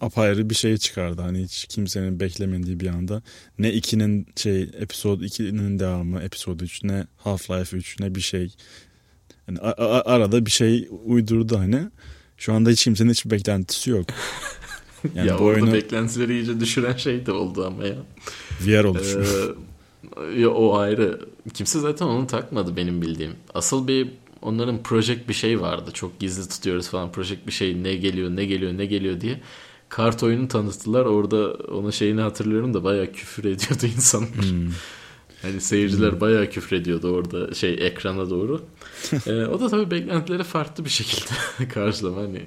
apayrı 0.00 0.50
bir 0.50 0.54
şey 0.54 0.76
çıkardı. 0.76 1.22
Hani 1.22 1.42
hiç 1.42 1.64
kimsenin 1.64 2.20
beklemediği 2.20 2.80
bir 2.80 2.86
anda 2.86 3.22
ne 3.58 3.74
2'nin 3.74 4.26
şey 4.36 4.62
episode 4.62 5.24
2'nin 5.24 5.78
devamı 5.78 6.20
episode 6.20 6.64
3 6.64 6.84
ne 6.84 7.06
Half-Life 7.24 7.76
3 7.76 8.00
ne 8.00 8.14
bir 8.14 8.20
şey. 8.20 8.54
Yani 9.48 9.58
arada 9.60 10.46
bir 10.46 10.50
şey 10.50 10.88
uydurdu 11.04 11.58
hani. 11.58 11.88
Şu 12.36 12.52
anda 12.52 12.70
hiç 12.70 12.84
kimsenin 12.84 13.10
hiçbir 13.10 13.30
beklentisi 13.30 13.90
yok. 13.90 14.06
Yani 15.14 15.28
ya 15.28 15.38
bu 15.38 15.44
orada 15.44 15.60
oyunu 15.60 15.72
beklentileri 15.72 16.32
iyice 16.32 16.60
düşüren 16.60 16.96
şey 16.96 17.26
de 17.26 17.32
oldu 17.32 17.66
ama 17.66 17.86
ya. 17.86 17.96
VR 18.60 18.84
oluşu. 18.84 19.20
Ee, 19.20 20.40
ya 20.40 20.50
o 20.50 20.76
ayrı. 20.76 21.20
Kimse 21.54 21.80
zaten 21.80 22.06
onu 22.06 22.26
takmadı 22.26 22.76
benim 22.76 23.02
bildiğim. 23.02 23.32
Asıl 23.54 23.88
bir 23.88 24.08
onların 24.42 24.82
project 24.82 25.28
bir 25.28 25.34
şey 25.34 25.60
vardı. 25.60 25.90
Çok 25.94 26.18
gizli 26.20 26.48
tutuyoruz 26.48 26.88
falan. 26.88 27.12
Project 27.12 27.46
bir 27.46 27.52
şey 27.52 27.82
ne 27.82 27.94
geliyor 27.94 28.30
ne 28.30 28.46
geliyor 28.46 28.78
ne 28.78 28.86
geliyor 28.86 29.20
diye. 29.20 29.40
Kart 29.96 30.22
oyunu 30.22 30.48
tanıttılar. 30.48 31.04
Orada 31.04 31.52
onun 31.52 31.90
şeyini 31.90 32.20
hatırlıyorum 32.20 32.74
da 32.74 32.84
bayağı 32.84 33.12
küfür 33.12 33.44
ediyordu 33.44 33.86
insanlar. 33.96 34.50
Hmm. 34.50 34.70
Hani 35.42 35.60
seyirciler 35.60 36.20
bayağı 36.20 36.50
küfür 36.50 36.76
ediyordu 36.76 37.08
orada 37.08 37.54
şey 37.54 37.86
ekrana 37.86 38.30
doğru. 38.30 38.62
Ee, 39.26 39.44
o 39.44 39.60
da 39.60 39.68
tabii 39.68 39.90
beklentileri 39.90 40.44
farklı 40.44 40.84
bir 40.84 40.90
şekilde 40.90 41.68
karşılama. 41.68 42.22
Hani 42.22 42.46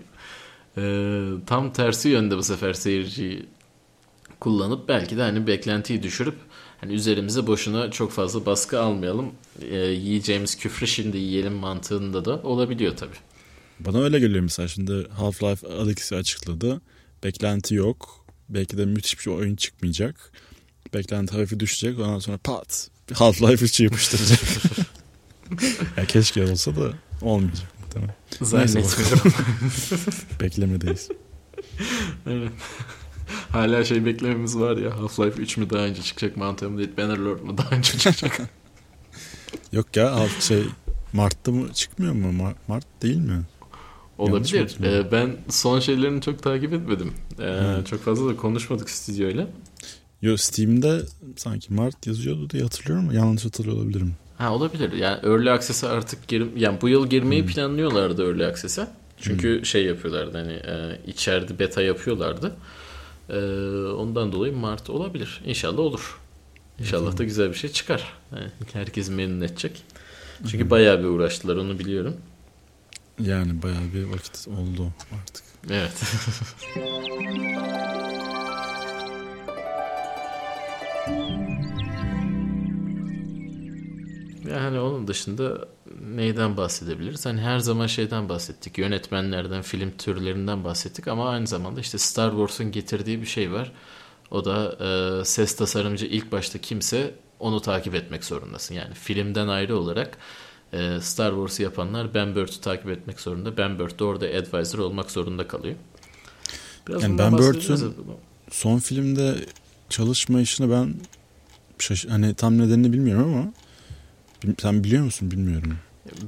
ee, 0.77 1.29
tam 1.45 1.73
tersi 1.73 2.09
yönde 2.09 2.37
bu 2.37 2.43
sefer 2.43 2.73
seyirciyi 2.73 3.45
kullanıp 4.39 4.87
belki 4.87 5.17
de 5.17 5.21
hani 5.21 5.47
beklentiyi 5.47 6.03
düşürüp 6.03 6.35
hani 6.81 6.93
üzerimize 6.93 7.47
boşuna 7.47 7.91
çok 7.91 8.11
fazla 8.11 8.45
baskı 8.45 8.79
almayalım. 8.79 9.31
Ee, 9.61 9.75
yiyeceğimiz 9.77 10.57
küfrü 10.57 10.87
şimdi 10.87 11.17
yiyelim 11.17 11.53
mantığında 11.53 12.25
da 12.25 12.41
olabiliyor 12.43 12.97
tabii. 12.97 13.17
Bana 13.79 14.03
öyle 14.03 14.19
geliyor 14.19 14.41
mesela 14.41 14.67
şimdi 14.67 14.91
Half-Life 14.91 15.81
Alyx'i 15.81 16.15
açıkladı. 16.15 16.81
Beklenti 17.23 17.75
yok. 17.75 18.25
Belki 18.49 18.77
de 18.77 18.85
müthiş 18.85 19.27
bir 19.27 19.31
oyun 19.31 19.55
çıkmayacak. 19.55 20.31
Beklenti 20.93 21.37
hafif 21.37 21.59
düşecek. 21.59 21.99
Ondan 21.99 22.19
sonra 22.19 22.37
pat 22.37 22.89
Half-Life 23.11 23.63
3'ü 23.65 23.83
yapıştıracak. 23.83 24.39
ya 25.97 26.05
keşke 26.05 26.51
olsa 26.51 26.75
da 26.75 26.93
olmayacak 27.21 27.67
muhtemelen. 27.81 28.15
Zannetmiyorum. 28.41 29.33
Beklemedeyiz. 30.41 31.09
Aynen. 32.25 32.51
Hala 33.49 33.83
şey 33.85 34.05
beklememiz 34.05 34.57
var 34.57 34.77
ya 34.77 34.89
Half-Life 34.89 35.41
3 35.41 35.57
mü 35.57 35.69
daha 35.69 35.81
önce 35.81 36.01
çıkacak 36.01 36.37
and 36.37 36.59
Blade 36.61 36.97
Bannerlord 36.97 37.39
mu 37.39 37.57
daha 37.57 37.69
önce 37.69 37.97
çıkacak 37.97 38.41
Yok 39.71 39.95
ya 39.97 40.15
Half 40.15 40.41
şey 40.41 40.63
Mart'ta 41.13 41.51
mı 41.51 41.73
çıkmıyor 41.73 42.13
mu? 42.13 42.43
Mar- 42.43 42.55
Mart 42.67 42.85
değil 43.01 43.17
mi? 43.17 43.41
Olabilir. 44.19 44.77
Ee, 44.83 45.11
ben 45.11 45.37
son 45.49 45.79
şeylerini 45.79 46.21
çok 46.21 46.43
takip 46.43 46.73
etmedim. 46.73 47.13
Ee, 47.39 47.43
Hı. 47.43 47.83
Çok 47.85 47.99
fazla 48.01 48.29
da 48.29 48.35
konuşmadık 48.35 48.89
stüdyoyla. 48.89 49.47
Yo 50.21 50.37
Steam'de 50.37 51.01
sanki 51.35 51.73
Mart 51.73 52.07
yazıyordu 52.07 52.49
diye 52.49 52.63
hatırlıyorum 52.63 53.09
ama 53.09 53.17
yanlış 53.17 53.45
hatırlıyor 53.45 53.77
olabilirim. 53.77 54.15
Ha 54.37 54.53
olabilir. 54.55 54.93
Yani 54.93 55.19
Early 55.25 55.51
Access'e 55.51 55.87
artık 55.87 56.27
gir, 56.27 56.55
yani 56.55 56.81
bu 56.81 56.89
yıl 56.89 57.07
girmeyi 57.07 57.45
planlıyorlardı 57.45 58.23
Early 58.29 58.45
Access'e. 58.45 58.87
Çünkü 59.21 59.65
şey 59.65 59.85
yapıyorlardı 59.85 60.37
hani 60.37 60.53
e, 60.53 60.99
içeride 61.07 61.59
beta 61.59 61.81
yapıyorlardı. 61.81 62.55
E, 63.29 63.37
ondan 63.91 64.31
dolayı 64.31 64.53
Mart 64.53 64.89
olabilir. 64.89 65.41
İnşallah 65.45 65.79
olur. 65.79 66.19
İnşallah 66.79 67.17
da 67.17 67.23
güzel 67.23 67.49
bir 67.49 67.55
şey 67.55 67.69
çıkar. 67.71 68.13
Yani 68.31 68.49
herkes 68.73 69.09
memnun 69.09 69.41
edecek. 69.41 69.83
Çünkü 70.47 70.69
bayağı 70.69 70.99
bir 70.99 71.05
uğraştılar 71.05 71.55
onu 71.55 71.79
biliyorum. 71.79 72.15
Yani 73.19 73.61
bayağı 73.61 73.93
bir 73.93 74.03
vakit 74.03 74.47
oldu 74.47 74.91
artık. 75.21 75.43
Evet. 75.69 76.03
Yani 84.49 84.79
onun 84.79 85.07
dışında 85.07 85.67
neyden 86.01 86.57
bahsedebiliriz? 86.57 87.25
Hani 87.25 87.41
her 87.41 87.59
zaman 87.59 87.87
şeyden 87.87 88.29
bahsettik. 88.29 88.77
Yönetmenlerden, 88.77 89.61
film 89.61 89.91
türlerinden 89.97 90.63
bahsettik 90.63 91.07
ama 91.07 91.29
aynı 91.29 91.47
zamanda 91.47 91.79
işte 91.79 91.97
Star 91.97 92.29
Wars'un 92.29 92.71
getirdiği 92.71 93.21
bir 93.21 93.27
şey 93.27 93.51
var. 93.51 93.71
O 94.31 94.45
da 94.45 94.77
e, 95.21 95.25
ses 95.25 95.55
tasarımcı 95.55 96.05
ilk 96.05 96.31
başta 96.31 96.59
kimse 96.59 97.15
onu 97.39 97.61
takip 97.61 97.95
etmek 97.95 98.25
zorundasın. 98.25 98.75
Yani 98.75 98.93
filmden 98.93 99.47
ayrı 99.47 99.77
olarak 99.77 100.17
e, 100.73 100.99
Star 101.01 101.29
Wars'u 101.31 101.63
yapanlar 101.63 102.13
Ben 102.13 102.35
Burtt'u 102.35 102.61
takip 102.61 102.89
etmek 102.89 103.19
zorunda. 103.19 103.57
Ben 103.57 103.79
Burt 103.79 103.99
da 103.99 104.05
orada 104.05 104.25
advisor 104.25 104.79
olmak 104.79 105.11
zorunda 105.11 105.47
kalıyor. 105.47 105.75
Biraz 106.87 107.03
Yani 107.03 107.17
Ben 107.17 107.23
ama- 107.27 107.37
Son 108.51 108.79
filmde 108.79 109.35
çalışma 109.89 110.41
işini 110.41 110.71
ben 110.71 110.95
şaş 111.79 112.05
hani 112.05 112.33
tam 112.33 112.57
nedenini 112.57 112.93
bilmiyorum 112.93 113.33
ama 113.33 113.53
sen 114.57 114.83
biliyor 114.83 115.03
musun 115.03 115.31
bilmiyorum. 115.31 115.77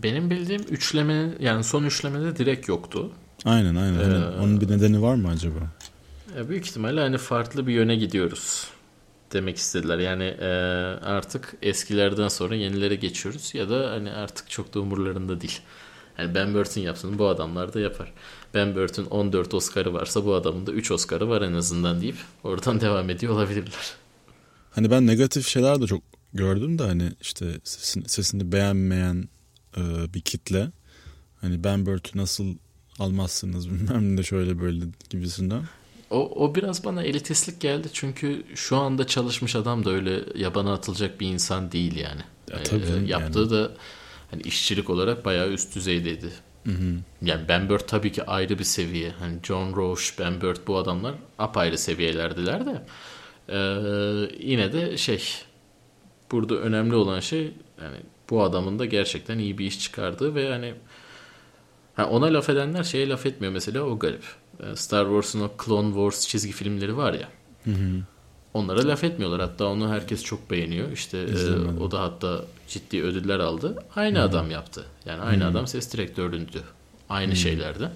Benim 0.03 0.29
bildiğim 0.29 0.61
üçleme 0.69 1.29
yani 1.39 1.63
son 1.63 1.83
üçlemede 1.83 2.35
direkt 2.37 2.67
yoktu. 2.67 3.11
Aynen 3.45 3.75
aynen. 3.75 3.93
Hani 4.03 4.13
Ee, 4.13 4.39
onun 4.39 4.61
bir 4.61 4.69
nedeni 4.69 5.01
var 5.01 5.15
mı 5.15 5.27
acaba? 5.27 5.59
E, 6.37 6.49
büyük 6.49 6.65
ihtimalle 6.67 6.99
hani 7.01 7.17
farklı 7.17 7.67
bir 7.67 7.73
yöne 7.73 7.95
gidiyoruz 7.95 8.67
demek 9.33 9.57
istediler. 9.57 9.99
Yani 9.99 10.23
e, 10.23 10.47
artık 11.05 11.53
eskilerden 11.61 12.27
sonra 12.27 12.55
yenilere 12.55 12.95
geçiyoruz 12.95 13.55
ya 13.55 13.69
da 13.69 13.91
hani 13.91 14.11
artık 14.11 14.49
çok 14.49 14.73
da 14.73 14.79
umurlarında 14.79 15.41
değil. 15.41 15.59
Yani 16.17 16.35
Ben 16.35 16.53
Burton 16.53 16.81
yapsın 16.81 17.19
bu 17.19 17.27
adamlar 17.27 17.73
da 17.73 17.79
yapar. 17.79 18.13
Ben 18.53 18.75
Burton 18.75 19.05
14 19.05 19.53
Oscar'ı 19.53 19.93
varsa 19.93 20.25
bu 20.25 20.33
adamın 20.33 20.67
da 20.67 20.71
3 20.71 20.91
Oscar'ı 20.91 21.29
var 21.29 21.41
en 21.41 21.53
azından 21.53 22.01
deyip 22.01 22.17
oradan 22.43 22.81
devam 22.81 23.09
ediyor 23.09 23.33
olabilirler. 23.33 23.93
Hani 24.71 24.91
ben 24.91 25.07
negatif 25.07 25.47
şeyler 25.47 25.81
de 25.81 25.87
çok 25.87 26.01
gördüm 26.33 26.79
de 26.79 26.83
hani 26.83 27.11
işte 27.21 27.45
sesini, 27.63 28.09
sesini 28.09 28.51
beğenmeyen 28.51 29.29
e, 29.77 30.13
bir 30.13 30.21
kitle. 30.21 30.71
Hani 31.41 31.63
Ben 31.63 31.85
Burt'u 31.85 32.17
nasıl 32.17 32.55
almazsınız 32.99 33.69
bilmem 33.69 34.15
ne 34.15 34.23
şöyle 34.23 34.61
böyle 34.61 34.85
gibisinden. 35.09 35.63
O, 36.11 36.45
o 36.45 36.55
biraz 36.55 36.85
bana 36.85 37.03
elitistlik 37.03 37.61
geldi 37.61 37.87
çünkü 37.93 38.43
şu 38.55 38.77
anda 38.77 39.07
çalışmış 39.07 39.55
adam 39.55 39.85
da 39.85 39.89
öyle 39.91 40.19
yabana 40.35 40.73
atılacak 40.73 41.19
bir 41.19 41.27
insan 41.27 41.71
değil 41.71 41.95
yani. 41.95 42.21
Ya 42.51 42.63
tabii 42.63 42.81
Ee, 43.05 43.07
yaptığı 43.07 43.39
yani. 43.39 43.49
da 43.51 43.71
hani 44.31 44.41
işçilik 44.41 44.89
olarak 44.89 45.25
bayağı 45.25 45.49
üst 45.49 45.75
düzeydeydi. 45.75 46.29
Hı 46.65 46.71
hı. 46.71 46.95
Yani 47.21 47.41
Ben 47.47 47.69
Burt 47.69 47.87
tabii 47.87 48.11
ki 48.11 48.23
ayrı 48.25 48.59
bir 48.59 48.63
seviye. 48.63 49.09
Hani 49.19 49.39
John 49.43 49.75
Roche, 49.75 50.13
Ben 50.19 50.41
Burt 50.41 50.67
bu 50.67 50.77
adamlar 50.77 51.13
apayrı 51.39 51.77
seviyelerdiler 51.77 52.65
de. 52.65 52.81
Ee, 53.49 53.57
yine 54.39 54.73
de 54.73 54.97
şey 54.97 55.23
burada 56.31 56.55
önemli 56.55 56.95
olan 56.95 57.19
şey 57.19 57.53
yani 57.81 57.97
bu 58.29 58.43
adamın 58.43 58.79
da 58.79 58.85
gerçekten 58.85 59.39
iyi 59.39 59.57
bir 59.57 59.65
iş 59.65 59.79
çıkardığı 59.79 60.35
ve 60.35 60.49
hani 60.49 60.73
ha 61.95 62.09
ona 62.09 62.25
laf 62.25 62.49
edenler 62.49 62.83
şeye 62.83 63.09
laf 63.09 63.25
etmiyor 63.25 63.53
mesela 63.53 63.81
o 63.81 63.99
garip. 63.99 64.23
Ee, 64.61 64.75
Star 64.75 65.05
Wars'un 65.05 65.41
o 65.41 65.51
Clone 65.65 65.87
Wars 65.87 66.27
çizgi 66.27 66.51
filmleri 66.51 66.97
var 66.97 67.13
ya. 67.13 67.29
Hı 67.63 67.71
hı. 67.71 68.03
Onlara 68.53 68.87
laf 68.87 69.03
etmiyorlar. 69.03 69.41
Hatta 69.41 69.65
onu 69.65 69.89
herkes 69.89 70.23
çok 70.23 70.51
beğeniyor. 70.51 70.91
İşte 70.91 71.17
e, 71.17 71.79
o 71.79 71.91
da 71.91 72.01
hatta 72.01 72.45
ciddi 72.67 73.03
ödüller 73.03 73.39
aldı. 73.39 73.83
Aynı 73.95 74.21
adam 74.21 74.51
yaptı. 74.51 74.85
Yani 75.05 75.21
aynı 75.21 75.47
adam 75.47 75.67
ses 75.67 75.93
direktöründü. 75.93 76.63
Aynı 77.09 77.35
şeylerde. 77.35 77.91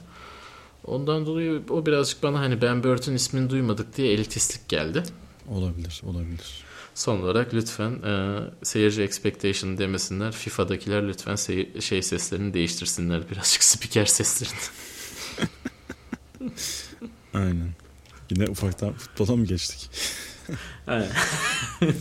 Ondan 0.85 1.25
dolayı 1.25 1.61
o 1.69 1.85
birazcık 1.85 2.23
bana 2.23 2.39
hani 2.39 2.61
Ben 2.61 2.83
Burton 2.83 3.13
ismini 3.13 3.49
duymadık 3.49 3.97
diye 3.97 4.11
elitistlik 4.13 4.69
geldi. 4.69 5.03
Olabilir, 5.49 6.01
olabilir. 6.05 6.63
Son 6.95 7.21
olarak 7.21 7.53
lütfen 7.53 7.91
e, 7.91 8.39
seyirci 8.63 9.01
expectation 9.01 9.77
demesinler. 9.77 10.31
FIFA'dakiler 10.31 11.07
lütfen 11.07 11.35
sey- 11.35 11.81
şey 11.81 12.01
seslerini 12.01 12.53
değiştirsinler. 12.53 13.29
Birazcık 13.31 13.63
spiker 13.73 14.05
seslerini. 14.05 14.59
Aynen. 17.33 17.69
Yine 18.31 18.45
ufaktan 18.45 18.93
futbola 18.93 19.35
mı 19.35 19.45
geçtik? 19.45 19.89
Aynen. 20.87 21.09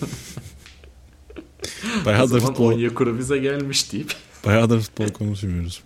Bayağıdır 2.05 2.41
futbol, 2.41 2.73
Onyekuru 2.73 3.19
bize 3.19 3.39
gelmiş 3.39 3.93
deyip. 3.93 4.15
bayağıdır 4.47 4.81
futbol 4.81 5.09
konuşmuyoruz. 5.09 5.83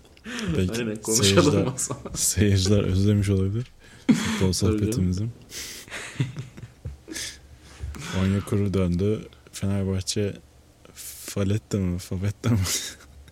Belki 0.57 0.81
Aynen 0.81 0.95
konuşalım 1.01 1.43
seyirciler, 1.43 1.67
seyirciler 2.15 2.83
özlemiş 2.83 3.29
olabilir 3.29 3.65
futbol 4.13 4.53
sohbetimizi. 4.53 5.25
Onyekuru 8.21 8.73
döndü. 8.73 9.27
Fenerbahçe 9.51 10.33
Falette 11.25 11.77
mi? 11.77 11.99
Fabette 11.99 12.49
mi? 12.49 12.57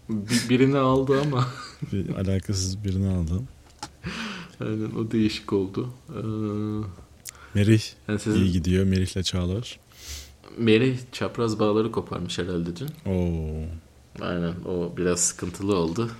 Bir- 0.09 0.49
Birini 0.49 0.77
aldı 0.77 1.21
ama. 1.21 1.47
Bir 1.93 2.09
alakasız 2.09 2.83
birini 2.83 3.07
aldı. 3.15 3.41
Aynen 4.61 4.91
o 4.95 5.11
değişik 5.11 5.53
oldu. 5.53 5.89
Ee, 6.09 6.19
Merih 7.53 7.81
yani 8.07 8.19
sizin 8.19 8.39
iyi 8.41 8.51
gidiyor. 8.51 8.85
Merih'le 8.85 9.23
Çağlar. 9.23 9.79
Merih 10.57 10.97
çapraz 11.11 11.59
bağları 11.59 11.91
koparmış 11.91 12.37
herhalde 12.39 12.69
dün. 12.75 12.89
Oo, 13.11 13.65
Aynen 14.21 14.53
o 14.65 14.97
biraz 14.97 15.19
sıkıntılı 15.19 15.75
oldu. 15.75 16.11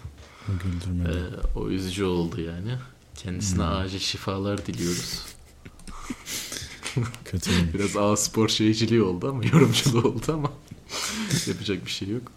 o 0.49 0.51
güldürmedi. 0.63 1.17
Ee, 1.17 1.59
o 1.59 1.69
üzücü 1.69 2.03
oldu 2.03 2.41
yani. 2.41 2.75
Kendisine 3.15 3.63
acil 3.63 3.99
şifalar 3.99 4.65
diliyoruz. 4.65 5.21
Kötüymüş. 7.25 7.73
Biraz 7.73 7.97
A 7.97 8.17
spor 8.17 8.49
şeyciliği 8.49 9.01
oldu 9.01 9.29
ama 9.29 9.45
yorumculuğu 9.45 10.07
oldu 10.07 10.25
ama 10.33 10.51
yapacak 11.47 11.85
bir 11.85 11.91
şey 11.91 12.07
yok. 12.09 12.31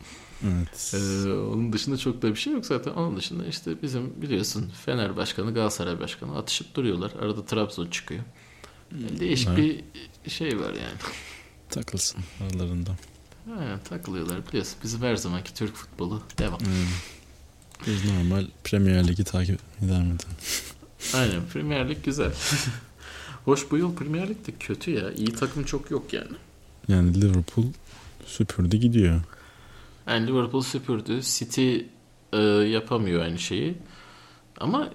Evet. 0.44 0.94
Ee, 0.94 1.32
onun 1.32 1.72
dışında 1.72 1.96
çok 1.96 2.22
da 2.22 2.30
bir 2.30 2.36
şey 2.36 2.52
yok 2.52 2.66
zaten. 2.66 2.90
Onun 2.92 3.16
dışında 3.16 3.46
işte 3.46 3.82
bizim 3.82 4.22
biliyorsun 4.22 4.70
Fener 4.86 5.16
Başkanı, 5.16 5.54
Galatasaray 5.54 6.00
Başkanı 6.00 6.38
atışıp 6.38 6.74
duruyorlar. 6.74 7.12
Arada 7.20 7.44
Trabzon 7.44 7.86
çıkıyor. 7.86 8.22
Değişik 9.20 9.48
Evet. 9.48 9.84
bir 10.26 10.30
şey 10.30 10.60
var 10.60 10.68
yani. 10.74 10.98
Takılsın 11.68 12.20
aralarında. 12.40 12.90
Aynen 13.58 13.78
takılıyorlar 13.88 14.48
biliyorsun. 14.48 14.74
Bizim 14.84 15.02
her 15.02 15.16
zamanki 15.16 15.54
Türk 15.54 15.74
futbolu 15.74 16.22
devam. 16.38 16.58
Aynen. 16.60 16.86
Biz 17.86 18.04
normal 18.12 18.46
Premier 18.64 19.08
Ligi 19.08 19.24
takip 19.24 19.60
eder 19.84 20.02
miydi? 20.02 20.22
Aynen 21.14 21.40
Premier 21.52 21.88
Lig 21.88 22.04
güzel. 22.04 22.32
Hoş 23.44 23.70
bu 23.70 23.76
yıl 23.78 23.94
Premier 23.96 24.28
Lig 24.28 24.46
de 24.46 24.52
kötü 24.60 24.90
ya. 24.90 25.12
İyi 25.12 25.32
takım 25.32 25.64
çok 25.64 25.90
yok 25.90 26.12
yani. 26.12 26.32
Yani 26.88 27.20
Liverpool 27.20 27.66
süpürdü 28.26 28.76
gidiyor. 28.76 29.20
Yani 30.06 30.26
Liverpool 30.26 30.62
süpürdü. 30.62 31.20
City 31.22 31.78
e, 32.32 32.38
yapamıyor 32.68 33.22
aynı 33.22 33.38
şeyi. 33.38 33.74
Ama 34.60 34.88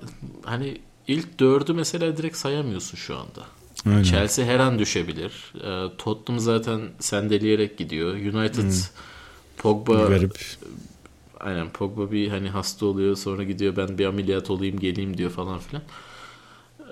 hani 0.43 0.81
ilk 1.07 1.39
dördü 1.39 1.73
mesela 1.73 2.17
direkt 2.17 2.37
sayamıyorsun 2.37 2.97
şu 2.97 3.17
anda. 3.17 3.45
Aynen. 3.85 4.03
Chelsea 4.03 4.45
her 4.45 4.59
an 4.59 4.79
düşebilir. 4.79 5.53
E, 5.63 5.97
Tottenham 5.97 6.39
zaten 6.39 6.81
sendeleyerek 6.99 7.77
gidiyor. 7.77 8.13
United 8.13 8.71
Pogba 9.57 10.03
Garip. 10.05 10.39
aynen 11.39 11.69
Pogba 11.69 12.11
bir 12.11 12.29
hani 12.29 12.49
hasta 12.49 12.85
oluyor 12.85 13.15
sonra 13.15 13.43
gidiyor 13.43 13.75
ben 13.75 13.97
bir 13.97 14.05
ameliyat 14.05 14.49
olayım 14.49 14.79
geleyim 14.79 15.17
diyor 15.17 15.31
falan 15.31 15.59
filan. 15.59 15.83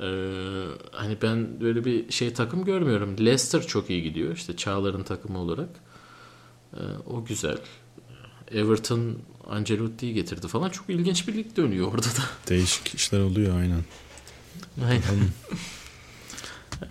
Ee, 0.01 0.65
hani 0.91 1.17
ben 1.21 1.61
böyle 1.61 1.85
bir 1.85 2.11
şey 2.11 2.33
takım 2.33 2.65
görmüyorum. 2.65 3.15
Leicester 3.19 3.61
çok 3.67 3.89
iyi 3.89 4.03
gidiyor 4.03 4.35
işte 4.35 4.57
Çağlar'ın 4.57 5.03
takımı 5.03 5.39
olarak. 5.39 5.69
Ee, 6.73 6.79
o 7.13 7.25
güzel. 7.25 7.57
Everton 8.51 9.17
Ancelotti'yi 9.47 10.13
getirdi 10.13 10.47
falan. 10.47 10.69
Çok 10.69 10.89
ilginç 10.89 11.27
bir 11.27 11.33
lig 11.33 11.55
dönüyor 11.57 11.93
orada 11.93 12.05
da. 12.07 12.23
Değişik 12.49 12.95
işler 12.95 13.19
oluyor 13.19 13.59
aynen. 13.59 13.83
Aynen. 14.85 15.01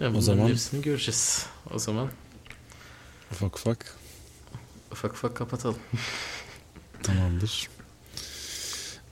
Yani 0.01 0.17
O 0.19 0.21
zaman- 0.21 0.49
hepsini 0.49 0.83
göreceğiz. 0.83 1.47
O 1.75 1.79
zaman 1.79 2.09
ufak 3.33 3.57
ufak 3.57 3.97
ufak 4.93 5.13
ufak 5.13 5.37
kapatalım. 5.37 5.79
tamamdır. 7.03 7.69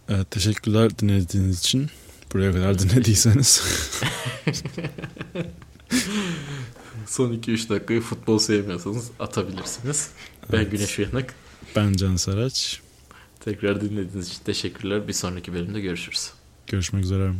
Evet, 0.09 0.31
teşekkürler 0.31 0.99
dinlediğiniz 0.99 1.59
için. 1.59 1.91
Buraya 2.33 2.53
kadar 2.53 2.79
dinlediyseniz. 2.79 3.63
Son 7.07 7.33
2-3 7.33 7.69
dakikayı 7.69 8.01
futbol 8.01 8.39
sevmiyorsanız 8.39 9.11
atabilirsiniz. 9.21 10.11
Ben 10.53 10.59
Evet. 10.59 10.71
Güneş 10.71 10.99
Uyanık. 10.99 11.35
Ben 11.77 11.93
Can 11.93 12.17
Saraç. 12.17 12.81
Tekrar 13.41 13.81
dinlediğiniz 13.81 14.29
için 14.29 14.45
teşekkürler. 14.45 15.09
Bir 15.09 15.13
sonraki 15.13 15.53
bölümde 15.55 15.81
görüşürüz. 15.81 16.31
Görüşmek 16.67 17.05
üzere. 17.05 17.33